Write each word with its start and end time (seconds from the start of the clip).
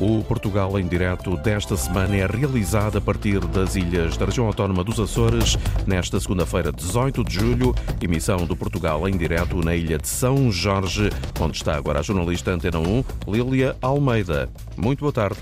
O 0.00 0.24
Portugal 0.24 0.78
em 0.78 0.88
Direto 0.88 1.36
desta 1.36 1.76
semana 1.76 2.16
é 2.16 2.26
realizado 2.26 2.96
a 2.96 3.00
partir 3.02 3.38
das 3.38 3.76
ilhas 3.76 4.16
da 4.16 4.24
região 4.24 4.46
autónoma 4.46 4.82
dos 4.82 4.98
Açores, 4.98 5.58
nesta 5.86 6.18
segunda-feira, 6.18 6.72
18 6.72 7.22
de 7.22 7.34
julho, 7.34 7.74
emissão 8.00 8.46
do 8.46 8.56
Portugal 8.56 9.06
em 9.06 9.14
Direto 9.14 9.62
na 9.62 9.76
ilha 9.76 9.98
de 9.98 10.08
São 10.08 10.50
Jorge, 10.50 11.10
onde 11.38 11.58
está 11.58 11.76
agora 11.76 11.98
a 11.98 12.02
jornalista 12.02 12.50
Antena 12.50 12.78
1, 12.78 13.04
Lília 13.28 13.76
Almeida. 13.82 14.48
Muito 14.74 15.00
boa 15.00 15.12
tarde. 15.12 15.36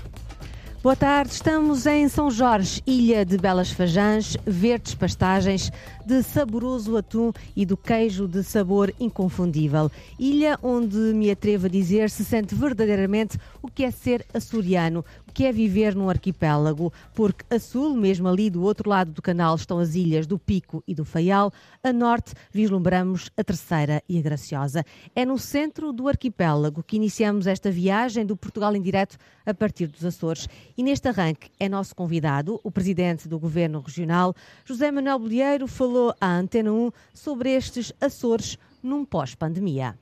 Boa 0.81 0.95
tarde, 0.95 1.33
estamos 1.33 1.85
em 1.85 2.07
São 2.07 2.31
Jorge, 2.31 2.81
ilha 2.87 3.25
de 3.25 3.37
belas 3.37 3.69
fajãs, 3.69 4.37
verdes 4.45 4.95
pastagens, 4.95 5.71
de 6.09 6.23
saboroso 6.23 6.97
atum 6.97 7.31
e 7.55 7.67
do 7.67 7.77
queijo 7.77 8.27
de 8.27 8.41
sabor 8.41 8.91
inconfundível. 8.99 9.91
Ilha 10.17 10.57
onde, 10.63 10.97
me 10.97 11.29
atrevo 11.29 11.67
a 11.67 11.69
dizer, 11.69 12.09
se 12.09 12.25
sente 12.25 12.55
verdadeiramente 12.55 13.37
o 13.61 13.67
que 13.67 13.83
é 13.83 13.91
ser 13.91 14.25
açoriano, 14.33 15.05
que 15.31 15.45
é 15.45 15.51
viver 15.51 15.93
num 15.93 16.09
arquipélago, 16.09 16.91
porque 17.13 17.45
a 17.53 17.59
sul, 17.59 17.93
mesmo 17.93 18.27
ali 18.27 18.49
do 18.49 18.63
outro 18.63 18.89
lado 18.89 19.11
do 19.11 19.21
canal, 19.21 19.55
estão 19.55 19.77
as 19.77 19.93
ilhas 19.93 20.25
do 20.25 20.39
Pico 20.39 20.83
e 20.87 20.95
do 20.95 21.05
Faial, 21.05 21.53
a 21.83 21.93
norte 21.93 22.33
vislumbramos 22.51 23.29
a 23.37 23.43
Terceira 23.43 24.01
e 24.09 24.17
a 24.17 24.21
Graciosa. 24.23 24.83
É 25.15 25.23
no 25.23 25.37
centro 25.37 25.93
do 25.93 26.07
arquipélago 26.07 26.81
que 26.81 26.95
iniciamos 26.95 27.45
esta 27.45 27.69
viagem 27.69 28.25
do 28.25 28.35
Portugal 28.35 28.75
em 28.75 28.81
direto 28.81 29.15
a 29.45 29.53
partir 29.53 29.85
dos 29.85 30.03
Açores. 30.03 30.47
E 30.75 30.81
neste 30.81 31.07
arranque 31.07 31.51
é 31.59 31.69
nosso 31.69 31.95
convidado, 31.95 32.59
o 32.63 32.71
presidente 32.71 33.27
do 33.27 33.37
Governo 33.37 33.79
Regional, 33.79 34.35
José 34.65 34.91
Manuel 34.91 35.19
Bolheiro, 35.19 35.67
falou 35.67 35.98
à 36.19 36.37
Antena 36.37 36.71
1 36.71 36.91
sobre 37.13 37.49
estes 37.55 37.93
Açores 37.99 38.57
num 38.81 39.03
pós-pandemia. 39.03 39.97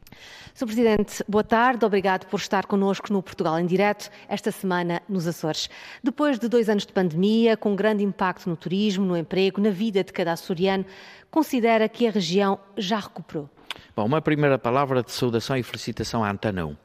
Sr. 0.53 0.65
Presidente, 0.65 1.23
boa 1.27 1.43
tarde. 1.43 1.85
Obrigado 1.85 2.25
por 2.27 2.39
estar 2.39 2.65
connosco 2.65 3.11
no 3.11 3.21
Portugal 3.21 3.59
em 3.59 3.65
Direto, 3.65 4.09
esta 4.27 4.51
semana 4.51 5.01
nos 5.07 5.27
Açores. 5.27 5.69
Depois 6.03 6.39
de 6.39 6.47
dois 6.47 6.69
anos 6.69 6.85
de 6.85 6.93
pandemia, 6.93 7.57
com 7.57 7.75
grande 7.75 8.03
impacto 8.03 8.49
no 8.49 8.55
turismo, 8.55 9.05
no 9.05 9.17
emprego, 9.17 9.61
na 9.61 9.69
vida 9.69 10.03
de 10.03 10.13
cada 10.13 10.33
açoriano, 10.33 10.85
considera 11.31 11.89
que 11.89 12.07
a 12.07 12.11
região 12.11 12.59
já 12.77 12.99
recuperou? 12.99 13.49
Bom, 13.95 14.05
uma 14.05 14.21
primeira 14.21 14.57
palavra 14.57 15.03
de 15.03 15.11
saudação 15.11 15.57
e 15.57 15.63
felicitação 15.63 16.23
à 16.23 16.31
Antena 16.31 16.65
1. 16.65 16.75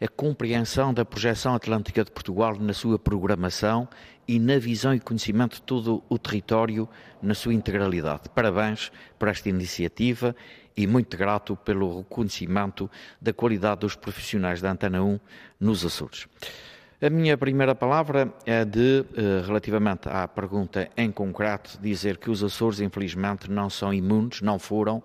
A 0.00 0.08
compreensão 0.08 0.92
da 0.92 1.04
projeção 1.04 1.54
atlântica 1.54 2.04
de 2.04 2.10
Portugal 2.10 2.56
na 2.58 2.72
sua 2.72 2.98
programação 2.98 3.88
e 4.26 4.38
na 4.38 4.58
visão 4.58 4.94
e 4.94 5.00
conhecimento 5.00 5.56
de 5.56 5.62
todo 5.62 6.02
o 6.08 6.18
território 6.18 6.88
na 7.22 7.34
sua 7.34 7.54
integralidade. 7.54 8.28
Parabéns 8.34 8.90
por 9.18 9.28
esta 9.28 9.48
iniciativa 9.48 10.34
e 10.76 10.86
muito 10.86 11.16
grato 11.16 11.56
pelo 11.56 11.98
reconhecimento 11.98 12.90
da 13.20 13.32
qualidade 13.32 13.82
dos 13.82 13.94
profissionais 13.94 14.60
da 14.60 14.72
Antena 14.72 15.02
1 15.02 15.20
nos 15.60 15.84
Açores. 15.84 16.26
A 17.00 17.10
minha 17.10 17.36
primeira 17.36 17.74
palavra 17.74 18.32
é 18.46 18.64
de, 18.64 19.04
eh, 19.14 19.42
relativamente 19.46 20.08
à 20.08 20.26
pergunta 20.26 20.88
em 20.96 21.12
concreto, 21.12 21.78
dizer 21.80 22.16
que 22.16 22.30
os 22.30 22.42
Açores, 22.42 22.80
infelizmente, 22.80 23.50
não 23.50 23.68
são 23.68 23.92
imunes, 23.92 24.40
não 24.40 24.58
foram 24.58 25.02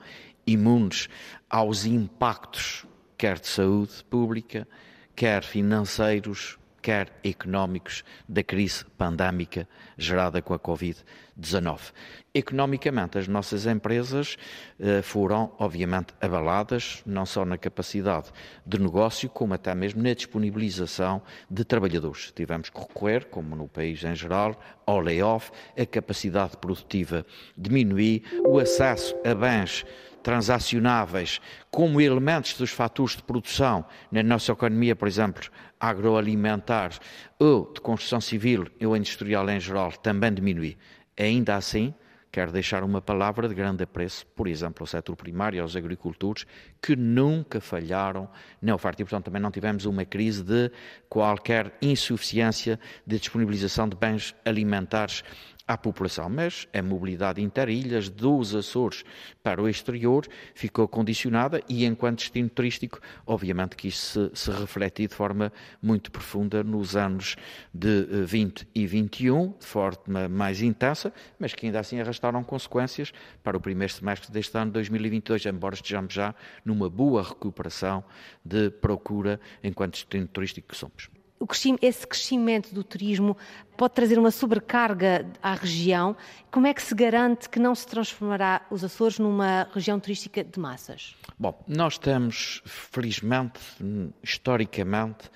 imunes 0.47 1.09
aos 1.49 1.85
impactos, 1.85 2.85
quer 3.19 3.37
de 3.37 3.47
saúde 3.47 4.01
pública, 4.09 4.65
quer 5.13 5.43
financeiros, 5.43 6.57
quer 6.81 7.11
económicos, 7.21 8.01
da 8.29 8.41
crise 8.41 8.85
pandémica 8.97 9.67
gerada 9.97 10.41
com 10.41 10.53
a 10.53 10.59
Covid-19. 10.59 11.91
Economicamente, 12.33 13.17
as 13.17 13.27
nossas 13.27 13.65
empresas 13.65 14.37
eh, 14.79 15.01
foram, 15.01 15.51
obviamente, 15.59 16.13
abaladas, 16.21 17.03
não 17.05 17.25
só 17.25 17.43
na 17.43 17.57
capacidade 17.57 18.31
de 18.65 18.79
negócio, 18.79 19.29
como 19.29 19.53
até 19.53 19.75
mesmo 19.75 20.01
na 20.01 20.13
disponibilização 20.13 21.21
de 21.51 21.65
trabalhadores. 21.65 22.31
Tivemos 22.31 22.69
que 22.69 22.79
recorrer, 22.79 23.25
como 23.25 23.53
no 23.53 23.67
país 23.67 24.01
em 24.05 24.15
geral, 24.15 24.57
ao 24.85 25.01
layoff, 25.01 25.51
a 25.77 25.85
capacidade 25.85 26.55
produtiva 26.55 27.25
diminuir, 27.57 28.23
o 28.45 28.59
acesso 28.59 29.13
a 29.25 29.35
bens 29.35 29.83
transacionáveis 30.21 31.39
como 31.71 32.01
elementos 32.01 32.53
dos 32.53 32.71
fatores 32.71 33.15
de 33.15 33.23
produção 33.23 33.85
na 34.11 34.23
nossa 34.23 34.51
economia, 34.51 34.95
por 34.95 35.07
exemplo, 35.07 35.49
agroalimentar 35.79 36.91
ou 37.37 37.71
de 37.73 37.81
construção 37.81 38.19
civil 38.19 38.67
ou 38.83 38.95
industrial 38.95 39.49
em 39.49 39.59
geral, 39.59 39.91
também 39.91 40.33
diminui. 40.33 40.77
Ainda 41.17 41.55
assim, 41.55 41.93
quero 42.31 42.51
deixar 42.51 42.83
uma 42.83 43.01
palavra 43.01 43.47
de 43.47 43.55
grande 43.55 43.83
apreço, 43.83 44.25
por 44.35 44.47
exemplo, 44.47 44.83
ao 44.83 44.87
setor 44.87 45.15
primário, 45.15 45.61
aos 45.61 45.75
agricultores, 45.75 46.45
que 46.81 46.95
nunca 46.95 47.59
falharam 47.59 48.29
na 48.61 48.75
oferta 48.75 49.01
e, 49.01 49.05
portanto, 49.05 49.25
também 49.25 49.41
não 49.41 49.51
tivemos 49.51 49.85
uma 49.85 50.05
crise 50.05 50.43
de 50.43 50.71
qualquer 51.09 51.73
insuficiência 51.81 52.79
de 53.05 53.19
disponibilização 53.19 53.87
de 53.87 53.95
bens 53.95 54.35
alimentares 54.45 55.23
à 55.69 55.77
população, 55.77 56.27
mas 56.27 56.67
a 56.73 56.81
mobilidade 56.81 57.39
interilhas 57.43 58.09
dos 58.09 58.55
Açores 58.55 59.03
para 59.43 59.61
o 59.61 59.69
exterior 59.69 60.25
ficou 60.55 60.87
condicionada 60.87 61.61
e, 61.69 61.85
enquanto 61.85 62.17
destino 62.17 62.49
turístico, 62.49 62.99
obviamente 63.23 63.75
que 63.75 63.87
isso 63.87 64.31
se, 64.33 64.45
se 64.45 64.51
refletiu 64.51 65.07
de 65.07 65.13
forma 65.13 65.53
muito 65.79 66.11
profunda 66.11 66.63
nos 66.63 66.95
anos 66.95 67.35
de 67.71 68.01
20 68.25 68.63
eh, 68.63 68.65
e 68.73 68.87
21, 68.87 69.53
de 69.59 69.65
forma 69.67 70.27
mais 70.27 70.63
intensa, 70.63 71.13
mas 71.37 71.53
que 71.53 71.67
ainda 71.67 71.79
assim 71.79 71.99
arrastaram 71.99 72.43
consequências 72.43 73.13
para 73.43 73.55
o 73.55 73.61
primeiro 73.61 73.93
semestre 73.93 74.31
deste 74.31 74.57
ano 74.57 74.71
2022, 74.71 75.45
embora 75.45 75.75
estejamos 75.75 76.11
já 76.11 76.33
numa 76.65 76.89
boa 76.89 77.21
recuperação 77.21 78.03
de 78.43 78.71
procura 78.71 79.39
enquanto 79.63 79.91
destino 79.91 80.25
turístico 80.25 80.69
que 80.69 80.75
somos 80.75 81.11
esse 81.81 82.05
crescimento 82.05 82.73
do 82.73 82.83
turismo 82.83 83.37
pode 83.77 83.93
trazer 83.93 84.19
uma 84.19 84.31
sobrecarga 84.31 85.25
à 85.41 85.53
região. 85.53 86.15
Como 86.51 86.67
é 86.67 86.73
que 86.73 86.81
se 86.81 86.93
garante 86.93 87.49
que 87.49 87.59
não 87.59 87.73
se 87.73 87.87
transformará 87.87 88.65
os 88.69 88.83
Açores 88.83 89.19
numa 89.19 89.67
região 89.73 89.99
turística 89.99 90.43
de 90.43 90.59
massas? 90.59 91.15
Bom, 91.37 91.63
nós 91.67 91.97
temos, 91.97 92.61
felizmente, 92.65 93.59
historicamente, 94.21 95.29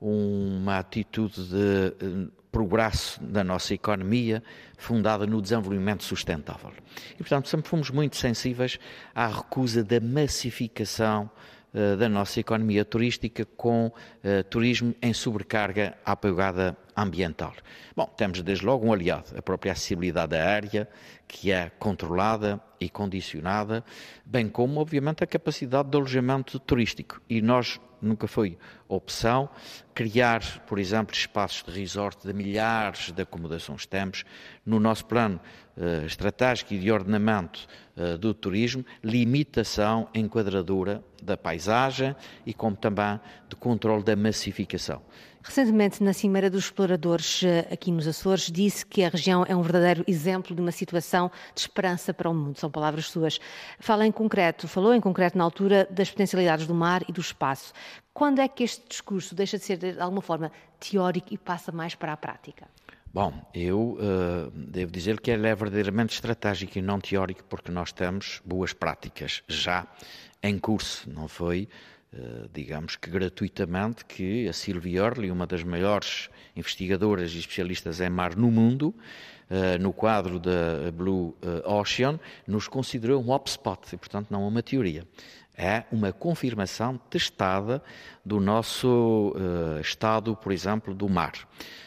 uma 0.00 0.78
atitude 0.78 1.48
de 1.48 1.86
eh, 2.00 2.28
progresso 2.52 3.22
da 3.22 3.42
nossa 3.42 3.74
economia 3.74 4.42
fundada 4.76 5.26
no 5.26 5.40
desenvolvimento 5.40 6.04
sustentável. 6.04 6.72
E, 7.14 7.18
portanto, 7.18 7.48
sempre 7.48 7.68
fomos 7.68 7.90
muito 7.90 8.16
sensíveis 8.16 8.78
à 9.14 9.26
recusa 9.26 9.82
da 9.82 10.00
massificação 10.00 11.30
da 11.98 12.08
nossa 12.08 12.40
economia 12.40 12.84
turística 12.84 13.46
com 13.56 13.86
uh, 13.88 14.44
turismo 14.48 14.94
em 15.02 15.12
sobrecarga 15.12 15.94
à 16.04 16.16
pegada 16.16 16.76
ambiental. 16.96 17.52
Bom, 17.94 18.06
temos 18.16 18.42
desde 18.42 18.64
logo 18.64 18.86
um 18.86 18.92
aliado, 18.92 19.36
a 19.36 19.42
própria 19.42 19.72
acessibilidade 19.72 20.34
aérea, 20.34 20.88
que 21.28 21.52
é 21.52 21.70
controlada 21.78 22.60
e 22.80 22.88
condicionada, 22.88 23.84
bem 24.24 24.48
como, 24.48 24.80
obviamente, 24.80 25.22
a 25.22 25.26
capacidade 25.26 25.90
de 25.90 25.96
alojamento 25.96 26.58
turístico. 26.58 27.20
E 27.28 27.42
nós 27.42 27.80
nunca 28.00 28.26
foi 28.26 28.58
opção 28.88 29.48
criar, 29.94 30.64
por 30.66 30.78
exemplo, 30.78 31.14
espaços 31.14 31.64
de 31.64 31.80
resort 31.80 32.26
de 32.26 32.32
milhares 32.32 33.10
de 33.10 33.22
acomodações. 33.22 33.86
Temos 33.86 34.24
no 34.64 34.78
nosso 34.78 35.06
plano 35.06 35.40
uh, 35.76 36.06
estratégico 36.06 36.74
e 36.74 36.78
de 36.78 36.90
ordenamento 36.90 37.66
uh, 37.96 38.18
do 38.18 38.32
turismo 38.34 38.84
limitação, 39.02 40.08
enquadradura 40.14 41.02
da 41.22 41.36
paisagem 41.36 42.14
e 42.44 42.52
como 42.52 42.76
também 42.76 43.18
de 43.48 43.56
controle 43.56 44.04
da 44.04 44.14
massificação. 44.14 45.02
Recentemente, 45.46 46.02
na 46.02 46.12
Cimeira 46.12 46.50
dos 46.50 46.64
Exploradores, 46.64 47.40
eh, 47.44 47.68
aqui 47.70 47.92
nos 47.92 48.06
Açores, 48.06 48.50
disse 48.50 48.84
que 48.84 49.04
a 49.04 49.08
região 49.08 49.46
é 49.48 49.54
um 49.54 49.62
verdadeiro 49.62 50.04
exemplo 50.08 50.56
de 50.56 50.60
uma 50.60 50.72
situação 50.72 51.30
de 51.54 51.60
esperança 51.60 52.12
para 52.12 52.28
o 52.28 52.34
mundo. 52.34 52.58
São 52.58 52.68
palavras 52.68 53.06
suas. 53.06 53.38
Fala 53.78 54.04
em 54.04 54.10
concreto, 54.10 54.66
falou 54.66 54.92
em 54.92 55.00
concreto 55.00 55.38
na 55.38 55.44
altura 55.44 55.86
das 55.88 56.10
potencialidades 56.10 56.66
do 56.66 56.74
mar 56.74 57.04
e 57.08 57.12
do 57.12 57.20
espaço. 57.20 57.72
Quando 58.12 58.40
é 58.40 58.48
que 58.48 58.64
este 58.64 58.88
discurso 58.88 59.36
deixa 59.36 59.56
de 59.56 59.64
ser, 59.64 59.76
de 59.76 60.00
alguma 60.00 60.20
forma, 60.20 60.50
teórico 60.80 61.32
e 61.32 61.38
passa 61.38 61.70
mais 61.70 61.94
para 61.94 62.12
a 62.12 62.16
prática? 62.16 62.66
Bom, 63.14 63.32
eu 63.54 63.96
uh, 64.00 64.50
devo 64.50 64.90
dizer 64.90 65.20
que 65.20 65.30
ele 65.30 65.46
é 65.46 65.54
verdadeiramente 65.54 66.12
estratégico 66.12 66.76
e 66.76 66.82
não 66.82 66.98
teórico, 66.98 67.44
porque 67.44 67.70
nós 67.70 67.92
temos 67.92 68.42
boas 68.44 68.72
práticas 68.72 69.44
já 69.46 69.86
em 70.42 70.58
curso, 70.58 71.08
não 71.08 71.28
foi? 71.28 71.68
Uh, 72.18 72.48
digamos 72.52 72.96
que 72.96 73.10
gratuitamente, 73.10 74.04
que 74.04 74.48
a 74.48 74.52
Sylvie 74.52 74.96
Early, 74.96 75.30
uma 75.30 75.46
das 75.46 75.62
maiores 75.62 76.30
investigadoras 76.54 77.30
e 77.32 77.38
especialistas 77.38 78.00
em 78.00 78.08
mar 78.08 78.34
no 78.34 78.50
mundo, 78.50 78.94
uh, 79.50 79.78
no 79.78 79.92
quadro 79.92 80.38
da 80.38 80.90
Blue 80.94 81.36
Ocean, 81.64 82.18
nos 82.46 82.68
considerou 82.68 83.22
um 83.22 83.30
hotspot 83.30 83.94
e, 83.94 83.98
portanto, 83.98 84.28
não 84.30 84.48
uma 84.48 84.62
teoria 84.62 85.06
é 85.56 85.84
uma 85.90 86.12
confirmação 86.12 86.98
testada 87.08 87.82
do 88.24 88.38
nosso 88.38 89.34
uh, 89.36 89.80
estado, 89.80 90.36
por 90.36 90.52
exemplo, 90.52 90.94
do 90.94 91.08
mar. 91.08 91.32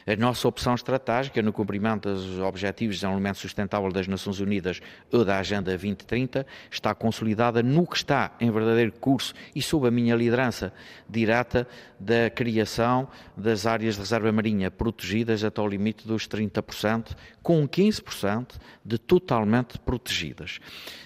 A 0.08 0.16
nossa 0.16 0.48
opção 0.48 0.74
estratégica 0.74 1.42
no 1.42 1.54
cumprimento 1.54 2.12
dos 2.12 2.40
Objetivos 2.40 2.96
de 2.96 3.02
Desenvolvimento 3.02 3.38
Sustentável 3.38 3.92
das 3.92 4.08
Nações 4.08 4.40
Unidas 4.40 4.82
ou 5.12 5.24
da 5.24 5.38
Agenda 5.38 5.70
2030 5.70 6.48
está 6.72 6.96
consolidada 6.96 7.62
no 7.62 7.86
que 7.86 7.98
está 7.98 8.32
em 8.40 8.50
verdadeiro 8.50 8.94
curso 8.94 9.36
e 9.54 9.62
sob 9.62 9.88
a 9.88 9.92
minha 9.92 10.16
liderança 10.16 10.74
direta 11.08 11.68
da 12.00 12.30
criação 12.30 13.08
das 13.38 13.68
áreas 13.68 13.96
de 13.96 14.02
reserva 14.02 14.32
marinha 14.32 14.72
protegidas 14.72 15.44
até 15.44 15.62
o 15.62 15.68
limite 15.68 16.08
dos 16.08 16.28
30%, 16.28 17.16
com 17.44 17.68
15% 17.68 18.56
de 18.84 18.98
totalmente 18.98 19.78
protegidas. 19.78 20.60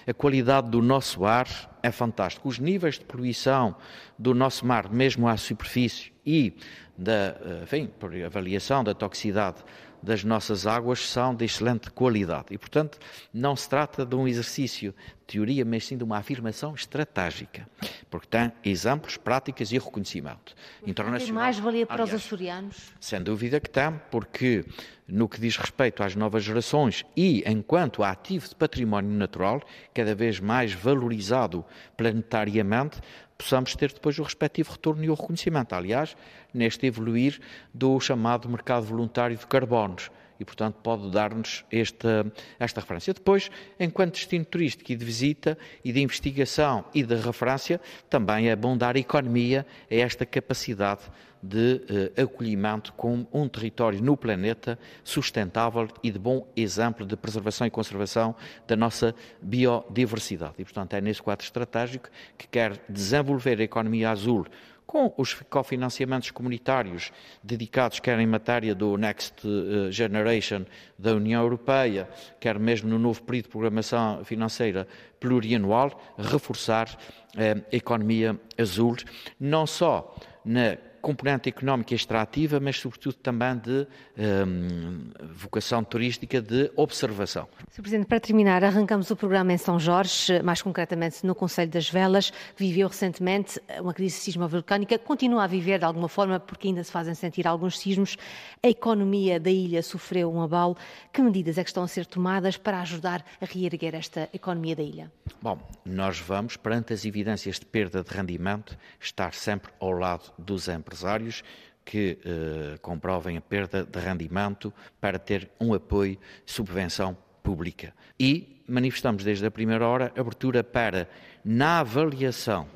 A 0.06 0.14
qualidade 0.14 0.70
do 0.70 0.80
nosso 0.80 1.26
ar 1.26 1.73
é 1.84 1.90
fantástico. 1.90 2.48
Os 2.48 2.58
níveis 2.58 2.98
de 2.98 3.04
poluição 3.04 3.76
do 4.18 4.32
nosso 4.32 4.64
mar, 4.64 4.90
mesmo 4.90 5.28
à 5.28 5.36
superfície, 5.36 6.10
e 6.24 6.56
da, 6.96 7.12
eh, 7.12 7.60
enfim, 7.64 7.86
por 8.00 8.10
avaliação 8.24 8.82
da 8.82 8.94
toxicidade 8.94 9.62
das 10.02 10.24
nossas 10.24 10.66
águas 10.66 11.00
são 11.00 11.34
de 11.34 11.44
excelente 11.44 11.90
qualidade. 11.90 12.46
E, 12.50 12.56
portanto, 12.58 12.98
não 13.32 13.54
se 13.54 13.68
trata 13.68 14.04
de 14.04 14.14
um 14.14 14.26
exercício 14.26 14.92
de 14.92 15.34
teoria, 15.34 15.62
mas 15.62 15.86
sim 15.86 15.98
de 15.98 16.04
uma 16.04 16.16
afirmação 16.16 16.74
estratégica, 16.74 17.68
porque 18.14 18.28
tem 18.28 18.52
exemplos, 18.64 19.16
práticas 19.16 19.72
e 19.72 19.74
reconhecimento 19.76 20.54
internacional. 20.86 21.18
Tem 21.18 21.32
mais 21.32 21.58
valia 21.58 21.84
para 21.84 22.04
Aliás, 22.04 22.20
os 22.20 22.24
açorianos? 22.24 22.94
Sem 23.00 23.20
dúvida 23.20 23.58
que 23.58 23.68
tem, 23.68 24.00
porque 24.08 24.64
no 25.08 25.28
que 25.28 25.40
diz 25.40 25.56
respeito 25.56 26.00
às 26.00 26.14
novas 26.14 26.44
gerações 26.44 27.04
e 27.16 27.42
enquanto 27.44 28.04
ativo 28.04 28.48
de 28.48 28.54
património 28.54 29.10
natural, 29.10 29.60
cada 29.92 30.14
vez 30.14 30.38
mais 30.38 30.72
valorizado 30.72 31.64
planetariamente, 31.96 33.00
possamos 33.36 33.74
ter 33.74 33.92
depois 33.92 34.16
o 34.20 34.22
respectivo 34.22 34.70
retorno 34.70 35.02
e 35.02 35.10
o 35.10 35.14
reconhecimento. 35.14 35.74
Aliás, 35.74 36.16
neste 36.54 36.86
evoluir 36.86 37.40
do 37.74 37.98
chamado 37.98 38.48
mercado 38.48 38.86
voluntário 38.86 39.36
de 39.36 39.44
carbonos. 39.44 40.08
E, 40.38 40.44
portanto, 40.44 40.76
pode 40.82 41.10
dar-nos 41.10 41.64
esta, 41.70 42.26
esta 42.58 42.80
referência. 42.80 43.14
Depois, 43.14 43.50
enquanto 43.78 44.14
destino 44.14 44.44
turístico 44.44 44.90
e 44.90 44.96
de 44.96 45.04
visita 45.04 45.56
e 45.84 45.92
de 45.92 46.00
investigação 46.00 46.84
e 46.94 47.02
de 47.02 47.14
referência, 47.14 47.80
também 48.10 48.48
é 48.48 48.56
bom 48.56 48.76
dar 48.76 48.96
economia 48.96 49.66
a 49.90 49.94
esta 49.94 50.26
capacidade 50.26 51.02
de 51.44 51.82
uh, 52.16 52.22
acolhimento 52.22 52.92
com 52.94 53.26
um 53.30 53.46
território 53.46 54.02
no 54.02 54.16
planeta 54.16 54.78
sustentável 55.04 55.86
e 56.02 56.10
de 56.10 56.18
bom 56.18 56.48
exemplo 56.56 57.04
de 57.04 57.16
preservação 57.16 57.66
e 57.66 57.70
conservação 57.70 58.34
da 58.66 58.74
nossa 58.74 59.14
biodiversidade. 59.42 60.54
E, 60.58 60.64
portanto, 60.64 60.94
é 60.94 61.02
nesse 61.02 61.20
quadro 61.20 61.44
estratégico 61.44 62.08
que 62.38 62.48
quer 62.48 62.80
desenvolver 62.88 63.60
a 63.60 63.64
economia 63.64 64.10
azul 64.10 64.46
com 64.86 65.12
os 65.16 65.34
cofinanciamentos 65.34 66.30
comunitários 66.30 67.10
dedicados 67.42 68.00
quer 68.00 68.18
em 68.18 68.26
matéria 68.26 68.74
do 68.74 68.96
Next 68.96 69.34
eh, 69.46 69.90
Generation 69.90 70.64
da 70.98 71.14
União 71.14 71.42
Europeia, 71.42 72.08
quer 72.38 72.58
mesmo 72.58 72.88
no 72.88 72.98
novo 72.98 73.22
período 73.22 73.46
de 73.46 73.50
programação 73.50 74.24
financeira 74.24 74.86
plurianual, 75.18 76.00
reforçar 76.18 76.96
eh, 77.36 77.56
a 77.72 77.76
economia 77.76 78.38
azul, 78.58 78.96
não 79.40 79.66
só 79.66 80.14
na 80.44 80.76
componente 81.04 81.50
económica 81.50 81.94
extrativa, 81.94 82.58
mas 82.58 82.80
sobretudo 82.80 83.16
também 83.16 83.58
de 83.58 83.86
um, 84.16 85.10
vocação 85.34 85.84
turística 85.84 86.40
de 86.40 86.72
observação. 86.74 87.46
Sr. 87.70 87.82
Presidente, 87.82 88.06
para 88.06 88.18
terminar, 88.18 88.64
arrancamos 88.64 89.10
o 89.10 89.16
programa 89.16 89.52
em 89.52 89.58
São 89.58 89.78
Jorge, 89.78 90.42
mais 90.42 90.62
concretamente 90.62 91.26
no 91.26 91.34
Conselho 91.34 91.70
das 91.70 91.90
Velas, 91.90 92.30
que 92.30 92.64
viveu 92.64 92.88
recentemente 92.88 93.60
uma 93.78 93.92
crise 93.92 94.16
sismo-vulcânica, 94.16 94.98
continua 94.98 95.44
a 95.44 95.46
viver 95.46 95.78
de 95.78 95.84
alguma 95.84 96.08
forma, 96.08 96.40
porque 96.40 96.68
ainda 96.68 96.82
se 96.82 96.90
fazem 96.90 97.14
sentir 97.14 97.46
alguns 97.46 97.78
sismos. 97.78 98.16
A 98.62 98.68
economia 98.68 99.38
da 99.38 99.50
ilha 99.50 99.82
sofreu 99.82 100.32
um 100.32 100.40
abalo. 100.40 100.74
Que 101.12 101.20
medidas 101.20 101.58
é 101.58 101.62
que 101.62 101.68
estão 101.68 101.82
a 101.82 101.88
ser 101.88 102.06
tomadas 102.06 102.56
para 102.56 102.80
ajudar 102.80 103.22
a 103.42 103.44
reerguer 103.44 103.94
esta 103.94 104.26
economia 104.32 104.74
da 104.74 104.82
ilha? 104.82 105.12
Bom, 105.42 105.58
nós 105.84 106.18
vamos, 106.18 106.56
perante 106.56 106.94
as 106.94 107.04
evidências 107.04 107.58
de 107.58 107.66
perda 107.66 108.02
de 108.02 108.10
rendimento, 108.10 108.78
estar 108.98 109.34
sempre 109.34 109.70
ao 109.78 109.92
lado 109.92 110.32
dos 110.38 110.66
empresários 110.66 110.93
empresários 110.94 111.42
que 111.84 112.18
eh, 112.24 112.78
comprovem 112.80 113.36
a 113.36 113.40
perda 113.40 113.84
de 113.84 113.98
rendimento 113.98 114.72
para 115.00 115.18
ter 115.18 115.50
um 115.60 115.74
apoio, 115.74 116.18
subvenção 116.46 117.16
pública. 117.42 117.92
E 118.18 118.62
manifestamos 118.66 119.22
desde 119.22 119.44
a 119.44 119.50
primeira 119.50 119.86
hora 119.86 120.12
abertura 120.16 120.64
para, 120.64 121.08
na 121.44 121.80
avaliação 121.80 122.66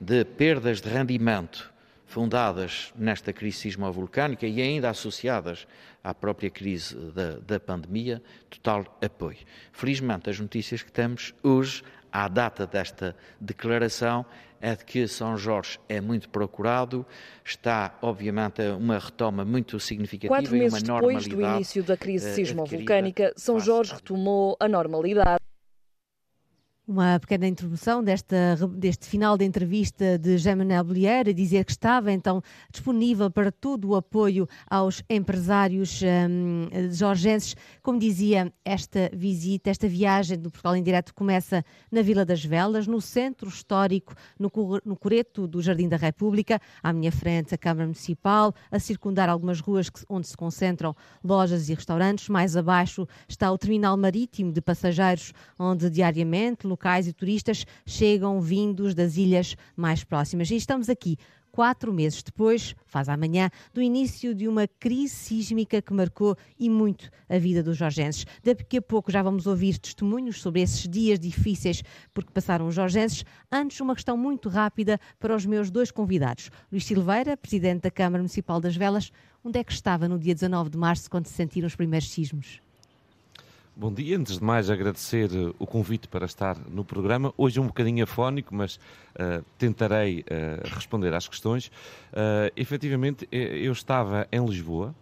de 0.00 0.24
perdas 0.24 0.80
de 0.80 0.88
rendimento 0.88 1.74
fundadas 2.06 2.94
nesta 2.96 3.32
crise 3.32 3.58
sismo-vulcânica 3.58 4.46
e 4.46 4.62
ainda 4.62 4.88
associadas 4.88 5.66
à 6.02 6.14
própria 6.14 6.48
crise 6.48 6.94
da, 7.12 7.38
da 7.40 7.60
pandemia, 7.60 8.22
total 8.48 8.96
apoio. 9.02 9.38
Felizmente, 9.72 10.30
as 10.30 10.38
notícias 10.38 10.82
que 10.82 10.92
temos 10.92 11.34
hoje 11.42 11.82
à 12.12 12.28
data 12.28 12.66
desta 12.66 13.14
declaração 13.38 14.24
é 14.60 14.74
de 14.74 14.84
que 14.84 15.06
São 15.06 15.36
Jorge 15.36 15.78
é 15.88 16.00
muito 16.00 16.28
procurado, 16.28 17.04
está 17.44 17.96
obviamente 18.02 18.62
uma 18.78 18.98
retoma 18.98 19.44
muito 19.44 19.78
significativa 19.78 20.34
Quatro 20.34 20.56
meses 20.56 20.82
e 20.82 20.90
uma 20.90 21.00
depois 21.00 21.26
do 21.26 21.40
início 21.40 21.82
da 21.82 21.96
crise 21.96 22.28
eh, 22.28 22.32
sismo-vulcânica, 22.32 23.32
São 23.36 23.60
Jorge 23.60 23.94
retomou 23.94 24.56
a 24.58 24.68
normalidade. 24.68 25.40
Uma 26.88 27.18
pequena 27.18 27.48
introdução 27.48 28.00
desta, 28.00 28.56
deste 28.76 29.06
final 29.06 29.36
da 29.36 29.44
entrevista 29.44 30.16
de 30.16 30.38
Jaime 30.38 30.64
Bolieira, 30.84 31.34
dizer 31.34 31.64
que 31.64 31.72
estava 31.72 32.12
então 32.12 32.40
disponível 32.70 33.28
para 33.28 33.50
todo 33.50 33.88
o 33.88 33.96
apoio 33.96 34.46
aos 34.70 35.02
empresários 35.10 36.00
um, 36.00 36.68
jorgenses. 36.92 37.56
Como 37.82 37.98
dizia, 37.98 38.52
esta 38.64 39.10
visita, 39.12 39.68
esta 39.68 39.88
viagem 39.88 40.38
do 40.38 40.48
Portugal 40.48 40.76
em 40.76 40.82
Direto 40.84 41.12
começa 41.12 41.64
na 41.90 42.02
Vila 42.02 42.24
das 42.24 42.44
Velas, 42.44 42.86
no 42.86 43.00
centro 43.00 43.48
histórico, 43.48 44.14
no, 44.38 44.48
no 44.84 44.96
Coreto 44.96 45.48
do 45.48 45.60
Jardim 45.60 45.88
da 45.88 45.96
República, 45.96 46.60
à 46.80 46.92
minha 46.92 47.10
frente 47.10 47.52
a 47.52 47.58
Câmara 47.58 47.86
Municipal, 47.86 48.54
a 48.70 48.78
circundar 48.78 49.28
algumas 49.28 49.58
ruas 49.58 49.90
onde 50.08 50.28
se 50.28 50.36
concentram 50.36 50.94
lojas 51.24 51.68
e 51.68 51.74
restaurantes. 51.74 52.28
Mais 52.28 52.56
abaixo 52.56 53.08
está 53.28 53.50
o 53.50 53.58
terminal 53.58 53.96
marítimo 53.96 54.52
de 54.52 54.60
passageiros, 54.60 55.32
onde 55.58 55.90
diariamente 55.90 56.75
locais 56.76 57.08
e 57.08 57.12
turistas 57.12 57.64
chegam 57.86 58.38
vindos 58.38 58.94
das 58.94 59.16
ilhas 59.16 59.56
mais 59.74 60.04
próximas. 60.04 60.50
E 60.50 60.56
estamos 60.56 60.90
aqui 60.90 61.16
quatro 61.50 61.90
meses 61.90 62.22
depois, 62.22 62.76
faz 62.84 63.08
amanhã, 63.08 63.48
do 63.72 63.80
início 63.80 64.34
de 64.34 64.46
uma 64.46 64.68
crise 64.68 65.14
sísmica 65.14 65.80
que 65.80 65.94
marcou 65.94 66.36
e 66.58 66.68
muito 66.68 67.10
a 67.30 67.38
vida 67.38 67.62
dos 67.62 67.78
jorgenses. 67.78 68.26
Daqui 68.44 68.76
a 68.76 68.82
pouco 68.82 69.10
já 69.10 69.22
vamos 69.22 69.46
ouvir 69.46 69.78
testemunhos 69.78 70.42
sobre 70.42 70.60
esses 70.60 70.86
dias 70.86 71.18
difíceis 71.18 71.82
porque 72.12 72.30
passaram 72.30 72.66
os 72.66 72.74
jorgenses. 72.74 73.24
Antes, 73.50 73.80
uma 73.80 73.94
questão 73.94 74.18
muito 74.18 74.50
rápida 74.50 75.00
para 75.18 75.34
os 75.34 75.46
meus 75.46 75.70
dois 75.70 75.90
convidados. 75.90 76.50
Luís 76.70 76.84
Silveira, 76.84 77.38
Presidente 77.38 77.84
da 77.84 77.90
Câmara 77.90 78.22
Municipal 78.22 78.60
das 78.60 78.76
Velas, 78.76 79.10
onde 79.42 79.58
é 79.58 79.64
que 79.64 79.72
estava 79.72 80.06
no 80.06 80.18
dia 80.18 80.34
19 80.34 80.68
de 80.68 80.76
março 80.76 81.10
quando 81.10 81.26
se 81.26 81.32
sentiram 81.32 81.66
os 81.68 81.74
primeiros 81.74 82.10
sismos? 82.10 82.65
Bom 83.78 83.92
dia, 83.92 84.16
antes 84.16 84.38
de 84.38 84.42
mais 84.42 84.70
agradecer 84.70 85.28
eh, 85.30 85.52
o 85.58 85.66
convite 85.66 86.08
para 86.08 86.24
estar 86.24 86.56
no 86.66 86.82
programa. 86.82 87.34
Hoje 87.36 87.60
um 87.60 87.66
bocadinho 87.66 88.04
afónico, 88.04 88.54
mas 88.54 88.76
uh, 88.76 89.44
tentarei 89.58 90.20
uh, 90.20 90.74
responder 90.74 91.12
às 91.12 91.28
questões. 91.28 91.66
Uh, 92.10 92.50
efetivamente, 92.56 93.28
eu 93.30 93.70
estava 93.70 94.26
em 94.32 94.42
Lisboa, 94.42 94.94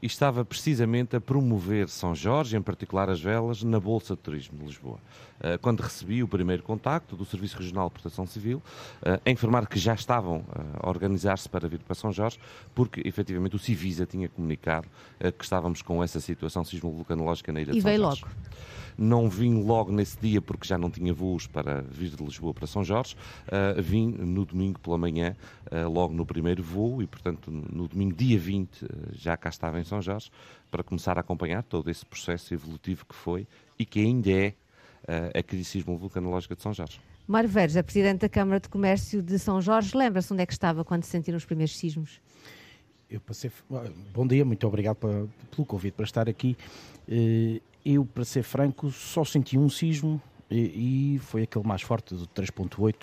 e 0.00 0.06
estava 0.06 0.44
precisamente 0.44 1.16
a 1.16 1.20
promover 1.20 1.88
São 1.88 2.14
Jorge, 2.14 2.56
em 2.56 2.62
particular 2.62 3.10
as 3.10 3.20
velas, 3.20 3.62
na 3.62 3.80
Bolsa 3.80 4.14
de 4.14 4.20
Turismo 4.20 4.58
de 4.58 4.66
Lisboa. 4.66 4.98
Eh, 5.40 5.58
quando 5.58 5.80
recebi 5.80 6.22
o 6.22 6.28
primeiro 6.28 6.62
contacto 6.62 7.16
do 7.16 7.24
Serviço 7.24 7.58
Regional 7.58 7.88
de 7.88 7.94
Proteção 7.94 8.26
Civil, 8.26 8.62
eh, 9.02 9.20
a 9.24 9.30
informar 9.30 9.66
que 9.66 9.78
já 9.78 9.94
estavam 9.94 10.44
eh, 10.54 10.62
a 10.80 10.88
organizar-se 10.88 11.48
para 11.48 11.68
vir 11.68 11.80
para 11.80 11.94
São 11.94 12.12
Jorge, 12.12 12.38
porque 12.74 13.02
efetivamente 13.04 13.56
o 13.56 13.58
Civisa 13.58 14.06
tinha 14.06 14.28
comunicado 14.28 14.88
que 15.36 15.44
estávamos 15.44 15.82
com 15.82 16.02
essa 16.02 16.20
situação 16.20 16.64
sismo-vulcanológica 16.64 17.52
na 17.52 17.60
ilha 17.60 17.72
e 17.72 17.74
de 17.74 17.82
São 17.82 17.90
Jorge. 17.90 18.20
E 18.20 18.24
veio 18.24 18.30
logo. 18.30 18.77
Não 18.98 19.30
vim 19.30 19.62
logo 19.62 19.92
nesse 19.92 20.18
dia 20.18 20.42
porque 20.42 20.66
já 20.66 20.76
não 20.76 20.90
tinha 20.90 21.14
voos 21.14 21.46
para 21.46 21.82
vir 21.82 22.10
de 22.10 22.24
Lisboa 22.24 22.52
para 22.52 22.66
São 22.66 22.82
Jorge. 22.82 23.14
Uh, 23.46 23.80
vim 23.80 24.08
no 24.08 24.44
domingo 24.44 24.80
pela 24.80 24.98
manhã, 24.98 25.36
uh, 25.70 25.88
logo 25.88 26.12
no 26.12 26.26
primeiro 26.26 26.64
voo, 26.64 27.00
e 27.00 27.06
portanto 27.06 27.48
no 27.48 27.86
domingo, 27.86 28.12
dia 28.16 28.36
20, 28.36 28.82
uh, 28.82 28.88
já 29.12 29.36
cá 29.36 29.50
estava 29.50 29.78
em 29.78 29.84
São 29.84 30.02
Jorge, 30.02 30.30
para 30.68 30.82
começar 30.82 31.16
a 31.16 31.20
acompanhar 31.20 31.62
todo 31.62 31.88
esse 31.88 32.04
processo 32.04 32.52
evolutivo 32.52 33.06
que 33.06 33.14
foi 33.14 33.46
e 33.78 33.84
que 33.84 34.00
ainda 34.00 34.30
é 34.30 34.54
a 35.32 35.42
crise 35.42 35.64
sismo-vulcanológica 35.64 36.54
de 36.54 36.60
São 36.60 36.74
Jorge. 36.74 37.00
Mário 37.26 37.48
Veres, 37.48 37.76
a 37.76 37.82
Presidente 37.82 38.20
da 38.20 38.28
Câmara 38.28 38.60
de 38.60 38.68
Comércio 38.68 39.22
de 39.22 39.38
São 39.38 39.62
Jorge, 39.62 39.96
lembra-se 39.96 40.30
onde 40.32 40.42
é 40.42 40.46
que 40.46 40.52
estava 40.52 40.84
quando 40.84 41.04
se 41.04 41.10
sentiram 41.10 41.38
os 41.38 41.46
primeiros 41.46 41.78
sismos? 41.78 42.20
Eu 43.10 43.20
passei. 43.20 43.50
Bom 44.12 44.26
dia, 44.26 44.44
muito 44.44 44.66
obrigado 44.66 44.96
pelo 44.96 45.64
convite 45.66 45.94
para 45.94 46.04
estar 46.04 46.28
aqui. 46.28 46.56
Eu, 47.92 48.04
para 48.04 48.24
ser 48.24 48.42
franco, 48.42 48.90
só 48.90 49.24
senti 49.24 49.58
um 49.58 49.68
sismo 49.68 50.20
e, 50.50 51.14
e 51.14 51.18
foi 51.18 51.42
aquele 51.42 51.66
mais 51.66 51.82
forte 51.82 52.14
do 52.14 52.26
3.8, 52.26 52.94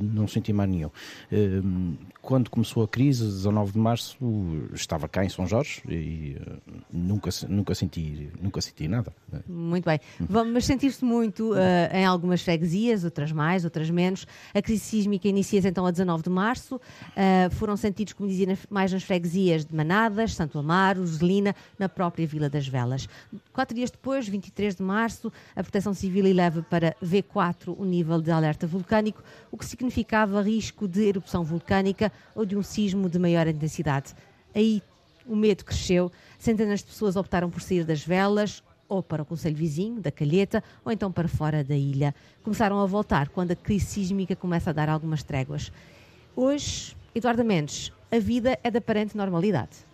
não 0.00 0.26
senti 0.26 0.52
mais 0.52 0.68
nenhum. 0.68 0.90
Quando 2.20 2.50
começou 2.50 2.82
a 2.82 2.88
crise, 2.88 3.24
19 3.24 3.72
de 3.72 3.78
março, 3.78 4.16
estava 4.74 5.08
cá 5.08 5.24
em 5.24 5.28
São 5.28 5.46
Jorge 5.46 5.82
e 5.88 6.36
nunca, 6.92 7.30
nunca, 7.48 7.74
senti, 7.74 8.30
nunca 8.40 8.60
senti 8.60 8.88
nada. 8.88 9.12
Muito 9.46 9.84
bem. 9.84 10.00
Mas 10.28 10.64
sentir-se 10.64 11.04
muito 11.04 11.52
uh, 11.52 11.56
em 11.92 12.04
algumas 12.04 12.42
freguesias, 12.42 13.04
outras 13.04 13.32
mais, 13.32 13.64
outras 13.64 13.90
menos. 13.90 14.26
A 14.54 14.60
crise 14.60 14.80
sísmica 14.80 15.28
inicia-se 15.28 15.68
então 15.68 15.86
a 15.86 15.90
19 15.90 16.24
de 16.24 16.30
março. 16.30 16.76
Uh, 16.76 17.50
foram 17.52 17.76
sentidos, 17.76 18.12
como 18.12 18.28
dizia, 18.28 18.58
mais 18.68 18.92
nas 18.92 19.02
freguesias 19.02 19.64
de 19.64 19.74
Manadas, 19.74 20.34
Santo 20.34 20.58
Amaro, 20.58 21.06
Zelina, 21.06 21.54
na 21.78 21.88
própria 21.88 22.26
Vila 22.26 22.48
das 22.48 22.66
Velas. 22.66 23.08
Quatro 23.52 23.74
dias 23.74 23.90
depois, 23.90 24.28
23 24.28 24.76
de 24.76 24.82
março, 24.82 25.32
a 25.54 25.62
Proteção 25.62 25.94
Civil 25.94 26.26
eleva 26.26 26.62
para 26.62 26.79
V4 27.02 27.74
o 27.78 27.84
nível 27.84 28.20
de 28.20 28.30
alerta 28.30 28.66
vulcânico, 28.66 29.22
o 29.50 29.56
que 29.56 29.64
significava 29.64 30.42
risco 30.42 30.88
de 30.88 31.02
erupção 31.02 31.44
vulcânica 31.44 32.12
ou 32.34 32.44
de 32.44 32.56
um 32.56 32.62
sismo 32.62 33.08
de 33.08 33.18
maior 33.18 33.46
intensidade. 33.46 34.14
Aí 34.54 34.82
o 35.26 35.36
medo 35.36 35.64
cresceu, 35.64 36.10
centenas 36.38 36.80
de 36.80 36.86
pessoas 36.86 37.16
optaram 37.16 37.50
por 37.50 37.60
sair 37.60 37.84
das 37.84 38.04
velas 38.04 38.62
ou 38.88 39.02
para 39.02 39.22
o 39.22 39.24
Conselho 39.24 39.54
Vizinho, 39.54 40.00
da 40.00 40.10
Calheta, 40.10 40.64
ou 40.84 40.90
então 40.90 41.12
para 41.12 41.28
fora 41.28 41.62
da 41.62 41.76
ilha. 41.76 42.12
Começaram 42.42 42.80
a 42.80 42.86
voltar 42.86 43.28
quando 43.28 43.52
a 43.52 43.56
crise 43.56 43.86
sísmica 43.86 44.34
começa 44.34 44.70
a 44.70 44.72
dar 44.72 44.88
algumas 44.88 45.22
tréguas. 45.22 45.70
Hoje, 46.34 46.96
Eduardo 47.14 47.44
Mendes, 47.44 47.92
a 48.10 48.18
vida 48.18 48.58
é 48.64 48.70
de 48.70 48.78
aparente 48.78 49.16
normalidade. 49.16 49.89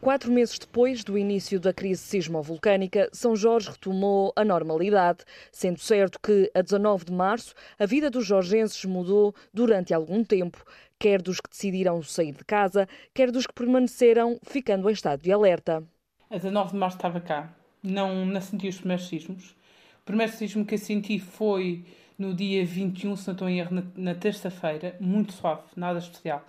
Quatro 0.00 0.30
meses 0.30 0.58
depois 0.58 1.02
do 1.02 1.16
início 1.16 1.58
da 1.58 1.72
crise 1.72 2.02
sismovolcânica, 2.02 3.08
São 3.12 3.34
Jorge 3.34 3.70
retomou 3.70 4.32
a 4.36 4.44
normalidade, 4.44 5.24
sendo 5.50 5.80
certo 5.80 6.20
que, 6.20 6.50
a 6.54 6.60
19 6.60 7.06
de 7.06 7.12
março, 7.12 7.54
a 7.78 7.86
vida 7.86 8.10
dos 8.10 8.24
jorgenses 8.24 8.84
mudou 8.84 9.34
durante 9.52 9.94
algum 9.94 10.22
tempo, 10.22 10.62
quer 10.98 11.20
dos 11.20 11.40
que 11.40 11.50
decidiram 11.50 12.02
sair 12.02 12.32
de 12.32 12.44
casa, 12.44 12.86
quer 13.14 13.32
dos 13.32 13.46
que 13.46 13.54
permaneceram 13.54 14.38
ficando 14.42 14.88
em 14.88 14.92
estado 14.92 15.22
de 15.22 15.32
alerta. 15.32 15.82
A 16.30 16.36
19 16.36 16.72
de 16.72 16.76
março 16.76 16.98
estava 16.98 17.20
cá, 17.20 17.56
não, 17.82 18.26
não 18.26 18.40
senti 18.40 18.68
os 18.68 18.76
primeiros 18.76 19.08
sismos. 19.08 19.56
O 20.02 20.04
primeiro 20.04 20.32
sismo 20.32 20.64
que 20.64 20.74
eu 20.74 20.78
senti 20.78 21.18
foi 21.18 21.84
no 22.18 22.34
dia 22.34 22.64
21, 22.64 23.16
se 23.16 23.26
não 23.26 23.32
estou 23.32 23.48
em 23.48 23.58
erro, 23.58 23.74
na, 23.74 23.82
na 23.96 24.14
terça-feira, 24.14 24.94
muito 25.00 25.32
suave, 25.32 25.62
nada 25.74 25.98
especial. 25.98 26.44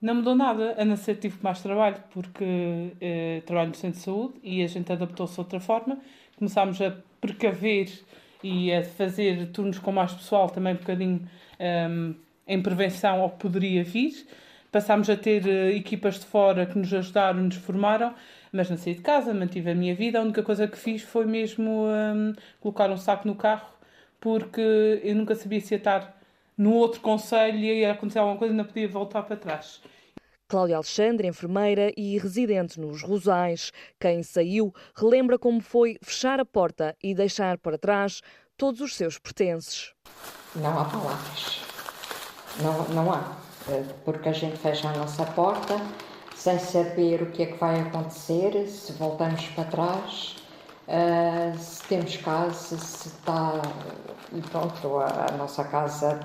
Não 0.00 0.16
mudou 0.16 0.34
nada, 0.34 0.74
a 0.78 0.84
não 0.84 0.96
ser 0.96 1.16
tive 1.16 1.38
mais 1.42 1.60
trabalho, 1.62 1.96
porque 2.10 2.92
eh, 3.00 3.42
trabalho 3.46 3.70
no 3.70 3.74
centro 3.74 3.98
de 3.98 4.04
saúde 4.04 4.34
e 4.42 4.62
a 4.62 4.66
gente 4.66 4.92
adaptou-se 4.92 5.34
de 5.34 5.40
outra 5.40 5.58
forma. 5.58 5.98
Começámos 6.36 6.80
a 6.82 6.94
precaver 7.20 7.90
e 8.42 8.72
a 8.72 8.84
fazer 8.84 9.46
turnos 9.52 9.78
com 9.78 9.92
mais 9.92 10.12
pessoal, 10.12 10.50
também 10.50 10.74
um 10.74 10.76
bocadinho 10.76 11.16
um, 11.18 11.28
ehm, 11.58 12.14
em 12.46 12.62
prevenção 12.62 13.22
ao 13.22 13.30
que 13.30 13.38
poderia 13.38 13.82
vir. 13.82 14.26
Passámos 14.70 15.08
a 15.08 15.16
ter 15.16 15.44
uh, 15.46 15.70
equipas 15.70 16.20
de 16.20 16.26
fora 16.26 16.66
que 16.66 16.78
nos 16.78 16.92
ajudaram, 16.92 17.42
nos 17.42 17.56
formaram, 17.56 18.14
mas 18.52 18.68
não 18.68 18.76
saí 18.76 18.94
de 18.94 19.00
casa, 19.00 19.32
mantive 19.32 19.70
a 19.70 19.74
minha 19.74 19.94
vida. 19.94 20.18
A 20.18 20.22
única 20.22 20.42
coisa 20.42 20.68
que 20.68 20.76
fiz 20.76 21.02
foi 21.02 21.24
mesmo 21.24 21.86
um, 21.86 22.34
colocar 22.60 22.90
um 22.90 22.96
saco 22.98 23.26
no 23.26 23.34
carro, 23.34 23.68
porque 24.20 25.00
eu 25.02 25.14
nunca 25.14 25.34
sabia 25.34 25.60
se 25.60 25.74
ia 25.74 25.78
estar 25.78 26.15
no 26.56 26.72
outro 26.72 27.00
conselho 27.00 27.58
e 27.58 27.80
ia 27.80 27.92
acontecer 27.92 28.18
alguma 28.18 28.38
coisa 28.38 28.54
e 28.54 28.56
não 28.56 28.64
podia 28.64 28.88
voltar 28.88 29.22
para 29.22 29.36
trás. 29.36 29.80
Cláudia 30.48 30.76
Alexandre, 30.76 31.26
enfermeira 31.26 31.92
e 31.96 32.16
residente 32.18 32.78
nos 32.78 33.02
Rosais, 33.02 33.72
quem 33.98 34.22
saiu, 34.22 34.72
relembra 34.96 35.38
como 35.38 35.60
foi 35.60 35.98
fechar 36.00 36.38
a 36.38 36.44
porta 36.44 36.96
e 37.02 37.14
deixar 37.14 37.58
para 37.58 37.76
trás 37.76 38.22
todos 38.56 38.80
os 38.80 38.94
seus 38.94 39.18
pertences. 39.18 39.92
Não 40.54 40.78
há 40.78 40.84
palavras. 40.84 41.62
Não, 42.62 42.88
não 42.94 43.12
há. 43.12 43.36
Eh, 43.68 43.84
porque 44.04 44.28
a 44.28 44.32
gente 44.32 44.56
fecha 44.56 44.88
a 44.88 44.96
nossa 44.96 45.26
porta 45.26 45.74
sem 46.36 46.58
saber 46.60 47.22
o 47.22 47.32
que 47.32 47.42
é 47.42 47.46
que 47.46 47.58
vai 47.58 47.80
acontecer, 47.80 48.68
se 48.68 48.92
voltamos 48.92 49.48
para 49.48 49.64
trás, 49.64 50.36
uh, 50.88 51.58
se 51.58 51.82
temos 51.84 52.16
casa, 52.18 52.78
se 52.78 53.08
está. 53.08 53.60
E 54.32 54.40
pronto, 54.42 54.98
a, 54.98 55.26
a, 55.30 55.36
nossa 55.36 55.64
casa 55.64 56.20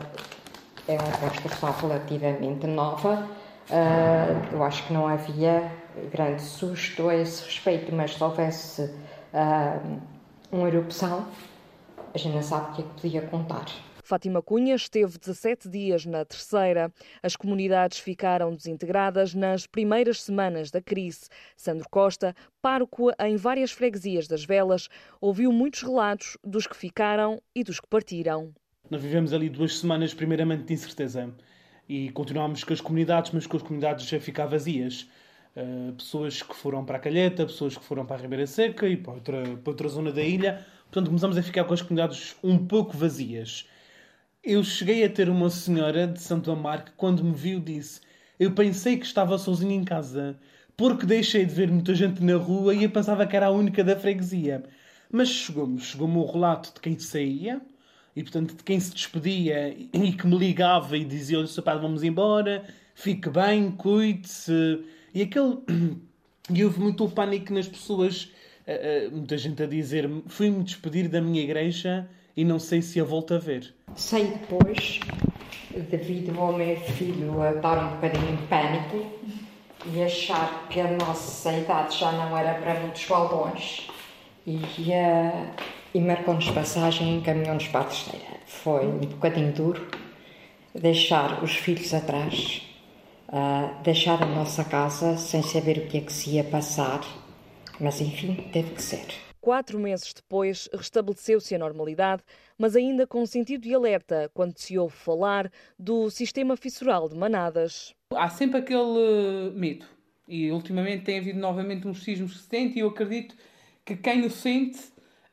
é 0.87 0.93
uma 0.93 1.17
construção 1.17 1.71
relativamente 1.71 2.67
nova. 2.67 3.27
Uh, 3.69 4.53
eu 4.53 4.63
acho 4.63 4.85
que 4.87 4.93
não 4.93 5.07
havia 5.07 5.71
grande 6.11 6.41
susto 6.41 7.09
a 7.09 7.15
esse 7.15 7.45
respeito, 7.45 7.93
mas 7.93 8.15
se 8.15 8.23
houvesse 8.23 8.81
uh, 8.83 9.99
uma 10.51 10.67
erupção, 10.67 11.25
a 12.13 12.17
gente 12.17 12.35
não 12.35 12.43
sabe 12.43 12.71
o 12.71 12.73
que 12.73 12.81
é 12.81 12.85
que 12.85 13.01
podia 13.01 13.21
contar. 13.21 13.65
Fátima 14.11 14.41
Cunha 14.41 14.75
esteve 14.75 15.17
17 15.17 15.69
dias 15.69 16.05
na 16.05 16.25
terceira. 16.25 16.91
As 17.23 17.37
comunidades 17.37 17.97
ficaram 17.97 18.53
desintegradas 18.53 19.33
nas 19.33 19.65
primeiras 19.65 20.21
semanas 20.21 20.69
da 20.69 20.81
crise. 20.81 21.29
Sandro 21.55 21.87
Costa, 21.89 22.35
pároco 22.61 23.09
em 23.17 23.37
várias 23.37 23.71
freguesias 23.71 24.27
das 24.27 24.43
Velas, 24.43 24.89
ouviu 25.21 25.49
muitos 25.53 25.81
relatos 25.81 26.37
dos 26.43 26.67
que 26.67 26.75
ficaram 26.75 27.41
e 27.55 27.63
dos 27.63 27.79
que 27.79 27.87
partiram. 27.87 28.51
Nós 28.89 29.01
vivemos 29.01 29.31
ali 29.31 29.47
duas 29.47 29.77
semanas, 29.77 30.13
primeiramente, 30.13 30.65
de 30.65 30.73
incerteza. 30.73 31.33
E 31.87 32.09
continuámos 32.09 32.65
com 32.65 32.73
as 32.73 32.81
comunidades, 32.81 33.31
mas 33.31 33.47
com 33.47 33.55
as 33.55 33.63
comunidades 33.63 34.05
já 34.05 34.19
ficar 34.19 34.45
vazias. 34.45 35.07
Uh, 35.55 35.93
pessoas 35.93 36.41
que 36.41 36.53
foram 36.53 36.83
para 36.83 36.97
a 36.97 36.99
Calheta, 36.99 37.45
pessoas 37.45 37.77
que 37.77 37.83
foram 37.85 38.05
para 38.05 38.17
a 38.17 38.19
Ribeira 38.19 38.45
Seca 38.45 38.89
e 38.89 38.97
para 38.97 39.13
outra, 39.13 39.41
para 39.55 39.71
outra 39.71 39.87
zona 39.87 40.11
da 40.11 40.21
ilha. 40.21 40.67
Portanto, 40.83 41.07
começamos 41.07 41.37
a 41.37 41.41
ficar 41.41 41.63
com 41.63 41.73
as 41.73 41.81
comunidades 41.81 42.35
um 42.43 42.57
pouco 42.57 42.97
vazias. 42.97 43.65
Eu 44.43 44.63
cheguei 44.63 45.03
a 45.03 45.09
ter 45.09 45.29
uma 45.29 45.51
senhora 45.51 46.07
de 46.07 46.19
Santo 46.19 46.49
Amaro 46.51 46.85
que, 46.85 46.91
quando 46.97 47.23
me 47.23 47.35
viu, 47.35 47.59
disse: 47.59 48.01
Eu 48.39 48.51
pensei 48.53 48.97
que 48.97 49.05
estava 49.05 49.37
sozinha 49.37 49.75
em 49.75 49.83
casa, 49.83 50.35
porque 50.75 51.05
deixei 51.05 51.45
de 51.45 51.53
ver 51.53 51.69
muita 51.69 51.93
gente 51.93 52.23
na 52.23 52.37
rua 52.37 52.73
e 52.73 52.83
eu 52.83 52.89
pensava 52.89 53.27
que 53.27 53.35
era 53.35 53.47
a 53.47 53.51
única 53.51 53.83
da 53.83 53.95
freguesia. 53.95 54.63
Mas 55.11 55.29
chegou-me 55.29 55.79
chegou 55.79 56.09
o 56.09 56.25
relato 56.31 56.73
de 56.73 56.79
quem 56.79 56.97
saía 56.97 57.61
e, 58.15 58.23
portanto, 58.23 58.55
de 58.55 58.63
quem 58.63 58.79
se 58.79 58.91
despedia 58.91 59.77
e 59.93 60.11
que 60.13 60.25
me 60.25 60.35
ligava 60.37 60.97
e 60.97 61.05
dizia: 61.05 61.37
Olha, 61.37 61.47
sapado, 61.47 61.81
vamos 61.81 62.01
embora, 62.01 62.65
fique 62.95 63.29
bem, 63.29 63.71
cuide-se. 63.71 64.83
E 65.13 65.21
aquele. 65.21 65.59
E 66.53 66.65
houve 66.65 66.79
muito 66.81 67.07
pânico 67.07 67.53
nas 67.53 67.67
pessoas, 67.67 68.29
eh, 68.65 69.05
eh, 69.05 69.09
muita 69.09 69.37
gente 69.37 69.61
a 69.61 69.67
dizer: 69.67 70.09
Fui-me 70.27 70.63
despedir 70.63 71.07
da 71.07 71.21
minha 71.21 71.41
igreja 71.41 72.09
e 72.35 72.43
não 72.43 72.59
sei 72.59 72.81
se 72.81 72.99
a 72.99 73.03
volto 73.03 73.33
a 73.33 73.37
ver. 73.37 73.73
Sei 73.95 74.25
depois, 74.25 74.99
devido 75.89 76.39
ao 76.39 76.53
meu 76.53 76.75
filho 76.77 77.41
a 77.41 77.51
estar 77.51 77.77
um 77.77 77.95
bocadinho 77.95 78.33
em 78.33 78.37
pânico 78.47 79.05
e 79.85 80.03
achar 80.03 80.67
que 80.69 80.79
a 80.79 80.91
nossa 80.91 81.51
idade 81.51 81.97
já 81.97 82.11
não 82.11 82.37
era 82.37 82.59
para 82.59 82.79
muitos 82.79 83.05
balões 83.05 83.87
e, 84.45 84.57
uh, 84.57 85.47
e 85.93 85.99
marcou-nos 85.99 86.49
passagem 86.51 87.13
e 87.13 87.17
encaminhou-nos 87.17 87.67
para 87.67 87.81
a 87.81 87.85
terceira. 87.85 88.39
Foi 88.45 88.85
um 88.85 88.99
bocadinho 88.99 89.51
duro 89.51 89.87
deixar 90.73 91.43
os 91.43 91.55
filhos 91.55 91.93
atrás, 91.93 92.61
uh, 93.29 93.81
deixar 93.83 94.21
a 94.21 94.25
nossa 94.25 94.63
casa 94.63 95.17
sem 95.17 95.41
saber 95.41 95.79
o 95.79 95.87
que 95.87 95.97
é 95.97 96.01
que 96.01 96.13
se 96.13 96.31
ia 96.31 96.43
passar, 96.43 97.01
mas 97.79 97.99
enfim, 97.99 98.35
teve 98.51 98.71
que 98.71 98.81
ser. 98.81 99.30
Quatro 99.41 99.79
meses 99.79 100.13
depois, 100.13 100.69
restabeleceu-se 100.71 101.55
a 101.55 101.57
normalidade, 101.57 102.21
mas 102.59 102.75
ainda 102.75 103.07
com 103.07 103.25
sentido 103.25 103.63
de 103.63 103.73
alerta 103.73 104.29
quando 104.35 104.55
se 104.55 104.77
ouve 104.77 104.95
falar 104.95 105.51
do 105.79 106.11
sistema 106.11 106.55
fissural 106.55 107.09
de 107.09 107.15
manadas. 107.15 107.95
Há 108.11 108.29
sempre 108.29 108.59
aquele 108.59 109.49
medo. 109.55 109.87
E 110.27 110.51
ultimamente 110.51 111.05
tem 111.05 111.17
havido 111.17 111.39
novamente 111.39 111.87
uns 111.87 112.03
sismos 112.03 112.33
que 112.33 112.37
se 112.37 112.49
sente 112.49 112.77
e 112.77 112.81
eu 112.81 112.89
acredito 112.89 113.35
que 113.83 113.95
quem 113.95 114.23
o 114.27 114.29
sente 114.29 114.79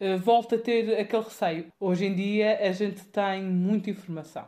uh, 0.00 0.16
volta 0.18 0.56
a 0.56 0.58
ter 0.58 0.98
aquele 0.98 1.22
receio. 1.22 1.66
Hoje 1.78 2.06
em 2.06 2.14
dia 2.14 2.58
a 2.66 2.72
gente 2.72 3.04
tem 3.04 3.42
muita 3.42 3.90
informação. 3.90 4.46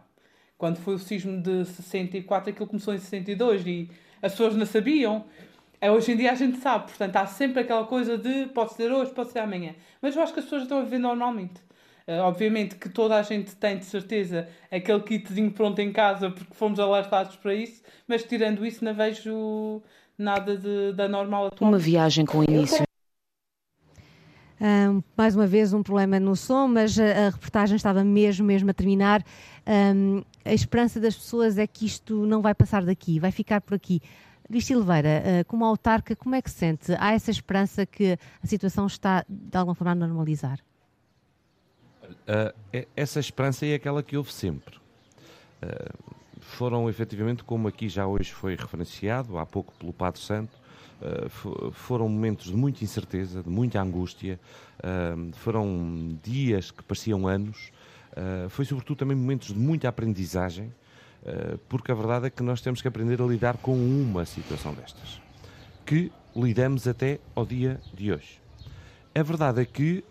Quando 0.57 0.79
foi 0.79 0.95
o 0.95 0.99
sismo 0.99 1.41
de 1.41 1.67
64, 1.67 2.51
aquilo 2.51 2.67
começou 2.67 2.95
em 2.95 2.99
62 2.99 3.67
e 3.67 3.91
as 4.23 4.33
pessoas 4.33 4.57
não 4.57 4.65
sabiam. 4.65 5.27
É, 5.81 5.91
hoje 5.91 6.13
em 6.13 6.17
dia 6.17 6.31
a 6.31 6.35
gente 6.35 6.59
sabe, 6.59 6.89
portanto 6.89 7.17
há 7.17 7.27
sempre 7.27 7.61
aquela 7.63 7.87
coisa 7.87 8.19
de 8.19 8.47
pode 8.49 8.75
ser 8.75 8.93
hoje, 8.93 9.13
pode 9.13 9.33
ser 9.33 9.39
amanhã. 9.39 9.75
Mas 10.03 10.15
eu 10.15 10.23
acho 10.23 10.33
que 10.33 10.41
as 10.41 10.45
pessoas 10.45 10.63
estão 10.63 10.79
a 10.79 10.83
viver 10.83 10.99
normalmente. 10.99 11.61
Uh, 12.07 12.21
obviamente 12.23 12.75
que 12.75 12.89
toda 12.89 13.17
a 13.17 13.23
gente 13.23 13.55
tem 13.57 13.79
de 13.79 13.85
certeza 13.85 14.49
aquele 14.71 15.01
kitzinho 15.01 15.51
pronto 15.53 15.79
em 15.79 15.93
casa 15.93 16.31
porque 16.31 16.53
fomos 16.55 16.79
alertados 16.79 17.37
para 17.37 17.55
isso, 17.55 17.83
mas 18.07 18.25
tirando 18.25 18.67
isso 18.67 18.85
não 18.85 18.93
vejo 18.93 19.83
nada 20.19 20.57
de, 20.57 20.93
da 20.93 21.09
normal 21.09 21.47
atual. 21.47 21.71
Uma 21.71 21.79
viagem 21.79 22.27
com 22.27 22.45
início. 22.45 22.85
Um, 24.61 25.03
mais 25.17 25.35
uma 25.35 25.47
vez 25.47 25.73
um 25.73 25.83
problema 25.83 26.21
no 26.21 26.37
som, 26.37 26.69
mas 26.69 26.99
a, 26.99 27.05
a 27.05 27.31
reportagem 27.31 27.77
estava 27.77 28.05
mesmo, 28.05 28.45
mesmo 28.45 28.71
a 28.71 28.75
terminar. 28.75 29.25
Um, 29.67 30.23
a 30.45 30.53
esperança 30.53 31.01
das 31.01 31.17
pessoas 31.17 31.57
é 31.57 31.67
que 31.67 31.87
isto 31.87 32.27
não 32.27 32.43
vai 32.43 32.55
passar 32.55 32.85
daqui, 32.85 33.19
vai 33.19 33.31
ficar 33.31 33.63
por 33.63 33.75
aqui 33.75 34.03
Luís 34.51 34.65
Silveira, 34.65 35.23
uh, 35.23 35.45
como 35.47 35.65
autarca, 35.65 36.17
como 36.17 36.35
é 36.35 36.43
que 36.43 36.51
sente? 36.51 36.93
Há 36.99 37.13
essa 37.13 37.31
esperança 37.31 37.87
que 37.87 38.19
a 38.43 38.47
situação 38.47 38.87
está 38.87 39.25
de 39.29 39.57
alguma 39.57 39.77
forma 39.77 39.93
a 39.93 39.95
normalizar? 39.95 40.59
Uh, 42.11 42.87
essa 42.97 43.21
esperança 43.21 43.65
é 43.65 43.75
aquela 43.75 44.03
que 44.03 44.17
houve 44.17 44.33
sempre. 44.33 44.77
Uh, 45.63 46.15
foram 46.41 46.89
efetivamente, 46.89 47.45
como 47.45 47.69
aqui 47.69 47.89
já 47.89 48.07
hoje 48.07 48.33
foi 48.33 48.57
referenciado, 48.57 49.39
há 49.39 49.47
pouco 49.47 49.73
pelo 49.75 49.93
Padre 49.93 50.21
Santo, 50.21 50.57
uh, 51.01 51.71
foram 51.71 52.09
momentos 52.09 52.47
de 52.47 52.57
muita 52.57 52.83
incerteza, 52.83 53.43
de 53.43 53.49
muita 53.49 53.81
angústia, 53.81 54.41
foram 55.35 56.19
dias 56.23 56.71
que 56.71 56.83
pareciam 56.83 57.29
anos, 57.29 57.71
foi 58.49 58.65
sobretudo 58.65 58.97
também 58.97 59.15
momentos 59.15 59.49
de 59.49 59.59
muita 59.59 59.91
aprendizagem, 59.91 60.73
porque 61.69 61.93
a 61.93 61.95
verdade 61.95 62.27
é 62.27 62.31
que 62.31 62.43
nós 62.43 62.61
temos 62.61 62.81
que 62.81 62.89
aprender 62.89 63.21
a 63.21 63.27
lidar 63.27 63.57
com 63.59 63.75
uma 63.75 64.25
situação 64.25 64.73
destas, 64.75 65.21
que 65.85 66.11
lidamos 66.35 66.87
até 66.89 67.19
ao 67.35 67.45
dia 67.45 67.81
de 67.93 68.13
hoje. 68.13 68.41
A 69.15 69.23
verdade 69.23 69.61
é 69.61 69.65
que 69.65 70.05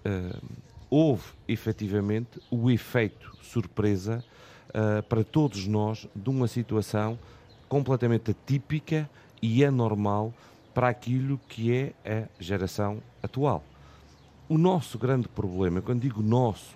houve 0.89 1.24
efetivamente 1.48 2.42
o 2.50 2.72
efeito 2.72 3.32
surpresa 3.42 4.24
uh, 4.70 5.04
para 5.04 5.24
todos 5.24 5.68
nós 5.68 6.08
de 6.16 6.30
uma 6.30 6.48
situação 6.48 7.18
completamente 7.68 8.32
atípica 8.32 9.10
e 9.42 9.63
anormal 9.63 10.34
para 10.74 10.89
aquilo 10.89 11.39
que 11.48 11.72
é 11.72 11.94
a 12.06 12.28
geração 12.39 13.01
atual. 13.22 13.63
O 14.48 14.58
nosso 14.58 14.98
grande 14.98 15.28
problema, 15.28 15.82
quando 15.82 16.01
digo 16.01 16.24
nosso, 16.24 16.75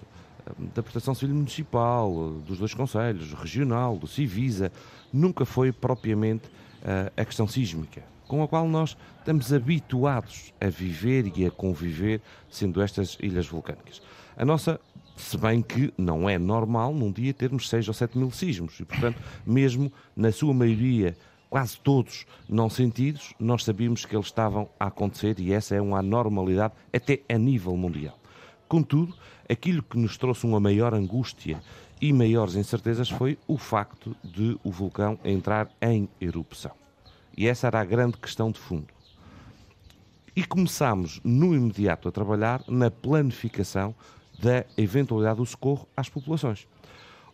da 0.76 0.84
Proteção 0.84 1.16
Civil 1.16 1.36
Municipal, 1.36 2.32
dos 2.46 2.58
dois 2.58 2.74
Conselhos, 2.74 3.34
regional, 3.34 3.98
do 3.98 4.08
Civisa, 4.08 4.72
nunca 5.12 5.46
foi 5.46 5.72
propriamente 5.72 6.48
uh, 6.48 7.12
a 7.16 7.26
questão 7.26 7.48
sísmica 7.48 8.04
com 8.28 8.42
a 8.42 8.48
qual 8.48 8.68
nós 8.68 8.98
estamos 9.20 9.54
habituados 9.54 10.54
a 10.60 10.68
viver 10.68 11.32
e 11.36 11.46
a 11.46 11.52
conviver, 11.52 12.20
sendo 12.50 12.82
estas 12.82 13.16
ilhas 13.22 13.46
vulcânicas. 13.46 14.02
A 14.36 14.44
nossa 14.44 14.80
se 15.16 15.38
bem 15.38 15.62
que 15.62 15.94
não 15.98 16.28
é 16.28 16.40
normal 16.40 16.94
num 16.94 17.12
dia 17.12 17.34
termos 17.34 17.70
6 17.70 17.88
ou 17.88 17.94
7 17.94 18.18
mil 18.18 18.32
sismos 18.32 18.80
e, 18.80 18.86
portanto, 18.86 19.22
mesmo 19.46 19.92
na 20.16 20.32
sua 20.32 20.54
maioria, 20.54 21.16
quase 21.50 21.78
todos 21.80 22.26
não 22.50 22.70
sentidos, 22.70 23.34
nós 23.40 23.64
sabíamos 23.64 24.06
que 24.06 24.16
eles 24.16 24.26
estavam 24.26 24.68
a 24.80 24.88
acontecer 24.88 25.40
e 25.40 25.54
essa 25.54 25.76
é 25.76 25.82
uma 25.82 26.00
anormalidade 26.00 26.74
até 26.92 27.22
a 27.30 27.38
nível 27.38 27.78
mundial. 27.78 28.18
Contudo, 28.68 29.16
aquilo 29.54 29.82
que 29.82 29.98
nos 29.98 30.18
trouxe 30.18 30.46
uma 30.46 30.60
maior 30.60 30.94
angústia 30.94 31.62
e 32.02 32.12
maiores 32.12 32.56
incertezas 32.56 33.10
foi 33.10 33.38
o 33.48 33.58
facto 33.58 34.16
de 34.24 34.58
o 34.64 34.72
vulcão 34.72 35.18
entrar 35.24 35.70
em 35.82 36.10
erupção. 36.20 36.72
E 37.38 37.48
essa 37.48 37.68
era 37.68 37.80
a 37.80 37.86
grande 37.86 38.18
questão 38.18 38.52
de 38.52 38.60
fundo. 38.60 38.88
E 40.36 40.44
começámos 40.44 41.22
no 41.24 41.56
imediato 41.56 42.10
a 42.10 42.12
trabalhar 42.12 42.64
na 42.68 42.90
planificação 42.90 43.96
da 44.40 44.66
eventualidade 44.78 45.38
do 45.38 45.46
socorro 45.46 45.88
às 45.96 46.10
populações. 46.10 46.68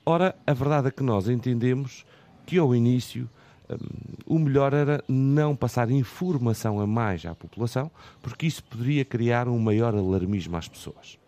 Ora, 0.05 0.35
a 0.45 0.53
verdade 0.53 0.87
é 0.87 0.91
que 0.91 1.03
nós 1.03 1.29
entendemos 1.29 2.05
que 2.45 2.57
ao 2.57 2.75
início 2.75 3.29
um, 3.69 4.35
o 4.35 4.39
melhor 4.39 4.73
era 4.73 5.03
não 5.07 5.55
passar 5.55 5.91
informação 5.91 6.79
a 6.79 6.87
mais 6.87 7.25
à 7.25 7.35
população, 7.35 7.91
porque 8.21 8.47
isso 8.47 8.63
poderia 8.63 9.05
criar 9.05 9.47
um 9.47 9.59
maior 9.59 9.93
alarmismo 9.93 10.57
às 10.57 10.67
pessoas. 10.67 11.18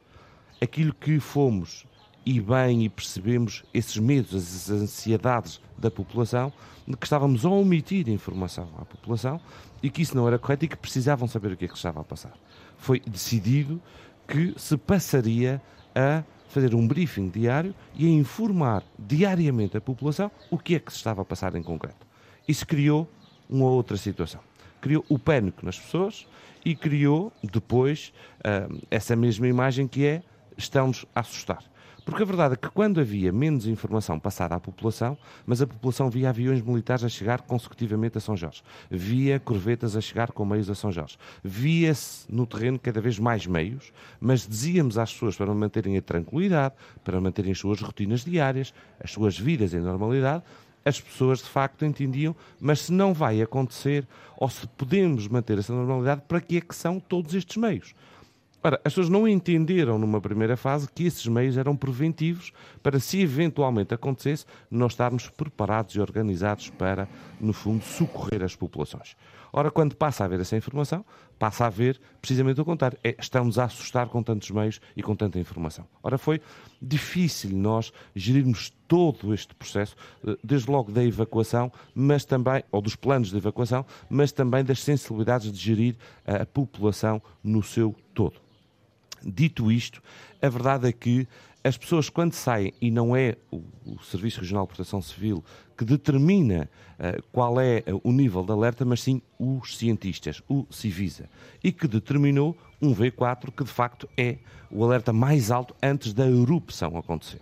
Aquilo 0.61 0.93
que 0.93 1.19
fomos 1.19 1.85
e 2.23 2.39
bem 2.39 2.85
e 2.85 2.89
percebemos 2.89 3.63
esses 3.73 3.97
medos, 3.97 4.35
as 4.35 4.69
ansiedades 4.69 5.59
da 5.77 5.89
população, 5.89 6.53
que 6.99 7.05
estávamos 7.05 7.45
a 7.45 7.49
omitir 7.49 8.07
informação 8.09 8.69
à 8.77 8.85
população 8.85 9.41
e 9.81 9.89
que 9.89 10.01
isso 10.01 10.15
não 10.15 10.27
era 10.27 10.37
correto 10.37 10.65
e 10.65 10.67
que 10.67 10.77
precisavam 10.77 11.27
saber 11.27 11.51
o 11.51 11.57
que 11.57 11.65
é 11.65 11.67
que 11.67 11.75
estava 11.75 12.01
a 12.01 12.03
passar. 12.03 12.33
Foi 12.77 12.99
decidido 12.99 13.81
que 14.27 14.53
se 14.57 14.77
passaria 14.77 15.61
a 15.95 16.23
fazer 16.47 16.75
um 16.75 16.87
briefing 16.87 17.29
diário 17.29 17.73
e 17.95 18.05
a 18.05 18.09
informar 18.09 18.83
diariamente 18.99 19.77
a 19.77 19.81
população 19.81 20.29
o 20.49 20.57
que 20.57 20.75
é 20.75 20.79
que 20.79 20.91
se 20.91 20.97
estava 20.97 21.21
a 21.21 21.25
passar 21.25 21.55
em 21.55 21.63
concreto. 21.63 22.05
Isso 22.47 22.67
criou 22.67 23.09
uma 23.49 23.65
outra 23.65 23.97
situação. 23.97 24.41
Criou 24.79 25.05
o 25.09 25.17
pânico 25.17 25.65
nas 25.65 25.79
pessoas 25.79 26.27
e 26.63 26.75
criou 26.75 27.31
depois 27.43 28.13
uh, 28.39 28.81
essa 28.89 29.15
mesma 29.15 29.47
imagem 29.47 29.87
que 29.87 30.05
é 30.05 30.23
estamos 30.63 31.05
a 31.13 31.19
assustar. 31.21 31.63
Porque 32.03 32.23
a 32.23 32.25
verdade 32.25 32.55
é 32.55 32.57
que 32.57 32.69
quando 32.69 32.99
havia 32.99 33.31
menos 33.31 33.67
informação 33.67 34.19
passada 34.19 34.55
à 34.55 34.59
população, 34.59 35.15
mas 35.45 35.61
a 35.61 35.67
população 35.67 36.09
via 36.09 36.29
aviões 36.29 36.61
militares 36.61 37.03
a 37.03 37.09
chegar 37.09 37.41
consecutivamente 37.41 38.17
a 38.17 38.21
São 38.21 38.35
Jorge, 38.35 38.63
via 38.89 39.39
corvetas 39.39 39.95
a 39.95 40.01
chegar 40.01 40.31
com 40.31 40.43
meios 40.43 40.69
a 40.69 40.73
São 40.73 40.91
Jorge, 40.91 41.17
via-se 41.43 42.25
no 42.27 42.47
terreno 42.47 42.79
cada 42.79 42.99
vez 42.99 43.19
mais 43.19 43.45
meios, 43.45 43.93
mas 44.19 44.47
dizíamos 44.47 44.97
às 44.97 45.13
pessoas 45.13 45.35
para 45.35 45.53
manterem 45.53 45.95
a 45.95 46.01
tranquilidade, 46.01 46.73
para 47.03 47.21
manterem 47.21 47.51
as 47.51 47.59
suas 47.59 47.79
rotinas 47.79 48.25
diárias, 48.25 48.73
as 48.99 49.11
suas 49.11 49.37
vidas 49.37 49.71
em 49.73 49.79
normalidade, 49.79 50.43
as 50.83 50.99
pessoas 50.99 51.39
de 51.39 51.49
facto 51.49 51.85
entendiam, 51.85 52.35
mas 52.59 52.81
se 52.81 52.91
não 52.91 53.13
vai 53.13 53.41
acontecer, 53.43 54.07
ou 54.37 54.49
se 54.49 54.67
podemos 54.69 55.27
manter 55.27 55.59
essa 55.59 55.71
normalidade, 55.71 56.23
para 56.27 56.41
que 56.41 56.57
é 56.57 56.61
que 56.61 56.75
são 56.75 56.99
todos 56.99 57.35
estes 57.35 57.57
meios? 57.57 57.93
Ora, 58.63 58.79
as 58.85 58.93
pessoas 58.93 59.09
não 59.09 59.27
entenderam 59.27 59.97
numa 59.97 60.21
primeira 60.21 60.55
fase 60.55 60.87
que 60.93 61.05
esses 61.05 61.25
meios 61.25 61.57
eram 61.57 61.75
preventivos 61.75 62.53
para, 62.83 62.99
se 62.99 63.19
eventualmente 63.19 63.91
acontecesse, 63.91 64.45
nós 64.69 64.91
estarmos 64.91 65.27
preparados 65.29 65.95
e 65.95 65.99
organizados 65.99 66.69
para, 66.69 67.07
no 67.39 67.53
fundo, 67.53 67.83
socorrer 67.83 68.43
as 68.43 68.55
populações. 68.55 69.15
Ora, 69.51 69.71
quando 69.71 69.95
passa 69.95 70.23
a 70.23 70.25
haver 70.25 70.39
essa 70.39 70.55
informação, 70.55 71.03
passa 71.39 71.63
a 71.63 71.67
haver 71.67 71.99
precisamente 72.21 72.61
o 72.61 72.65
contrário. 72.65 72.99
É, 73.03 73.15
estamos 73.19 73.57
a 73.57 73.65
assustar 73.65 74.07
com 74.07 74.21
tantos 74.21 74.51
meios 74.51 74.79
e 74.95 75.01
com 75.01 75.15
tanta 75.15 75.39
informação. 75.39 75.85
Ora, 76.03 76.19
foi 76.19 76.39
difícil 76.79 77.49
nós 77.57 77.91
gerirmos 78.15 78.71
todo 78.87 79.33
este 79.33 79.55
processo, 79.55 79.95
eh, 80.25 80.37
desde 80.43 80.69
logo 80.69 80.91
da 80.91 81.03
evacuação, 81.03 81.71
mas 81.95 82.25
também, 82.25 82.63
ou 82.71 82.79
dos 82.81 82.95
planos 82.95 83.31
de 83.31 83.37
evacuação, 83.37 83.85
mas 84.07 84.31
também 84.31 84.63
das 84.63 84.81
sensibilidades 84.83 85.51
de 85.51 85.57
gerir 85.57 85.95
a 86.25 86.45
população 86.45 87.21
no 87.43 87.63
seu 87.63 87.95
todo. 88.13 88.50
Dito 89.25 89.71
isto, 89.71 90.01
a 90.41 90.49
verdade 90.49 90.87
é 90.87 90.91
que 90.91 91.27
as 91.63 91.77
pessoas, 91.77 92.09
quando 92.09 92.33
saem, 92.33 92.73
e 92.81 92.89
não 92.89 93.15
é 93.15 93.35
o, 93.51 93.61
o 93.85 93.99
Serviço 94.03 94.41
Regional 94.41 94.65
de 94.65 94.73
Proteção 94.73 95.01
Civil 95.01 95.43
que 95.77 95.85
determina 95.85 96.69
uh, 96.99 97.21
qual 97.31 97.59
é 97.59 97.83
uh, 97.87 98.01
o 98.03 98.11
nível 98.11 98.43
de 98.43 98.51
alerta, 98.51 98.83
mas 98.83 99.01
sim 99.01 99.21
os 99.37 99.77
cientistas, 99.77 100.41
o 100.49 100.65
Civisa, 100.71 101.29
e 101.63 101.71
que 101.71 101.87
determinou 101.87 102.57
um 102.81 102.95
V4 102.95 103.51
que 103.55 103.63
de 103.63 103.69
facto 103.69 104.09
é 104.17 104.37
o 104.71 104.83
alerta 104.83 105.13
mais 105.13 105.51
alto 105.51 105.75
antes 105.81 106.13
da 106.13 106.27
erupção 106.27 106.97
acontecer. 106.97 107.41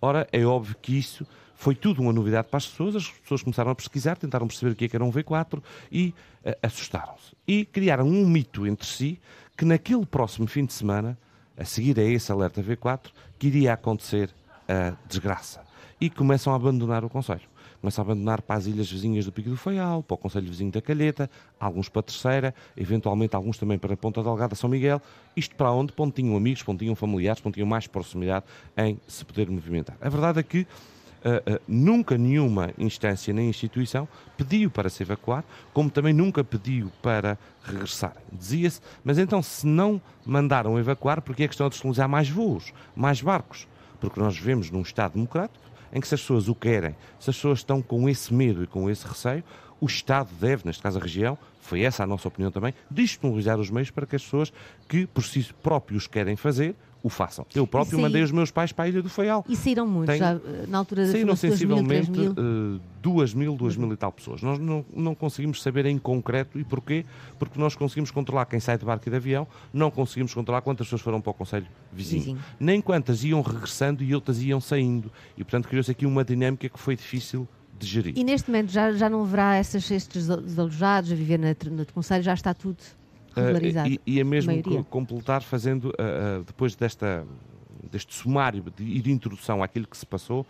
Ora, 0.00 0.26
é 0.30 0.44
óbvio 0.44 0.76
que 0.80 0.98
isso 0.98 1.26
foi 1.54 1.74
tudo 1.74 2.02
uma 2.02 2.12
novidade 2.12 2.48
para 2.48 2.58
as 2.58 2.66
pessoas, 2.66 2.96
as 2.96 3.08
pessoas 3.08 3.42
começaram 3.42 3.70
a 3.70 3.74
pesquisar, 3.74 4.16
tentaram 4.16 4.46
perceber 4.46 4.72
o 4.72 4.76
que, 4.76 4.84
é 4.84 4.88
que 4.88 4.96
era 4.96 5.04
um 5.04 5.10
V4 5.10 5.62
e 5.90 6.14
uh, 6.44 6.52
assustaram-se. 6.62 7.34
E 7.46 7.64
criaram 7.64 8.06
um 8.06 8.28
mito 8.28 8.66
entre 8.66 8.86
si 8.86 9.18
que 9.56 9.64
naquele 9.64 10.04
próximo 10.04 10.46
fim 10.46 10.64
de 10.64 10.72
semana, 10.72 11.18
a 11.56 11.64
seguir 11.64 11.98
a 11.98 12.02
esse 12.02 12.30
alerta 12.32 12.62
V4, 12.62 13.10
que 13.38 13.46
iria 13.46 13.72
acontecer 13.72 14.30
a 14.68 14.94
desgraça. 15.08 15.62
E 16.00 16.10
começam 16.10 16.52
a 16.52 16.56
abandonar 16.56 17.04
o 17.04 17.08
Conselho. 17.08 17.54
Começam 17.80 18.02
a 18.02 18.06
abandonar 18.06 18.40
para 18.40 18.56
as 18.56 18.66
ilhas 18.66 18.90
vizinhas 18.90 19.26
do 19.26 19.32
Pico 19.32 19.50
do 19.50 19.56
Faial, 19.56 20.02
para 20.02 20.14
o 20.14 20.18
Conselho 20.18 20.48
Vizinho 20.48 20.72
da 20.72 20.80
Calheta, 20.80 21.30
alguns 21.60 21.88
para 21.88 22.00
a 22.00 22.02
Terceira, 22.02 22.54
eventualmente 22.76 23.36
alguns 23.36 23.58
também 23.58 23.78
para 23.78 23.92
a 23.92 23.96
Ponta 23.96 24.22
Delgada, 24.22 24.54
São 24.54 24.70
Miguel. 24.70 25.00
Isto 25.36 25.54
para 25.54 25.70
onde? 25.70 25.92
Para 25.92 26.04
onde 26.04 26.14
tinham 26.14 26.34
amigos, 26.36 26.62
para 26.62 26.72
onde 26.72 26.80
tinham 26.80 26.94
familiares, 26.94 27.40
para 27.40 27.48
onde 27.50 27.56
tinham 27.56 27.68
mais 27.68 27.86
proximidade 27.86 28.46
em 28.76 28.98
se 29.06 29.24
poder 29.24 29.50
movimentar. 29.50 29.96
A 30.00 30.08
verdade 30.08 30.40
é 30.40 30.42
que 30.42 30.66
Uh, 31.24 31.58
nunca 31.66 32.18
nenhuma 32.18 32.70
instância 32.76 33.32
nem 33.32 33.48
instituição 33.48 34.06
pediu 34.36 34.70
para 34.70 34.90
se 34.90 35.02
evacuar, 35.02 35.42
como 35.72 35.88
também 35.88 36.12
nunca 36.12 36.44
pediu 36.44 36.92
para 37.00 37.38
regressarem. 37.62 38.22
Dizia-se, 38.30 38.82
mas 39.02 39.16
então 39.16 39.42
se 39.42 39.66
não 39.66 39.98
mandaram 40.26 40.78
evacuar, 40.78 41.22
porque 41.22 41.44
é 41.44 41.48
questão 41.48 41.66
de 41.68 41.72
disponibilizar 41.72 42.08
mais 42.10 42.28
voos, 42.28 42.74
mais 42.94 43.22
barcos? 43.22 43.66
Porque 43.98 44.20
nós 44.20 44.36
vivemos 44.36 44.70
num 44.70 44.82
Estado 44.82 45.14
democrático 45.14 45.64
em 45.94 46.00
que 46.00 46.08
se 46.08 46.14
as 46.14 46.20
pessoas 46.20 46.48
o 46.48 46.54
querem, 46.54 46.94
se 47.18 47.30
as 47.30 47.36
pessoas 47.36 47.60
estão 47.60 47.80
com 47.80 48.06
esse 48.06 48.34
medo 48.34 48.62
e 48.62 48.66
com 48.66 48.90
esse 48.90 49.06
receio, 49.06 49.42
o 49.80 49.86
Estado 49.86 50.28
deve, 50.40 50.66
neste 50.66 50.82
caso 50.82 50.98
a 50.98 51.02
região, 51.02 51.38
foi 51.60 51.82
essa 51.82 52.02
a 52.02 52.06
nossa 52.06 52.28
opinião 52.28 52.50
também, 52.50 52.74
disponibilizar 52.90 53.58
os 53.58 53.70
meios 53.70 53.90
para 53.90 54.04
que 54.04 54.16
as 54.16 54.22
pessoas 54.22 54.52
que 54.88 55.06
por 55.06 55.24
si 55.24 55.48
próprios 55.62 56.06
querem 56.06 56.36
fazer, 56.36 56.74
o 57.04 57.10
façam. 57.10 57.46
Eu 57.54 57.66
próprio 57.66 57.98
mandei 58.00 58.22
os 58.22 58.32
meus 58.32 58.50
pais 58.50 58.72
para 58.72 58.86
a 58.86 58.88
Ilha 58.88 59.02
do 59.02 59.10
Faial. 59.10 59.44
E 59.46 59.54
saíram 59.54 59.86
muitos, 59.86 60.16
já, 60.16 60.40
na 60.66 60.78
altura 60.78 61.04
da 61.04 61.12
Saíram 61.12 61.36
sensivelmente 61.36 62.10
2 62.10 62.34
mil, 62.34 62.76
uh, 62.76 62.80
2 63.02 63.34
mil, 63.34 63.54
2 63.56 63.76
mil 63.76 63.92
e 63.92 63.96
tal 63.96 64.10
pessoas. 64.10 64.40
Nós 64.40 64.58
não, 64.58 64.82
não 64.90 65.14
conseguimos 65.14 65.62
saber 65.62 65.84
em 65.84 65.98
concreto 65.98 66.58
e 66.58 66.64
porquê, 66.64 67.04
porque 67.38 67.60
nós 67.60 67.76
conseguimos 67.76 68.10
controlar 68.10 68.46
quem 68.46 68.58
sai 68.58 68.78
de 68.78 68.86
barco 68.86 69.06
e 69.06 69.10
de 69.10 69.16
avião, 69.16 69.46
não 69.70 69.90
conseguimos 69.90 70.32
controlar 70.32 70.62
quantas 70.62 70.86
pessoas 70.86 71.02
foram 71.02 71.20
para 71.20 71.30
o 71.30 71.34
Conselho 71.34 71.66
vizinho. 71.92 72.22
vizinho. 72.22 72.38
Nem 72.58 72.80
quantas 72.80 73.22
iam 73.22 73.42
regressando 73.42 74.02
e 74.02 74.14
outras 74.14 74.40
iam 74.40 74.58
saindo. 74.58 75.12
E, 75.36 75.44
portanto, 75.44 75.68
criou-se 75.68 75.90
aqui 75.90 76.06
uma 76.06 76.24
dinâmica 76.24 76.70
que 76.70 76.78
foi 76.78 76.96
difícil 76.96 77.46
de 77.78 77.86
gerir. 77.86 78.14
E 78.16 78.24
neste 78.24 78.50
momento 78.50 78.70
já, 78.70 78.90
já 78.92 79.10
não 79.10 79.20
haverá 79.20 79.56
essas, 79.56 79.90
estes 79.90 80.26
desalojados 80.26 81.12
a 81.12 81.14
viver 81.14 81.38
na, 81.38 81.48
na 81.70 81.84
Conselho, 81.84 82.22
já 82.22 82.32
está 82.32 82.54
tudo 82.54 82.78
regularizado? 83.34 83.88
Uh, 83.88 83.92
e, 83.92 84.00
e 84.06 84.20
é 84.20 84.24
mesmo 84.24 84.84
completar 84.84 85.42
fazendo, 85.42 85.86
uh, 85.86 86.40
uh, 86.40 86.44
depois 86.44 86.74
desta 86.74 87.26
deste 87.90 88.14
sumário 88.14 88.64
de, 88.76 88.82
e 88.82 89.00
de 89.00 89.12
introdução 89.12 89.62
àquilo 89.62 89.86
que 89.86 89.96
se 89.96 90.06
passou, 90.06 90.44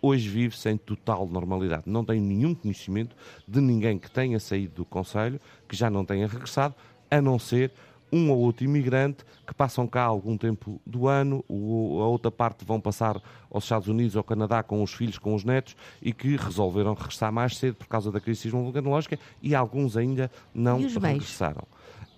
hoje 0.00 0.26
vive-se 0.28 0.70
em 0.70 0.78
total 0.78 1.26
normalidade. 1.26 1.82
Não 1.84 2.02
tenho 2.04 2.22
nenhum 2.22 2.54
conhecimento 2.54 3.14
de 3.46 3.60
ninguém 3.60 3.98
que 3.98 4.10
tenha 4.10 4.40
saído 4.40 4.76
do 4.76 4.84
Conselho, 4.84 5.38
que 5.68 5.76
já 5.76 5.90
não 5.90 6.06
tenha 6.06 6.26
regressado, 6.26 6.74
a 7.10 7.20
não 7.20 7.38
ser 7.38 7.70
um 8.14 8.30
ou 8.30 8.38
outro 8.38 8.64
imigrante 8.64 9.24
que 9.44 9.52
passam 9.52 9.88
cá 9.88 10.02
algum 10.02 10.38
tempo 10.38 10.80
do 10.86 11.08
ano, 11.08 11.44
o, 11.48 12.00
a 12.00 12.06
outra 12.06 12.30
parte 12.30 12.64
vão 12.64 12.80
passar 12.80 13.20
aos 13.50 13.64
Estados 13.64 13.88
Unidos 13.88 14.14
ou 14.14 14.20
ao 14.20 14.24
Canadá 14.24 14.62
com 14.62 14.82
os 14.82 14.94
filhos, 14.94 15.18
com 15.18 15.34
os 15.34 15.42
netos 15.42 15.76
e 16.00 16.12
que 16.12 16.36
resolveram 16.36 16.94
regressar 16.94 17.32
mais 17.32 17.56
cedo 17.56 17.74
por 17.74 17.88
causa 17.88 18.12
da 18.12 18.20
crise 18.20 18.48
vulcanológica 18.48 19.18
e 19.42 19.54
alguns 19.54 19.96
ainda 19.96 20.30
não 20.54 20.80
regressaram. 20.80 21.64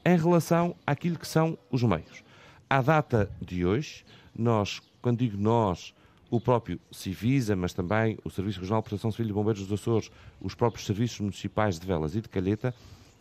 Em 0.09 0.16
relação 0.16 0.77
àquilo 0.87 1.19
que 1.19 1.27
são 1.27 1.59
os 1.69 1.83
meios. 1.83 2.23
À 2.71 2.81
data 2.81 3.29
de 3.42 3.66
hoje, 3.66 4.05
nós, 4.33 4.81
quando 5.03 5.19
digo 5.19 5.37
nós, 5.37 5.92
o 6.31 6.40
próprio 6.40 6.79
Civisa, 6.92 7.57
mas 7.57 7.73
também 7.73 8.16
o 8.25 8.31
Serviço 8.31 8.61
Regional 8.61 8.83
de 8.83 8.88
Proteção 8.88 9.11
Civil 9.11 9.27
de 9.27 9.33
Bombeiros 9.33 9.66
dos 9.66 9.81
Açores, 9.81 10.09
os 10.40 10.55
próprios 10.55 10.87
serviços 10.87 11.19
municipais 11.19 11.77
de 11.81 11.85
Velas 11.85 12.14
e 12.14 12.21
de 12.21 12.29
Calheta, 12.29 12.73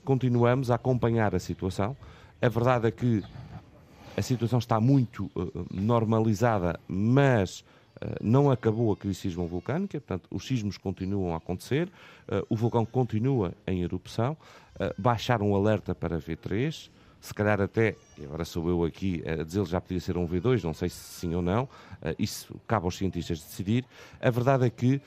continuamos 0.04 0.70
a 0.70 0.76
acompanhar 0.76 1.34
a 1.34 1.40
situação. 1.40 1.98
A 2.40 2.48
verdade 2.48 2.86
é 2.88 2.92
que 2.92 3.24
a 4.16 4.22
situação 4.22 4.60
está 4.60 4.80
muito 4.80 5.26
uh, 5.36 5.66
normalizada, 5.72 6.80
mas 6.88 7.66
não 8.22 8.52
acabou 8.52 8.92
a 8.92 8.98
crise 8.98 9.22
sismo-vulcânica, 9.22 10.00
portanto, 10.00 10.28
os 10.30 10.46
sismos 10.46 10.78
continuam 10.78 11.34
a 11.34 11.38
acontecer, 11.38 11.88
uh, 12.28 12.46
o 12.50 12.56
vulcão 12.56 12.86
continua 12.86 13.54
em 13.66 13.84
erupção, 13.84 14.38
baixaram 14.98 15.52
o 15.52 15.56
alerta 15.56 15.96
para 15.96 16.20
V3, 16.20 16.90
se 17.22 17.34
calhar 17.34 17.62
até, 17.62 17.96
e 18.18 18.26
agora 18.26 18.44
sou 18.44 18.68
eu 18.70 18.84
aqui 18.84 19.24
a 19.26 19.44
dizer 19.44 19.66
já 19.66 19.80
podia 19.80 20.00
ser 20.00 20.18
um 20.18 20.28
V2, 20.28 20.64
não 20.64 20.74
sei 20.74 20.90
se 20.90 20.98
sim 20.98 21.34
ou 21.34 21.42
não, 21.42 21.68
isso 22.20 22.54
cabe 22.68 22.86
aos 22.86 22.98
cientistas 22.98 23.40
decidir. 23.40 23.86
A 24.22 24.30
verdade 24.30 24.66
é 24.66 24.70
que 24.70 25.02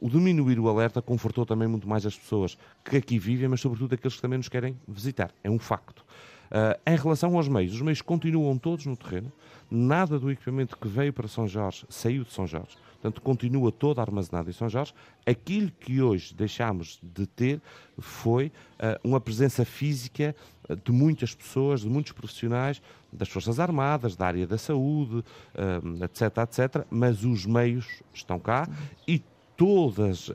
o 0.00 0.08
diminuir 0.08 0.58
o 0.58 0.68
alerta 0.68 1.00
confortou 1.00 1.44
também 1.46 1.68
muito 1.68 1.86
mais 1.86 2.04
as 2.04 2.18
pessoas 2.18 2.56
que 2.82 2.96
aqui 2.96 3.18
vivem, 3.18 3.48
mas 3.48 3.60
sobretudo 3.60 3.94
aqueles 3.94 4.16
que 4.16 4.22
também 4.22 4.38
nos 4.38 4.48
querem 4.48 4.76
visitar. 4.88 5.30
É 5.44 5.50
um 5.50 5.58
facto. 5.58 6.04
Uh, 6.52 6.78
em 6.86 6.96
relação 6.96 7.34
aos 7.34 7.48
meios, 7.48 7.72
os 7.72 7.80
meios 7.80 8.02
continuam 8.02 8.58
todos 8.58 8.84
no 8.84 8.94
terreno, 8.94 9.32
nada 9.70 10.18
do 10.18 10.30
equipamento 10.30 10.76
que 10.76 10.86
veio 10.86 11.10
para 11.10 11.26
São 11.26 11.48
Jorge 11.48 11.86
saiu 11.88 12.24
de 12.24 12.32
São 12.32 12.46
Jorge, 12.46 12.76
portanto 13.00 13.22
continua 13.22 13.72
todo 13.72 14.02
armazenado 14.02 14.50
em 14.50 14.52
São 14.52 14.68
Jorge. 14.68 14.92
Aquilo 15.24 15.70
que 15.80 16.02
hoje 16.02 16.34
deixámos 16.34 17.00
de 17.02 17.26
ter 17.26 17.58
foi 17.98 18.48
uh, 18.48 19.00
uma 19.02 19.18
presença 19.18 19.64
física 19.64 20.36
de 20.84 20.92
muitas 20.92 21.34
pessoas, 21.34 21.80
de 21.80 21.88
muitos 21.88 22.12
profissionais, 22.12 22.82
das 23.10 23.30
Forças 23.30 23.58
Armadas, 23.58 24.14
da 24.14 24.26
área 24.26 24.46
da 24.46 24.58
saúde, 24.58 25.24
uh, 25.54 26.04
etc, 26.04 26.36
etc, 26.36 26.86
mas 26.90 27.24
os 27.24 27.46
meios 27.46 28.02
estão 28.12 28.38
cá 28.38 28.68
e 29.08 29.22
todas 29.62 30.26
uh, 30.26 30.32
uh, 30.32 30.34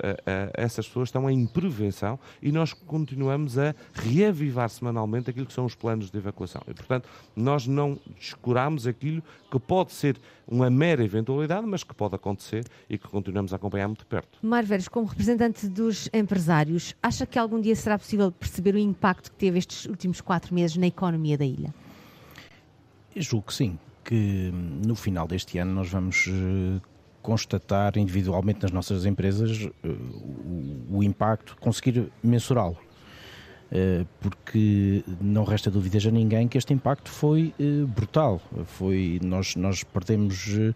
essas 0.54 0.88
pessoas 0.88 1.10
estão 1.10 1.30
em 1.30 1.46
prevenção 1.46 2.18
e 2.42 2.50
nós 2.50 2.72
continuamos 2.72 3.58
a 3.58 3.76
reavivar 3.94 4.70
semanalmente 4.70 5.30
aquilo 5.30 5.46
que 5.46 5.52
são 5.52 5.66
os 5.66 5.76
planos 5.76 6.10
de 6.10 6.18
evacuação. 6.18 6.62
E, 6.66 6.74
portanto, 6.74 7.10
nós 7.36 7.68
não 7.68 8.00
descuramos 8.18 8.88
aquilo 8.88 9.22
que 9.52 9.60
pode 9.60 9.92
ser 9.92 10.18
uma 10.48 10.70
mera 10.70 11.04
eventualidade, 11.04 11.68
mas 11.68 11.84
que 11.84 11.94
pode 11.94 12.16
acontecer 12.16 12.64
e 12.90 12.98
que 12.98 13.06
continuamos 13.06 13.52
a 13.52 13.58
acompanhar 13.58 13.90
muito 13.90 14.06
perto. 14.06 14.40
Mário 14.42 14.70
Veres, 14.70 14.88
como 14.88 15.06
representante 15.06 15.68
dos 15.68 16.10
empresários, 16.14 16.96
acha 17.04 17.26
que 17.26 17.38
algum 17.38 17.60
dia 17.60 17.76
será 17.76 18.00
possível 18.00 18.32
perceber 18.32 18.76
o 18.76 18.80
impacto 18.80 19.30
que 19.30 19.38
teve 19.38 19.60
estes 19.60 19.88
últimos 19.88 20.22
quatro 20.22 20.56
meses 20.56 20.78
na 20.78 20.88
economia 20.88 21.38
da 21.38 21.46
ilha? 21.46 21.76
Eu 23.14 23.22
julgo 23.22 23.48
que 23.48 23.54
sim, 23.54 23.78
que 24.06 24.54
no 24.86 24.96
final 24.96 25.28
deste 25.28 25.58
ano 25.58 25.74
nós 25.74 25.90
vamos 25.90 26.30
eh, 26.30 26.80
constatar 27.28 27.98
individualmente 27.98 28.64
nas 28.64 28.72
nossas 28.72 29.06
empresas 29.06 29.68
eh, 29.84 29.88
o, 29.90 31.00
o 31.00 31.04
impacto, 31.04 31.58
conseguir 31.60 32.10
mensurá-lo. 32.24 32.78
Eh, 33.70 34.06
porque 34.22 35.04
não 35.20 35.44
resta 35.44 35.70
dúvidas 35.70 36.06
a 36.06 36.10
ninguém 36.10 36.48
que 36.48 36.58
este 36.58 36.74
impacto 36.74 37.10
foi 37.10 37.54
eh, 37.60 37.84
brutal. 37.86 38.42
Foi, 38.68 39.20
nós, 39.22 39.58
nós 39.58 39.84
perdemos 39.84 40.38
de, 40.38 40.74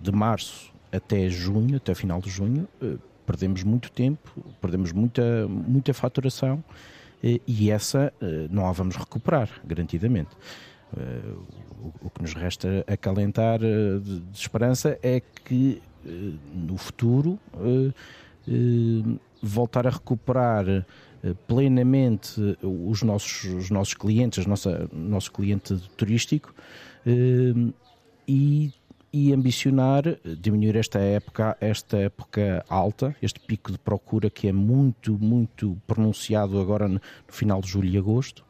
de 0.00 0.12
março 0.12 0.72
até 0.92 1.28
junho, 1.28 1.78
até 1.78 1.92
final 1.92 2.20
de 2.20 2.30
junho, 2.30 2.68
perdemos 3.26 3.64
muito 3.64 3.90
tempo, 3.90 4.30
perdemos 4.60 4.92
muita, 4.92 5.48
muita 5.48 5.92
faturação 5.92 6.62
e 7.20 7.68
essa 7.68 8.12
não 8.48 8.68
a 8.68 8.70
vamos 8.70 8.94
recuperar, 8.94 9.48
garantidamente. 9.66 10.30
Uh, 10.92 11.92
o, 12.02 12.10
que 12.10 12.22
nos 12.22 12.34
resta 12.34 12.84
acalentar 12.86 13.60
uh, 13.60 14.00
de, 14.00 14.20
de, 14.20 14.38
esperança 14.38 14.98
é 15.02 15.20
que 15.20 15.82
uh, 16.04 16.10
no 16.54 16.76
futuro 16.76 17.38
voltar 19.42 19.86
a 19.86 19.90
recuperar 19.90 20.86
plenamente 21.46 22.40
os 22.62 23.02
nossos, 23.02 23.44
os 23.44 23.70
nossos 23.70 23.94
clientes, 23.94 24.44
o 24.44 24.50
nosso 24.92 25.32
cliente 25.32 25.74
turístico 25.96 26.54
e, 28.28 28.72
e 29.10 29.32
ambicionar 29.32 30.04
diminuir 30.38 30.76
esta 30.76 30.98
época, 30.98 31.56
esta 31.58 31.96
época 31.96 32.62
alta, 32.68 33.16
este 33.22 33.40
pico 33.40 33.72
de 33.72 33.78
procura 33.78 34.28
que 34.28 34.46
é 34.46 34.52
muito, 34.52 35.18
muito 35.18 35.80
pronunciado 35.86 36.60
agora 36.60 36.86
no 36.86 37.00
final 37.28 37.62
de 37.62 37.68
julho 37.68 37.88
e 37.88 37.96
agosto 37.96 38.44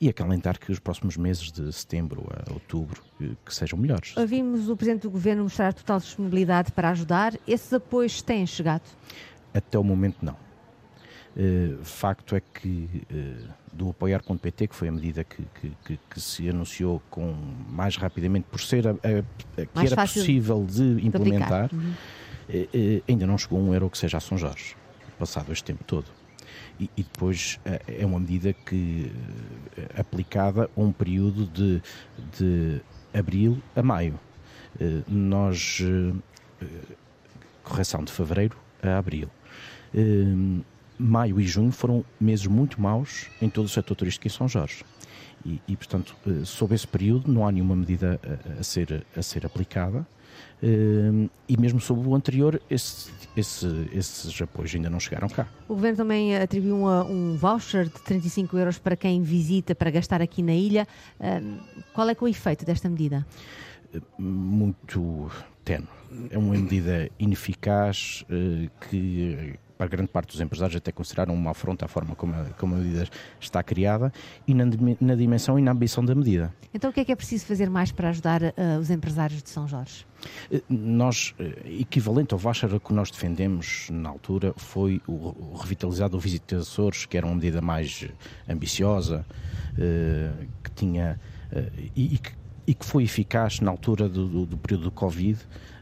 e 0.00 0.08
acalentar 0.08 0.58
que 0.58 0.72
os 0.72 0.78
próximos 0.78 1.16
meses 1.16 1.52
de 1.52 1.70
setembro 1.72 2.26
a 2.30 2.52
outubro 2.52 3.02
que 3.44 3.54
sejam 3.54 3.78
melhores. 3.78 4.16
Ouvimos 4.16 4.68
o 4.70 4.76
Presidente 4.76 5.02
do 5.02 5.10
Governo 5.10 5.42
mostrar 5.42 5.74
total 5.74 5.98
disponibilidade 5.98 6.72
para 6.72 6.88
ajudar. 6.88 7.34
Esses 7.46 7.70
apoios 7.72 8.22
têm 8.22 8.46
chegado? 8.46 8.82
Até 9.52 9.78
o 9.78 9.84
momento 9.84 10.16
não. 10.22 10.36
Uh, 11.36 11.84
facto 11.84 12.34
é 12.34 12.40
que 12.40 13.04
uh, 13.12 13.48
do 13.72 13.90
apoiar.pt, 13.90 14.68
que 14.68 14.74
foi 14.74 14.88
a 14.88 14.92
medida 14.92 15.22
que, 15.22 15.44
que, 15.60 15.72
que, 15.84 16.00
que, 16.10 16.20
se 16.20 16.48
anunciou 16.48 17.00
com 17.08 17.32
mais 17.68 17.96
rapidamente 17.96 18.46
por 18.50 18.60
ser 18.60 18.88
a, 18.88 18.90
a, 18.90 19.62
a 19.62 19.66
que 19.66 19.86
era 19.86 19.96
possível 19.96 20.66
de 20.68 21.06
implementar, 21.06 21.70
uhum. 21.72 21.92
uh, 22.48 23.02
ainda 23.08 23.26
não 23.26 23.38
chegou 23.38 23.60
um 23.60 23.72
euro 23.72 23.88
que 23.88 23.98
seja 23.98 24.16
a 24.16 24.20
São 24.20 24.36
Jorge, 24.36 24.74
passado 25.18 25.52
este 25.52 25.64
tempo 25.64 25.84
todo 25.84 26.19
e, 26.96 27.02
depois 27.02 27.60
eh, 27.64 27.80
é 28.00 28.06
uma 28.06 28.18
medida 28.18 28.52
que 28.52 29.12
eh, 29.76 30.00
aplicada 30.00 30.70
a 30.76 30.80
um 30.80 30.92
período 30.92 31.46
de, 31.46 31.82
de 32.38 32.80
abril 33.12 33.60
a 33.76 33.82
maio. 33.82 34.18
Eh, 34.80 35.02
nós 35.06 35.82
correção 37.62 38.04
de 38.04 38.12
fevereiro 38.12 38.56
a 38.82 38.98
abril. 38.98 39.28
Maio 41.00 41.40
e 41.40 41.46
junho 41.46 41.72
foram 41.72 42.04
meses 42.20 42.46
muito 42.46 42.80
maus 42.80 43.26
em 43.40 43.48
todo 43.48 43.64
o 43.64 43.68
setor 43.68 43.94
turístico 43.94 44.26
em 44.26 44.30
São 44.30 44.46
Jorge. 44.46 44.84
E, 45.44 45.60
e 45.66 45.76
portanto, 45.76 46.14
sob 46.44 46.74
esse 46.74 46.86
período 46.86 47.32
não 47.32 47.46
há 47.46 47.52
nenhuma 47.52 47.74
medida 47.74 48.20
a, 48.22 48.60
a 48.60 48.62
ser, 48.62 49.06
a 49.16 49.22
ser 49.22 49.46
aplicada. 49.46 50.06
Uh, 50.62 51.28
e 51.48 51.56
mesmo 51.58 51.80
sob 51.80 52.06
o 52.06 52.14
anterior, 52.14 52.60
esse, 52.70 53.10
esse, 53.34 53.66
esses 53.92 54.42
apoios 54.42 54.74
ainda 54.74 54.90
não 54.90 55.00
chegaram 55.00 55.28
cá. 55.28 55.48
O 55.66 55.74
Governo 55.74 55.96
também 55.96 56.36
atribuiu 56.36 56.76
um, 56.76 57.32
um, 57.32 57.36
voucher 57.36 57.86
de 57.86 58.00
35 58.02 58.58
euros 58.58 58.78
para 58.78 58.94
quem 58.94 59.22
visita 59.22 59.74
para 59.74 59.90
gastar 59.90 60.20
aqui 60.20 60.42
na 60.42 60.52
ilha. 60.52 60.86
Uh, 61.18 61.58
qual 61.94 62.08
é, 62.08 62.12
é 62.12 62.16
o 62.20 62.28
efeito 62.28 62.64
desta 62.64 62.88
medida? 62.90 63.26
Muito 64.18 65.30
tenue. 65.64 65.88
É 66.30 66.36
uma 66.36 66.54
medida 66.54 67.08
ineficaz 67.18 68.24
uh, 68.28 68.70
que 68.86 69.58
para 69.80 69.88
grande 69.88 70.10
parte 70.10 70.32
dos 70.32 70.40
empresários 70.42 70.76
até 70.76 70.92
consideraram 70.92 71.32
uma 71.32 71.52
afronta 71.52 71.86
à 71.86 71.88
forma 71.88 72.14
como 72.14 72.34
a, 72.34 72.44
como 72.58 72.74
a 72.74 72.78
medida 72.78 73.08
está 73.40 73.62
criada 73.62 74.12
e 74.46 74.52
na, 74.52 74.64
na, 75.00 75.14
dimensão 75.14 75.58
e 75.58 75.62
na 75.62 75.70
ambição 75.70 76.04
da 76.04 76.14
medida. 76.14 76.54
Então 76.74 76.90
o 76.90 76.92
que 76.92 77.00
é 77.00 77.04
que 77.06 77.10
é 77.10 77.16
preciso 77.16 77.46
fazer 77.46 77.70
mais 77.70 77.90
para 77.90 78.10
ajudar 78.10 78.42
uh, 78.42 78.52
os 78.78 78.90
empresários 78.90 79.42
de 79.42 79.48
São 79.48 79.66
Jorge? 79.66 80.04
Eh, 80.52 80.60
nós, 80.68 81.34
eh, 81.38 81.78
equivalente 81.80 82.34
ao 82.34 82.38
voucher 82.38 82.68
que 82.78 82.92
nós 82.92 83.10
defendemos 83.10 83.88
na 83.90 84.10
altura, 84.10 84.52
foi 84.54 85.00
o, 85.06 85.12
o 85.12 85.56
revitalizado 85.58 86.10
do 86.10 86.20
Visita 86.20 86.56
de 86.56 86.60
Açores, 86.60 87.06
que 87.06 87.16
era 87.16 87.24
uma 87.24 87.34
medida 87.34 87.62
mais 87.62 88.06
ambiciosa, 88.46 89.24
que 90.62 90.70
tinha... 90.72 91.18
E, 91.96 92.18
que, 92.18 92.32
e, 92.70 92.74
que, 92.74 92.84
foi 92.84 93.04
eficaz 93.04 93.60
na 93.60 93.70
altura 93.70 94.08
do, 94.08 94.26
do, 94.26 94.46
do 94.46 94.56
período 94.56 94.84
do 94.84 94.90
Covid, 94.90 95.38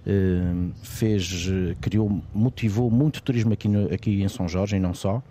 Ehm, 0.08 0.70
fez, 0.82 1.50
criou, 1.82 2.22
motivou 2.32 2.90
muito 2.90 3.22
turismo 3.22 3.52
aqui, 3.52 3.68
no, 3.68 3.92
aqui 3.92 4.22
em 4.22 4.28
São 4.28 4.48
Jorge 4.48 4.76
e 4.76 4.80
não 4.80 4.94
só. 4.94 5.22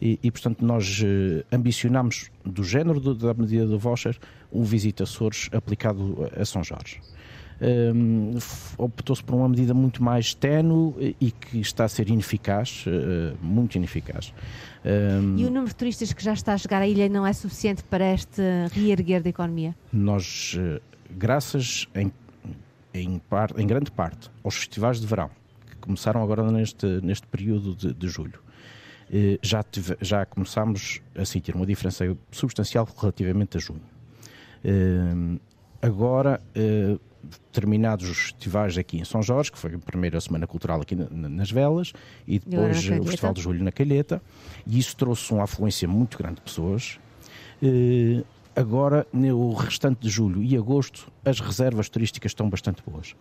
E, 0.00 0.18
e 0.22 0.30
portanto, 0.30 0.62
nós 0.64 1.00
uh, 1.00 1.44
ambicionamos, 1.50 2.30
do 2.44 2.62
género 2.62 3.00
do, 3.00 3.14
da 3.14 3.32
medida 3.32 3.66
do 3.66 3.78
voucher, 3.78 4.18
um 4.52 4.62
Visita 4.62 5.04
Açores 5.04 5.48
aplicado 5.50 6.30
a 6.38 6.44
São 6.44 6.62
Jorge. 6.62 7.00
Um, 7.60 8.36
optou-se 8.76 9.22
por 9.22 9.34
uma 9.34 9.48
medida 9.48 9.74
muito 9.74 10.02
mais 10.02 10.34
ténue 10.34 11.16
e 11.20 11.30
que 11.30 11.58
está 11.60 11.84
a 11.84 11.88
ser 11.88 12.08
ineficaz, 12.08 12.84
uh, 12.86 13.36
muito 13.44 13.76
ineficaz. 13.76 14.32
Um, 14.84 15.36
e 15.36 15.44
o 15.44 15.48
número 15.48 15.66
de 15.66 15.74
turistas 15.74 16.12
que 16.12 16.22
já 16.22 16.32
está 16.32 16.54
a 16.54 16.58
chegar 16.58 16.80
à 16.80 16.86
ilha 16.86 17.08
não 17.08 17.26
é 17.26 17.32
suficiente 17.32 17.82
para 17.84 18.14
este 18.14 18.40
reerguer 18.72 19.22
da 19.22 19.30
economia? 19.30 19.74
Nós, 19.92 20.56
uh, 20.56 20.80
graças 21.10 21.88
em, 21.94 22.12
em, 22.94 23.20
em, 23.56 23.66
grande 23.66 23.90
parte 23.90 24.30
aos 24.44 24.54
festivais 24.54 25.00
de 25.00 25.06
verão, 25.06 25.30
que 25.68 25.76
começaram 25.78 26.22
agora 26.22 26.50
neste, 26.50 26.86
neste 27.02 27.26
período 27.26 27.74
de, 27.74 27.92
de 27.92 28.08
julho, 28.08 28.40
uh, 29.10 29.38
já, 29.42 29.64
tive, 29.64 29.96
já 30.00 30.24
começámos 30.24 31.00
a 31.16 31.24
sentir 31.24 31.56
uma 31.56 31.66
diferença 31.66 32.16
substancial 32.30 32.88
relativamente 33.00 33.56
a 33.56 33.60
junho. 33.60 33.82
agora, 35.82 36.40
terminados 37.52 38.08
os 38.08 38.16
festivais 38.18 38.78
aqui 38.78 38.98
em 38.98 39.04
São 39.04 39.22
Jorge, 39.22 39.50
que 39.52 39.58
foi 39.58 39.74
a 39.74 39.78
primeira 39.78 40.20
semana 40.20 40.46
cultural 40.46 40.80
aqui 40.80 40.94
nas 40.94 41.50
Velas, 41.50 41.92
e 42.26 42.38
depois 42.38 42.88
o 42.88 43.04
Festival 43.04 43.34
de 43.34 43.40
Julho 43.40 43.64
na 43.64 43.72
Calheta, 43.72 44.22
e 44.66 44.78
isso 44.78 44.96
trouxe 44.96 45.32
uma 45.32 45.44
afluência 45.44 45.88
muito 45.88 46.16
grande 46.18 46.36
de 46.36 46.42
pessoas. 46.42 46.98
Uh, 47.62 48.24
agora, 48.54 49.06
no 49.12 49.52
restante 49.54 50.00
de 50.00 50.08
julho 50.08 50.42
e 50.42 50.56
agosto, 50.56 51.10
as 51.24 51.40
reservas 51.40 51.88
turísticas 51.88 52.30
estão 52.30 52.48
bastante 52.48 52.82
boas. 52.86 53.14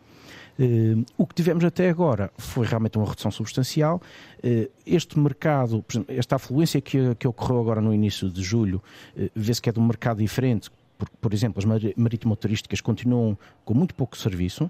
Uh, 0.60 1.06
o 1.16 1.28
que 1.28 1.36
tivemos 1.36 1.64
até 1.64 1.88
agora 1.88 2.32
foi 2.38 2.66
realmente 2.66 2.98
uma 2.98 3.08
redução 3.08 3.30
substancial. 3.30 4.02
Uh, 4.44 4.70
este 4.86 5.20
mercado, 5.20 5.86
esta 6.08 6.38
afluência 6.38 6.82
que, 6.82 7.14
que 7.16 7.28
ocorreu 7.28 7.60
agora 7.60 7.80
no 7.80 7.94
início 7.94 8.28
de 8.30 8.42
julho, 8.42 8.82
uh, 9.16 9.30
vê-se 9.36 9.62
que 9.62 9.70
é 9.70 9.72
de 9.72 9.80
um 9.80 9.86
mercado 9.86 10.18
diferente, 10.18 10.72
por, 10.98 11.10
por 11.10 11.34
exemplo, 11.34 11.60
as 11.60 11.94
marítimo-turísticas 11.96 12.82
continuam 12.82 13.38
com 13.64 13.74
muito 13.74 13.94
pouco 13.96 14.18
serviço, 14.18 14.70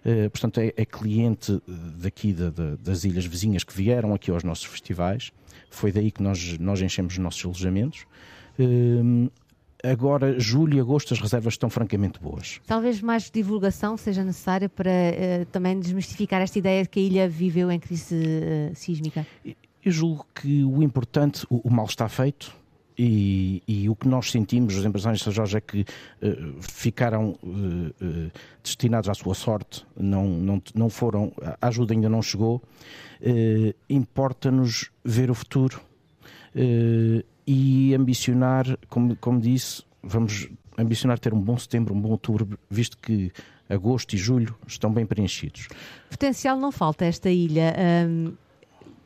Uh, 0.00 0.30
portanto, 0.30 0.58
é, 0.60 0.72
é, 0.76 0.84
cliente 0.84 1.60
daqui 1.98 2.32
da, 2.32 2.48
da, 2.48 2.76
das 2.76 3.04
ilhas 3.04 3.26
vizinhas 3.26 3.62
que 3.62 3.74
vieram 3.74 4.14
aqui 4.14 4.30
aos 4.30 4.42
nossos 4.42 4.64
festivais. 4.64 5.30
Foi 5.68 5.92
daí 5.92 6.10
que 6.10 6.22
nós, 6.22 6.58
nós 6.58 6.80
enchemos 6.80 7.14
os 7.14 7.18
nossos 7.18 7.44
alojamentos. 7.44 8.06
Uh, 8.58 9.30
agora, 9.84 10.40
julho 10.40 10.78
e 10.78 10.80
agosto, 10.80 11.12
as 11.12 11.20
reservas 11.20 11.54
estão 11.54 11.68
francamente 11.68 12.18
boas. 12.18 12.60
Talvez 12.66 13.02
mais 13.02 13.30
divulgação 13.30 13.96
seja 13.98 14.24
necessária 14.24 14.70
para 14.70 14.90
uh, 14.90 15.44
também 15.52 15.78
desmistificar 15.78 16.40
esta 16.40 16.58
ideia 16.58 16.82
de 16.82 16.88
que 16.88 16.98
a 16.98 17.02
ilha 17.02 17.28
viveu 17.28 17.70
em 17.70 17.78
crise 17.78 18.16
sísmica. 18.74 19.26
Eu 19.44 19.92
julgo 19.92 20.26
que 20.34 20.64
o 20.64 20.82
importante, 20.82 21.46
o, 21.50 21.68
o 21.68 21.70
mal 21.70 21.84
está 21.84 22.08
feito 22.08 22.58
e, 23.02 23.62
e, 23.66 23.88
o 23.88 23.96
que 23.96 24.06
nós 24.06 24.30
sentimos, 24.30 24.76
os 24.76 24.84
empresários 24.84 25.20
de 25.20 25.24
São 25.24 25.32
Jorge, 25.32 25.56
é 25.56 25.60
que 25.62 25.80
uh, 25.80 26.60
ficaram 26.60 27.30
uh, 27.42 28.30
destinados 28.62 29.08
à 29.08 29.14
sua 29.14 29.34
sorte, 29.34 29.86
não, 29.98 30.26
não, 30.26 30.62
não 30.74 30.90
foram, 30.90 31.32
a 31.62 31.68
ajuda 31.68 31.94
ainda 31.94 32.10
não 32.10 32.20
chegou. 32.20 32.62
Importa-nos 33.88 34.90
ver 35.04 35.30
o 35.30 35.34
futuro 35.34 35.80
e 37.46 37.94
ambicionar, 37.94 38.66
como, 38.88 39.14
como 39.16 39.40
disse, 39.40 39.82
vamos 40.02 40.48
ambicionar 40.76 41.18
ter 41.18 41.34
um 41.34 41.40
bom 41.40 41.58
setembro, 41.58 41.94
um 41.94 42.00
bom 42.00 42.10
outubro, 42.10 42.58
visto 42.70 42.96
que 42.96 43.30
agosto 43.68 44.14
e 44.14 44.18
julho 44.18 44.54
estão 44.66 44.92
bem 44.92 45.04
preenchidos. 45.06 45.68
Potencial 46.08 46.58
não 46.58 46.72
falta 46.72 47.04
esta 47.04 47.30
ilha. 47.30 47.74
Um 48.06 48.32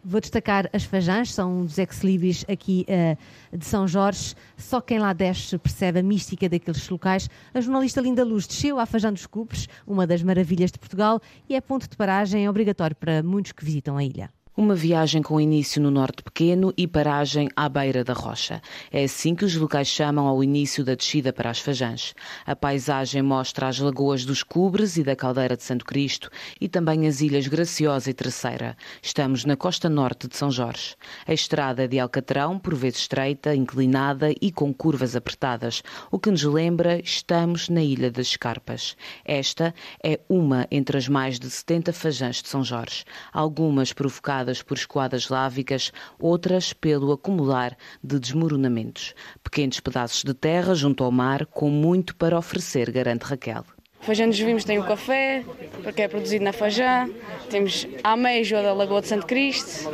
Vou 0.07 0.21
destacar 0.21 0.69
as 0.71 0.85
Fajãs, 0.85 1.33
são 1.33 1.65
dos 1.65 1.79
ex-libris 1.79 2.45
aqui 2.47 2.85
uh, 2.89 3.57
de 3.57 3.65
São 3.65 3.89
Jorge. 3.89 4.35
Só 4.55 4.79
quem 4.79 4.99
lá 4.99 5.15
desce 5.15 5.57
percebe 5.57 6.01
a 6.01 6.03
mística 6.03 6.47
daqueles 6.47 6.87
locais. 6.91 7.31
A 7.55 7.61
jornalista 7.63 8.03
Linda 8.03 8.23
Luz 8.23 8.47
desceu 8.47 8.79
à 8.79 8.85
Fajã 8.85 9.11
dos 9.11 9.25
Cupres, 9.25 9.67
uma 9.87 10.07
das 10.07 10.23
maravilhas 10.23 10.71
de 10.71 10.79
Portugal, 10.79 11.23
e 11.49 11.55
é 11.57 11.61
ponto 11.61 11.89
de 11.89 11.97
paragem 11.97 12.47
obrigatório 12.47 12.95
para 12.95 13.23
muitos 13.23 13.53
que 13.53 13.65
visitam 13.65 13.97
a 13.97 14.05
ilha. 14.05 14.31
Uma 14.57 14.77
viagem 14.77 15.21
com 15.21 15.41
início 15.41 15.83
no 15.83 15.91
Norte 15.91 16.23
Pequeno 16.23 16.73
e 16.77 16.87
paragem 16.87 17.49
à 17.57 17.69
beira 17.69 18.05
da 18.05 18.13
rocha. 18.13 18.63
É 18.93 19.03
assim 19.03 19.35
que 19.35 19.45
os 19.45 19.57
locais 19.57 19.89
chamam 19.89 20.29
ao 20.29 20.45
início 20.45 20.85
da 20.85 20.95
descida 20.95 21.33
para 21.33 21.51
as 21.51 21.59
Fajãs. 21.59 22.15
A 22.47 22.55
paisagem 22.55 23.21
mostra 23.21 23.67
as 23.67 23.81
lagoas 23.81 24.25
dos 24.25 24.45
Cubres 24.45 24.97
e 24.97 25.03
da 25.03 25.17
Caldeira 25.17 25.57
de 25.57 25.65
Santo 25.65 25.85
Cristo 25.85 26.31
e 26.61 26.69
também 26.69 27.09
as 27.09 27.21
ilhas 27.21 27.49
Graciosa 27.49 28.11
e 28.11 28.15
Terceira. 28.15 28.77
Estamos 29.03 29.45
na 29.45 29.57
costa 29.57 29.89
norte 29.89 30.29
de 30.29 30.37
São 30.37 30.53
Jorge. 30.53 30.95
A 31.27 31.33
estrada 31.33 31.83
é 31.83 31.89
de 31.89 31.99
Alcatrão, 31.99 32.57
por 32.57 32.77
vezes 32.77 33.01
estreita, 33.01 33.57
inclinada 33.57 34.33
e 34.41 34.53
com 34.53 34.73
curvas 34.73 35.17
apertadas, 35.17 35.83
o 36.13 36.19
que 36.19 36.31
nos 36.31 36.45
lembra 36.45 37.01
estamos 37.01 37.69
na 37.69 37.83
Ilha 37.83 38.09
das 38.09 38.29
Escarpas. 38.29 38.97
Esta 39.25 39.75
é 40.01 40.21
uma 40.29 40.69
entre 40.71 40.97
as 40.97 41.09
mais 41.09 41.41
de 41.41 41.51
70 41.51 41.93
Fajãs 41.93 42.41
de 42.41 42.49
São 42.49 42.63
Jorge, 42.63 43.05
algumas 43.33 43.93
provocadas 43.93 44.44
por 44.63 44.77
escoadas 44.77 45.29
lávicas, 45.29 45.93
outras 46.19 46.73
pelo 46.73 47.13
acumular 47.13 47.77
de 48.03 48.19
desmoronamentos. 48.19 49.15
Pequenos 49.43 49.81
pedaços 49.81 50.23
de 50.23 50.35
terra 50.35 50.75
junto 50.75 51.03
ao 51.03 51.11
mar, 51.11 51.47
com 51.47 51.71
muito 51.71 52.15
para 52.17 52.39
oferecer, 52.39 52.91
garante 52.91 53.25
Raquel. 53.25 53.65
Fajã 54.05 54.29
dos 54.29 54.39
Vimos 54.39 54.65
tem 54.65 54.79
o 54.79 54.85
café, 54.85 55.43
porque 55.83 56.03
é 56.03 56.09
produzido 56.09 56.45
na 56.45 56.53
Fajã. 56.53 57.09
Temos 57.49 57.87
a 58.03 58.13
ameijoa 58.13 58.63
da 58.63 58.75
Lagoa 58.75 59.01
de 59.01 59.09
Santo 59.09 59.27
Cristo. 59.27 59.91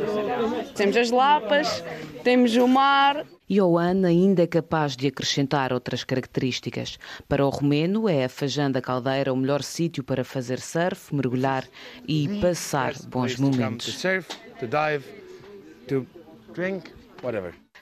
Temos 0.75 0.97
as 0.97 1.11
lapas, 1.11 1.81
temos 2.21 2.55
o 2.57 2.67
mar. 2.67 3.25
Ioan 3.49 4.05
ainda 4.05 4.43
é 4.43 4.47
capaz 4.47 4.97
de 4.97 5.07
acrescentar 5.07 5.71
outras 5.71 6.03
características. 6.03 6.99
Para 7.27 7.45
o 7.45 7.49
romeno, 7.49 8.09
é 8.09 8.25
a 8.25 8.29
Fajã 8.29 8.69
da 8.69 8.81
Caldeira 8.81 9.33
o 9.33 9.37
melhor 9.37 9.63
sítio 9.63 10.03
para 10.03 10.25
fazer 10.25 10.59
surf, 10.59 11.15
mergulhar 11.15 11.65
e 12.05 12.39
passar 12.41 12.93
bons 13.07 13.37
momentos. 13.37 14.03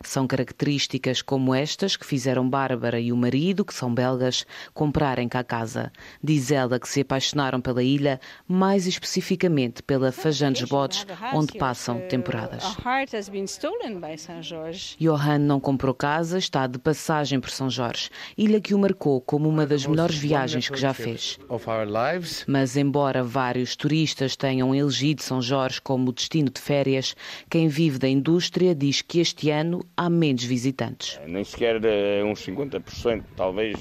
São 0.02 0.26
características 0.26 1.22
como 1.22 1.54
estas 1.54 1.98
que 1.98 2.06
fizeram 2.06 2.50
Bárbara 2.50 3.02
e 3.02 3.12
o 3.12 3.18
marido, 3.18 3.66
que 3.66 3.74
são 3.74 3.94
belgas, 3.94 4.46
comprarem 4.74 5.28
cá 5.28 5.44
casa. 5.44 5.92
Diz 6.24 6.52
ela 6.52 6.80
que 6.80 6.88
se 6.88 7.02
apaixonaram 7.02 7.60
pela 7.60 7.84
ilha, 7.84 8.20
mais 8.48 8.88
especificamente 8.88 9.84
pela 9.84 10.12
Fajã 10.14 10.54
dos 10.54 10.64
Bodes, 10.64 11.06
onde 11.34 11.58
passam 11.58 12.00
temporadas. 12.08 12.64
Johan 14.98 15.40
não 15.40 15.60
comprou 15.60 15.94
casa, 15.94 16.38
está 16.38 16.66
de 16.66 16.80
passagem 16.80 17.40
por 17.42 17.50
São 17.50 17.70
Jorge, 17.70 18.10
ilha 18.38 18.62
que 18.62 18.74
o 18.74 18.80
marcou 18.80 19.20
como 19.20 19.50
uma 19.50 19.66
das 19.66 19.86
melhores 19.86 20.16
viagens 20.16 20.70
que 20.70 20.78
já 20.78 20.94
fez. 20.94 21.38
Mas 22.48 22.78
embora 22.78 23.22
vários 23.22 23.76
turistas 23.76 24.38
tenham 24.38 24.74
elegido 24.74 25.22
São 25.22 25.42
Jorge 25.42 25.82
como 25.82 26.14
destino 26.14 26.50
de 26.50 26.62
férias, 26.62 27.16
quem 27.50 27.68
vive 27.68 28.00
da 28.00 28.08
indústria 28.08 28.74
diz 28.74 29.02
que 29.02 29.20
este 29.20 29.50
ano 29.50 29.89
há 29.96 30.10
menos 30.10 30.44
visitantes. 30.44 31.20
Nem 31.28 31.44
sequer 31.44 31.78
uh, 31.78 32.26
uns 32.26 32.46
50%, 32.46 33.24
talvez. 33.36 33.78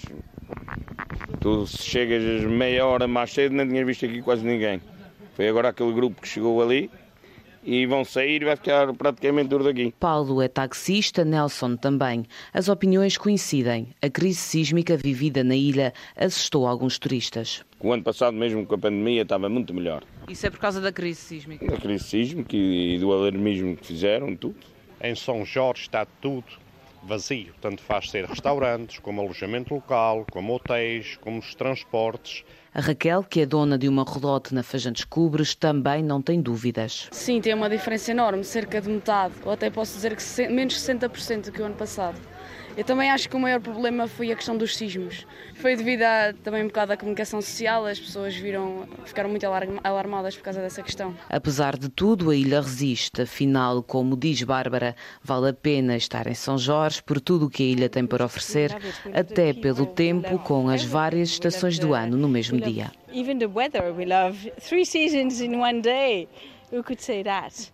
Tu 1.41 1.67
chegas 1.67 2.43
meia 2.45 2.87
hora 2.87 3.07
mais 3.07 3.33
cedo, 3.33 3.55
não 3.55 3.67
tinhas 3.67 3.87
visto 3.87 4.05
aqui 4.05 4.23
quase 4.23 4.45
ninguém. 4.45 4.81
Foi 5.35 5.49
agora 5.49 5.69
aquele 5.69 5.93
grupo 5.93 6.21
que 6.21 6.29
chegou 6.29 6.61
ali 6.63 6.91
e 7.63 7.87
vão 7.87 8.05
sair 8.05 8.43
e 8.43 8.45
vai 8.45 8.57
ficar 8.57 8.93
praticamente 8.95 9.49
duro 9.49 9.65
daqui. 9.65 9.93
Paulo 10.01 10.41
é 10.41 10.49
taxista, 10.49 11.25
Nelson 11.25 11.77
também. 11.77 12.25
As 12.53 12.69
opiniões 12.69 13.17
coincidem. 13.17 13.89
A 14.01 14.09
crise 14.09 14.39
sísmica 14.39 14.97
vivida 14.97 15.45
na 15.45 15.55
ilha 15.55 15.93
assustou 16.17 16.67
alguns 16.67 16.99
turistas. 16.99 17.63
O 17.79 17.93
ano 17.93 18.03
passado, 18.03 18.35
mesmo 18.37 18.67
com 18.67 18.75
a 18.75 18.79
pandemia, 18.79 19.23
estava 19.23 19.49
muito 19.49 19.75
melhor. 19.75 20.03
Isso 20.29 20.47
é 20.47 20.51
por 20.51 20.59
causa 20.59 20.81
da 20.81 20.91
crise 20.91 21.21
sísmica? 21.21 21.67
Da 21.67 21.77
crise 21.77 22.05
sísmica 22.05 22.57
e 22.57 22.99
do 22.99 23.13
alarmismo 23.13 23.77
que 23.77 23.87
fizeram, 23.87 24.35
tudo. 24.35 24.57
Em 25.01 25.15
São 25.15 25.45
Jorge 25.45 25.83
está 25.83 26.05
tudo 26.21 26.45
vazio, 27.03 27.55
tanto 27.61 27.81
faz 27.83 28.11
ser 28.11 28.25
restaurantes, 28.25 28.99
como 28.99 29.21
alojamento 29.21 29.73
local, 29.73 30.27
como 30.31 30.55
hotéis, 30.55 31.17
como 31.21 31.39
os 31.39 31.55
transportes. 31.55 32.45
A 32.75 32.81
Raquel, 32.81 33.23
que 33.23 33.41
é 33.41 33.47
dona 33.47 33.79
de 33.79 33.89
uma 33.89 34.05
relote 34.05 34.53
na 34.53 34.63
Fajantes 34.63 35.05
Cubres, 35.05 35.55
também 35.55 36.03
não 36.03 36.21
tem 36.21 36.41
dúvidas. 36.41 37.09
Sim, 37.13 37.41
tem 37.41 37.55
uma 37.55 37.71
diferença 37.71 38.11
enorme, 38.11 38.43
cerca 38.43 38.81
de 38.81 38.89
metade, 38.89 39.35
ou 39.45 39.53
até 39.53 39.71
posso 39.71 39.95
dizer 39.95 40.17
que 40.17 40.49
menos 40.49 40.75
60% 40.75 41.47
do 41.47 41.53
que 41.53 41.63
o 41.63 41.65
ano 41.65 41.77
passado. 41.77 42.21
Eu 42.79 42.85
também 42.85 43.11
acho 43.11 43.29
que 43.29 43.35
o 43.35 43.41
maior 43.41 43.61
problema 43.61 44.07
foi 44.07 44.31
a 44.31 44.37
questão 44.37 44.57
dos 44.57 44.77
sismos. 44.77 45.27
Foi 45.55 45.75
devido 45.75 46.03
a, 46.03 46.33
também 46.45 46.63
um 46.63 46.69
bocado 46.69 46.93
à 46.93 46.97
comunicação 46.97 47.43
social, 47.43 47.85
as 47.85 47.99
pessoas 47.99 48.37
viram, 48.37 48.87
ficaram 49.05 49.29
muito 49.29 49.45
alarmadas 49.83 50.37
por 50.37 50.45
causa 50.45 50.61
dessa 50.61 50.81
questão. 50.81 51.13
Apesar 51.29 51.77
de 51.77 51.89
tudo, 51.89 52.31
a 52.31 52.37
ilha 52.37 52.61
resiste. 52.61 53.23
Afinal, 53.23 53.83
como 53.83 54.17
diz 54.17 54.45
Bárbara, 54.45 54.95
vale 55.21 55.49
a 55.49 55.53
pena 55.53 55.97
estar 55.97 56.29
em 56.29 56.35
São 56.35 56.57
Jorge 56.57 57.03
por 57.03 57.21
tudo 57.21 57.47
o 57.47 57.51
que 57.51 57.65
a 57.65 57.67
ilha 57.67 57.89
tem 57.89 58.07
para 58.07 58.25
oferecer, 58.25 58.73
até 59.13 59.53
pelo 59.53 59.85
tempo 59.85 60.39
com 60.39 60.69
as 60.69 60.85
várias 60.85 61.31
estações 61.31 61.81
do 61.81 61.95
ano 61.95 62.17
no 62.17 62.29
mesmo 62.29 62.61
dia. 62.61 62.93
Even 63.13 63.41
the 63.41 63.49
weather 63.49 63.93
we 63.93 64.05
love. 64.05 64.53
Three 64.61 64.87
seasons 64.87 65.41
in 65.41 65.57
one 65.57 65.81
day. 65.81 66.29
Who 66.71 66.85
could 66.85 67.03
say 67.03 67.25
that? 67.25 67.73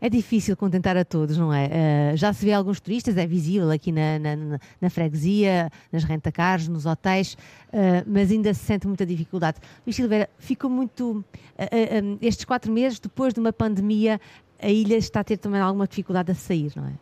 É 0.00 0.08
difícil 0.08 0.56
contentar 0.56 0.96
a 0.96 1.04
todos, 1.04 1.36
não 1.36 1.52
é? 1.52 1.66
Uh, 1.66 2.16
já 2.16 2.32
se 2.32 2.44
vê 2.44 2.54
alguns 2.54 2.80
turistas, 2.80 3.18
é 3.18 3.26
visível 3.26 3.70
aqui 3.70 3.92
na, 3.92 4.18
na, 4.18 4.58
na 4.80 4.88
freguesia, 4.88 5.70
nas 5.92 6.04
rentacares, 6.04 6.68
nos 6.68 6.86
hotéis, 6.86 7.34
uh, 7.34 8.02
mas 8.06 8.30
ainda 8.30 8.54
se 8.54 8.64
sente 8.64 8.86
muita 8.86 9.04
dificuldade. 9.04 9.58
Luís 9.86 9.94
Silveira, 9.94 10.30
ficou 10.38 10.70
muito. 10.70 11.22
Uh, 11.58 12.18
estes 12.22 12.46
quatro 12.46 12.72
meses, 12.72 12.98
depois 12.98 13.34
de 13.34 13.40
uma 13.40 13.52
pandemia, 13.52 14.18
a 14.58 14.70
ilha 14.70 14.96
está 14.96 15.20
a 15.20 15.24
ter 15.24 15.36
também 15.36 15.60
alguma 15.60 15.86
dificuldade 15.86 16.32
a 16.32 16.34
sair, 16.34 16.72
não 16.74 16.86
é? 16.86 16.92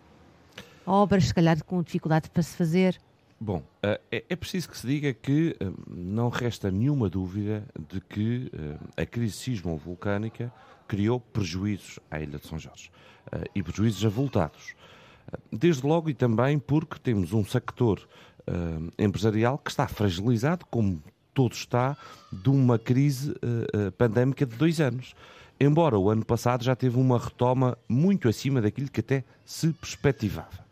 Obras, 0.84 1.28
se 1.28 1.34
calhar, 1.34 1.62
com 1.64 1.80
dificuldade 1.82 2.28
para 2.30 2.42
se 2.42 2.56
fazer. 2.56 2.98
Bom, 3.40 3.62
é, 3.80 4.00
é 4.10 4.34
preciso 4.34 4.68
que 4.68 4.76
se 4.76 4.84
diga 4.84 5.12
que 5.12 5.54
não 5.88 6.28
resta 6.28 6.70
nenhuma 6.72 7.08
dúvida 7.08 7.62
de 7.88 8.00
que 8.00 8.50
a 8.96 9.06
crise 9.06 9.34
sismo-vulcânica 9.34 10.52
criou 10.88 11.20
prejuízos 11.20 12.00
à 12.10 12.18
Ilha 12.18 12.38
de 12.38 12.46
São 12.46 12.58
Jorge 12.58 12.90
uh, 13.26 13.44
e 13.54 13.62
prejuízos 13.62 14.04
avultados. 14.04 14.74
Uh, 15.28 15.56
desde 15.56 15.86
logo 15.86 16.08
e 16.08 16.14
também 16.14 16.58
porque 16.58 16.98
temos 16.98 17.32
um 17.32 17.44
sector 17.44 18.00
uh, 18.48 18.92
empresarial 18.98 19.58
que 19.58 19.70
está 19.70 19.86
fragilizado, 19.86 20.64
como 20.66 21.02
todo 21.34 21.52
está, 21.52 21.96
de 22.32 22.48
uma 22.48 22.80
crise 22.80 23.32
pandémica 23.96 24.44
de 24.44 24.56
dois 24.56 24.80
anos. 24.80 25.14
Embora 25.60 25.96
o 25.96 26.10
ano 26.10 26.24
passado 26.24 26.64
já 26.64 26.74
teve 26.74 26.98
uma 26.98 27.16
retoma 27.16 27.78
muito 27.88 28.28
acima 28.28 28.60
daquilo 28.60 28.90
que 28.90 28.98
até 28.98 29.22
se 29.44 29.72
perspectivava. 29.72 30.66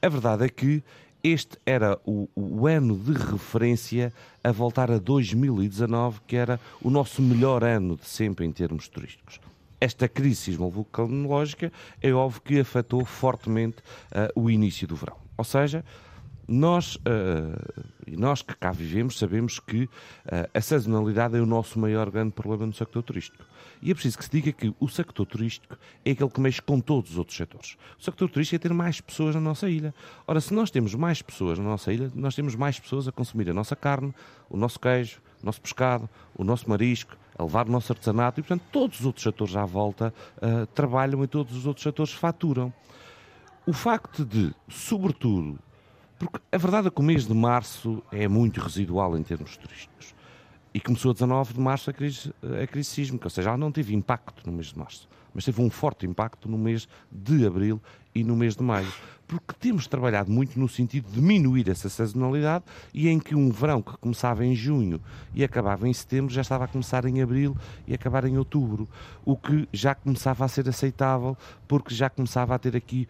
A 0.00 0.08
verdade 0.08 0.44
é 0.44 0.48
que 0.48 0.84
este 1.20 1.58
era 1.66 1.98
o, 2.06 2.28
o, 2.36 2.68
ano 2.68 2.96
de 2.96 3.12
referência 3.12 4.12
a 4.44 4.52
voltar 4.52 4.88
a 4.88 4.98
2019, 4.98 6.20
que 6.28 6.36
era 6.36 6.60
o 6.80 6.90
nosso 6.90 7.20
melhor 7.20 7.64
ano 7.64 7.96
de 7.96 8.06
sempre 8.06 8.46
em 8.46 8.52
termos 8.52 8.86
turísticos 8.86 9.40
esta 9.84 10.08
crise 10.08 10.36
sismo-vulcanológica 10.36 11.70
é 12.00 12.10
óbvio 12.10 12.40
que 12.40 12.58
afetou 12.58 13.04
fortemente 13.04 13.78
uh, 14.12 14.40
o 14.40 14.50
início 14.50 14.88
do 14.88 14.96
verão. 14.96 15.16
Ou 15.36 15.44
seja, 15.44 15.84
nós, 16.48 16.96
uh, 16.96 17.84
nós 18.08 18.40
que 18.40 18.54
cá 18.54 18.72
vivemos, 18.72 19.18
sabemos 19.18 19.60
que 19.60 19.84
uh, 19.84 19.90
a 20.54 20.60
sazonalidade 20.62 21.36
é 21.36 21.40
o 21.40 21.44
nosso 21.44 21.78
maior 21.78 22.10
grande 22.10 22.32
problema 22.32 22.64
no 22.64 22.72
sector 22.72 23.02
turístico. 23.02 23.44
E 23.82 23.90
é 23.90 23.94
preciso 23.94 24.16
que 24.16 24.24
se 24.24 24.30
diga 24.30 24.52
que 24.52 24.74
o 24.80 24.88
sector 24.88 25.26
turístico 25.26 25.76
é 26.02 26.12
aquele 26.12 26.30
que 26.30 26.40
mexe 26.40 26.62
com 26.62 26.80
todos 26.80 27.10
os 27.10 27.18
outros 27.18 27.36
setores. 27.36 27.76
O 28.00 28.02
sector 28.02 28.30
turístico 28.30 28.56
é 28.56 28.58
ter 28.58 28.72
mais 28.72 29.02
pessoas 29.02 29.34
na 29.34 29.40
nossa 29.42 29.68
ilha. 29.68 29.94
Ora, 30.26 30.40
se 30.40 30.54
nós 30.54 30.70
temos 30.70 30.94
mais 30.94 31.20
pessoas 31.20 31.58
na 31.58 31.66
nossa 31.66 31.92
ilha, 31.92 32.10
nós 32.14 32.34
temos 32.34 32.54
mais 32.54 32.80
pessoas 32.80 33.06
a 33.06 33.12
consumir 33.12 33.50
a 33.50 33.52
nossa 33.52 33.76
carne, 33.76 34.14
o 34.48 34.56
nosso 34.56 34.80
queijo, 34.80 35.20
o 35.42 35.46
nosso 35.46 35.60
pescado, 35.60 36.08
o 36.34 36.42
nosso 36.42 36.70
marisco, 36.70 37.14
a 37.38 37.42
levar 37.42 37.68
o 37.68 37.72
nosso 37.72 37.92
artesanato 37.92 38.40
e, 38.40 38.42
portanto, 38.42 38.62
todos 38.70 39.00
os 39.00 39.06
outros 39.06 39.22
setores 39.22 39.56
à 39.56 39.64
volta 39.64 40.14
uh, 40.38 40.66
trabalham 40.68 41.22
e 41.24 41.26
todos 41.26 41.56
os 41.56 41.66
outros 41.66 41.82
setores 41.82 42.12
faturam. 42.12 42.72
O 43.66 43.72
facto 43.72 44.24
de, 44.24 44.54
sobretudo, 44.68 45.58
porque 46.18 46.38
a 46.52 46.58
verdade 46.58 46.88
é 46.88 46.90
que 46.90 47.00
o 47.00 47.04
mês 47.04 47.26
de 47.26 47.34
março 47.34 48.02
é 48.12 48.28
muito 48.28 48.60
residual 48.60 49.16
em 49.16 49.22
termos 49.22 49.56
turísticos. 49.56 50.14
E 50.72 50.80
começou 50.80 51.10
a 51.10 51.14
19 51.14 51.54
de 51.54 51.60
março 51.60 51.90
a 51.90 51.92
crise, 51.92 52.34
a 52.62 52.66
crise 52.66 52.90
sísmica, 52.90 53.26
ou 53.26 53.30
seja, 53.30 53.50
ela 53.50 53.58
não 53.58 53.70
teve 53.70 53.94
impacto 53.94 54.42
no 54.44 54.52
mês 54.52 54.68
de 54.68 54.78
março, 54.78 55.08
mas 55.34 55.44
teve 55.44 55.60
um 55.60 55.68
forte 55.68 56.06
impacto 56.06 56.48
no 56.48 56.56
mês 56.56 56.88
de 57.10 57.46
abril 57.46 57.82
e 58.14 58.22
no 58.22 58.36
mês 58.36 58.56
de 58.56 58.62
maio. 58.62 58.90
Porque 59.26 59.54
temos 59.58 59.86
trabalhado 59.86 60.30
muito 60.30 60.58
no 60.60 60.68
sentido 60.68 61.08
de 61.08 61.14
diminuir 61.14 61.68
essa 61.68 61.88
sazonalidade 61.88 62.64
e 62.92 63.08
em 63.08 63.18
que 63.18 63.34
um 63.34 63.50
verão 63.50 63.80
que 63.82 63.96
começava 63.96 64.44
em 64.44 64.54
junho 64.54 65.00
e 65.34 65.42
acabava 65.42 65.88
em 65.88 65.92
setembro 65.92 66.32
já 66.32 66.42
estava 66.42 66.64
a 66.64 66.68
começar 66.68 67.04
em 67.06 67.22
abril 67.22 67.56
e 67.86 67.94
acabar 67.94 68.24
em 68.26 68.36
outubro, 68.36 68.86
o 69.24 69.36
que 69.36 69.66
já 69.72 69.94
começava 69.94 70.44
a 70.44 70.48
ser 70.48 70.68
aceitável 70.68 71.36
porque 71.66 71.94
já 71.94 72.10
começava 72.10 72.54
a 72.54 72.58
ter 72.58 72.76
aqui, 72.76 73.08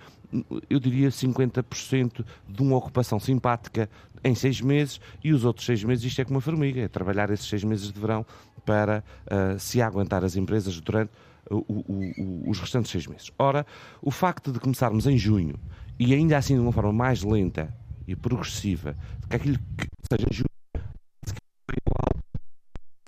eu 0.71 0.79
diria, 0.79 1.09
50% 1.09 2.25
de 2.49 2.63
uma 2.63 2.77
ocupação 2.77 3.19
simpática 3.19 3.91
em 4.23 4.35
seis 4.35 4.61
meses 4.61 5.01
e 5.23 5.33
os 5.33 5.45
outros 5.45 5.67
seis 5.67 5.83
meses 5.83 6.05
isto 6.05 6.21
é 6.21 6.25
como 6.25 6.37
uma 6.37 6.41
formiga, 6.41 6.81
é 6.81 6.89
trabalhar 6.89 7.29
esses 7.31 7.47
seis 7.47 7.65
meses 7.65 7.93
de 7.93 8.01
verão 8.01 8.25
para 8.65 9.05
uh, 9.27 9.59
se 9.59 9.83
aguentar 9.83 10.25
as 10.25 10.37
empresas 10.37 10.81
durante 10.81 11.11
o, 11.51 11.85
o, 11.87 12.51
os 12.51 12.59
restantes 12.59 12.91
seis 12.91 13.07
meses. 13.07 13.31
Ora, 13.39 13.67
o 14.03 14.11
facto 14.11 14.53
de 14.53 14.61
começarmos 14.61 15.07
em 15.07 15.17
junho 15.19 15.55
e 15.99 16.15
ainda 16.15 16.37
assim 16.37 16.55
de 16.55 16.61
uma 16.61 16.73
forma 16.73 16.93
mais 16.93 17.23
lenta 17.23 17.75
e 18.07 18.15
progressiva 18.15 18.97
que 19.29 19.37
aquilo 19.37 19.59
que 19.77 19.89
seja 20.09 20.27
julho 20.31 20.49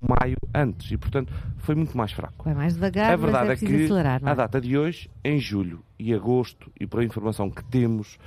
maio 0.02 0.36
antes 0.54 0.90
e 0.90 0.96
portanto 0.96 1.32
foi 1.58 1.74
muito 1.74 1.96
mais 1.96 2.12
fraco. 2.12 2.44
Vai 2.44 2.54
mais 2.54 2.74
devagar, 2.74 3.12
a 3.12 3.16
verdade 3.16 3.50
é, 3.50 3.52
é 3.52 3.56
que 3.56 3.84
acelerar, 3.84 4.22
é? 4.24 4.30
a 4.30 4.34
data 4.34 4.60
de 4.60 4.76
hoje, 4.78 5.10
em 5.24 5.38
julho 5.38 5.82
e 5.98 6.14
agosto, 6.14 6.70
e 6.78 6.86
por 6.86 7.00
a 7.00 7.04
informação 7.04 7.50
que 7.50 7.64
temos, 7.64 8.18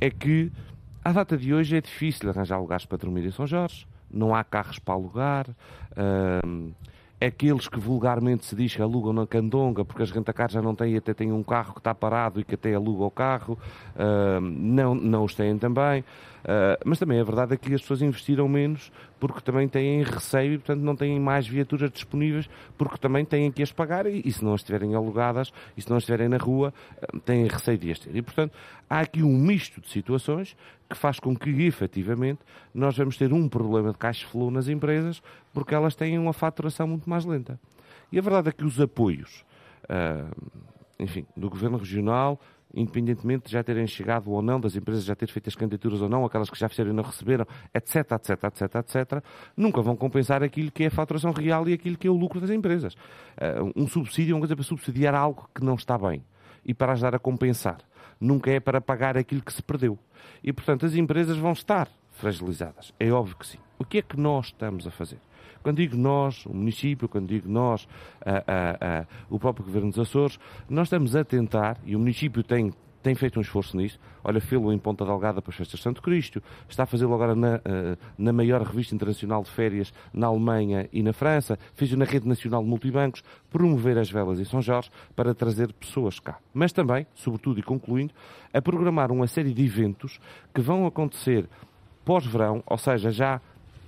é 0.00 0.10
que 0.10 0.52
a 1.04 1.12
data 1.12 1.36
de 1.36 1.52
hoje 1.52 1.76
é 1.76 1.80
difícil 1.80 2.28
arranjar 2.30 2.58
lugares 2.58 2.84
para 2.84 2.98
dormir 2.98 3.24
em 3.24 3.30
São 3.30 3.46
Jorge, 3.46 3.86
não 4.10 4.34
há 4.34 4.44
carros 4.44 4.78
para 4.78 4.94
alugar. 4.94 5.46
Hum, 6.44 6.72
aqueles 7.20 7.68
que 7.68 7.78
vulgarmente 7.78 8.44
se 8.44 8.54
diz 8.54 8.74
que 8.74 8.82
alugam 8.82 9.12
na 9.12 9.26
candonga, 9.26 9.84
porque 9.84 10.02
as 10.02 10.10
rentacares 10.10 10.52
já 10.52 10.60
não 10.60 10.74
têm, 10.74 10.96
até 10.96 11.14
têm 11.14 11.32
um 11.32 11.42
carro 11.42 11.72
que 11.72 11.80
está 11.80 11.94
parado 11.94 12.40
e 12.40 12.44
que 12.44 12.54
até 12.54 12.74
aluga 12.74 13.04
o 13.04 13.10
carro, 13.10 13.58
uh, 13.94 14.40
não, 14.40 14.94
não 14.94 15.24
os 15.24 15.34
têm 15.34 15.56
também. 15.58 16.04
Uh, 16.46 16.78
mas 16.84 17.00
também 17.00 17.18
a 17.18 17.24
verdade 17.24 17.54
é 17.54 17.56
que 17.56 17.74
as 17.74 17.80
pessoas 17.80 18.02
investiram 18.02 18.48
menos 18.48 18.92
porque 19.18 19.40
também 19.40 19.66
têm 19.66 20.04
receio 20.04 20.52
e, 20.52 20.58
portanto, 20.58 20.80
não 20.80 20.94
têm 20.94 21.18
mais 21.18 21.44
viaturas 21.44 21.90
disponíveis 21.90 22.48
porque 22.78 22.96
também 22.98 23.24
têm 23.24 23.50
que 23.50 23.64
as 23.64 23.72
pagar 23.72 24.06
e, 24.06 24.22
e 24.24 24.30
se 24.30 24.44
não 24.44 24.54
estiverem 24.54 24.94
alugadas 24.94 25.52
e 25.76 25.82
se 25.82 25.90
não 25.90 25.98
estiverem 25.98 26.28
na 26.28 26.36
rua, 26.36 26.72
uh, 27.02 27.18
têm 27.18 27.48
receio 27.48 27.76
de 27.76 27.90
as 27.90 27.98
ter. 27.98 28.14
E, 28.14 28.22
portanto, 28.22 28.52
há 28.88 29.00
aqui 29.00 29.24
um 29.24 29.36
misto 29.36 29.80
de 29.80 29.88
situações 29.88 30.56
que 30.88 30.96
faz 30.96 31.18
com 31.18 31.34
que, 31.34 31.50
efetivamente, 31.64 32.38
nós 32.72 32.96
vamos 32.96 33.16
ter 33.16 33.32
um 33.32 33.48
problema 33.48 33.90
de 33.90 33.98
cash 33.98 34.22
flow 34.22 34.48
nas 34.48 34.68
empresas 34.68 35.20
porque 35.52 35.74
elas 35.74 35.96
têm 35.96 36.16
uma 36.16 36.32
faturação 36.32 36.86
muito 36.86 37.10
mais 37.10 37.24
lenta. 37.24 37.58
E 38.12 38.20
a 38.20 38.22
verdade 38.22 38.50
é 38.50 38.52
que 38.52 38.64
os 38.64 38.80
apoios, 38.80 39.44
uh, 39.90 40.30
enfim, 40.96 41.26
do 41.36 41.50
Governo 41.50 41.76
Regional, 41.76 42.40
independentemente 42.76 43.46
de 43.46 43.52
já 43.52 43.64
terem 43.64 43.86
chegado 43.86 44.30
ou 44.30 44.42
não, 44.42 44.60
das 44.60 44.76
empresas 44.76 45.04
já 45.04 45.16
terem 45.16 45.32
feito 45.32 45.48
as 45.48 45.56
candidaturas 45.56 46.02
ou 46.02 46.08
não, 46.08 46.24
aquelas 46.24 46.50
que 46.50 46.58
já 46.58 46.68
fizeram 46.68 46.90
e 46.90 46.94
não 46.94 47.02
receberam, 47.02 47.46
etc, 47.74 48.12
etc, 48.12 48.44
etc, 48.44 48.74
etc, 48.76 49.24
nunca 49.56 49.80
vão 49.80 49.96
compensar 49.96 50.42
aquilo 50.42 50.70
que 50.70 50.84
é 50.84 50.86
a 50.88 50.90
faturação 50.90 51.32
real 51.32 51.66
e 51.68 51.72
aquilo 51.72 51.96
que 51.96 52.06
é 52.06 52.10
o 52.10 52.14
lucro 52.14 52.40
das 52.40 52.50
empresas. 52.50 52.94
Uh, 52.94 53.72
um 53.74 53.88
subsídio 53.88 54.32
é 54.32 54.34
uma 54.34 54.40
coisa 54.40 54.54
para 54.54 54.64
subsidiar 54.64 55.14
algo 55.14 55.48
que 55.54 55.64
não 55.64 55.74
está 55.74 55.96
bem 55.96 56.22
e 56.64 56.74
para 56.74 56.92
ajudar 56.92 57.14
a 57.14 57.18
compensar. 57.18 57.78
Nunca 58.20 58.50
é 58.50 58.60
para 58.60 58.80
pagar 58.80 59.16
aquilo 59.16 59.42
que 59.42 59.52
se 59.52 59.62
perdeu. 59.62 59.98
E, 60.42 60.52
portanto, 60.52 60.86
as 60.86 60.94
empresas 60.94 61.36
vão 61.36 61.52
estar 61.52 61.88
fragilizadas. 62.12 62.92
É 62.98 63.10
óbvio 63.10 63.36
que 63.36 63.46
sim. 63.46 63.58
O 63.78 63.84
que 63.84 63.98
é 63.98 64.02
que 64.02 64.16
nós 64.18 64.46
estamos 64.46 64.86
a 64.86 64.90
fazer? 64.90 65.18
Quando 65.66 65.78
digo 65.78 65.96
nós, 65.96 66.46
o 66.46 66.54
município, 66.54 67.08
quando 67.08 67.26
digo 67.26 67.48
nós, 67.48 67.88
o 69.28 69.36
próprio 69.36 69.66
Governo 69.66 69.90
dos 69.90 69.98
Açores, 69.98 70.38
nós 70.70 70.86
estamos 70.86 71.16
a 71.16 71.24
tentar, 71.24 71.76
e 71.84 71.96
o 71.96 71.98
município 71.98 72.44
tem 72.44 72.72
tem 73.02 73.16
feito 73.16 73.38
um 73.38 73.42
esforço 73.42 73.76
nisso. 73.76 73.98
Olha, 74.22 74.40
fê-lo 74.40 74.72
em 74.72 74.78
Ponta 74.78 75.04
Delgada 75.04 75.42
para 75.42 75.50
as 75.50 75.56
festas 75.56 75.78
de 75.78 75.82
Santo 75.82 76.00
Cristo, 76.00 76.40
está 76.68 76.84
a 76.84 76.86
fazê-lo 76.86 77.14
agora 77.14 77.34
na, 77.34 77.56
uh, 77.56 77.98
na 78.16 78.32
maior 78.32 78.62
revista 78.62 78.94
internacional 78.94 79.42
de 79.42 79.50
férias 79.50 79.92
na 80.12 80.28
Alemanha 80.28 80.88
e 80.92 81.02
na 81.02 81.12
França, 81.12 81.58
fez-o 81.74 81.96
na 81.96 82.04
Rede 82.04 82.28
Nacional 82.28 82.62
de 82.62 82.68
Multibancos, 82.68 83.24
promover 83.50 83.98
as 83.98 84.08
velas 84.08 84.38
em 84.38 84.44
São 84.44 84.62
Jorge 84.62 84.90
para 85.16 85.34
trazer 85.34 85.72
pessoas 85.72 86.20
cá. 86.20 86.38
Mas 86.54 86.72
também, 86.72 87.06
sobretudo 87.14 87.58
e 87.58 87.62
concluindo, 87.62 88.14
a 88.52 88.62
programar 88.62 89.10
uma 89.10 89.26
série 89.26 89.52
de 89.52 89.64
eventos 89.64 90.20
que 90.54 90.60
vão 90.60 90.86
acontecer 90.86 91.48
pós-verão, 92.04 92.62
ou 92.66 92.78
seja, 92.78 93.10
já 93.10 93.40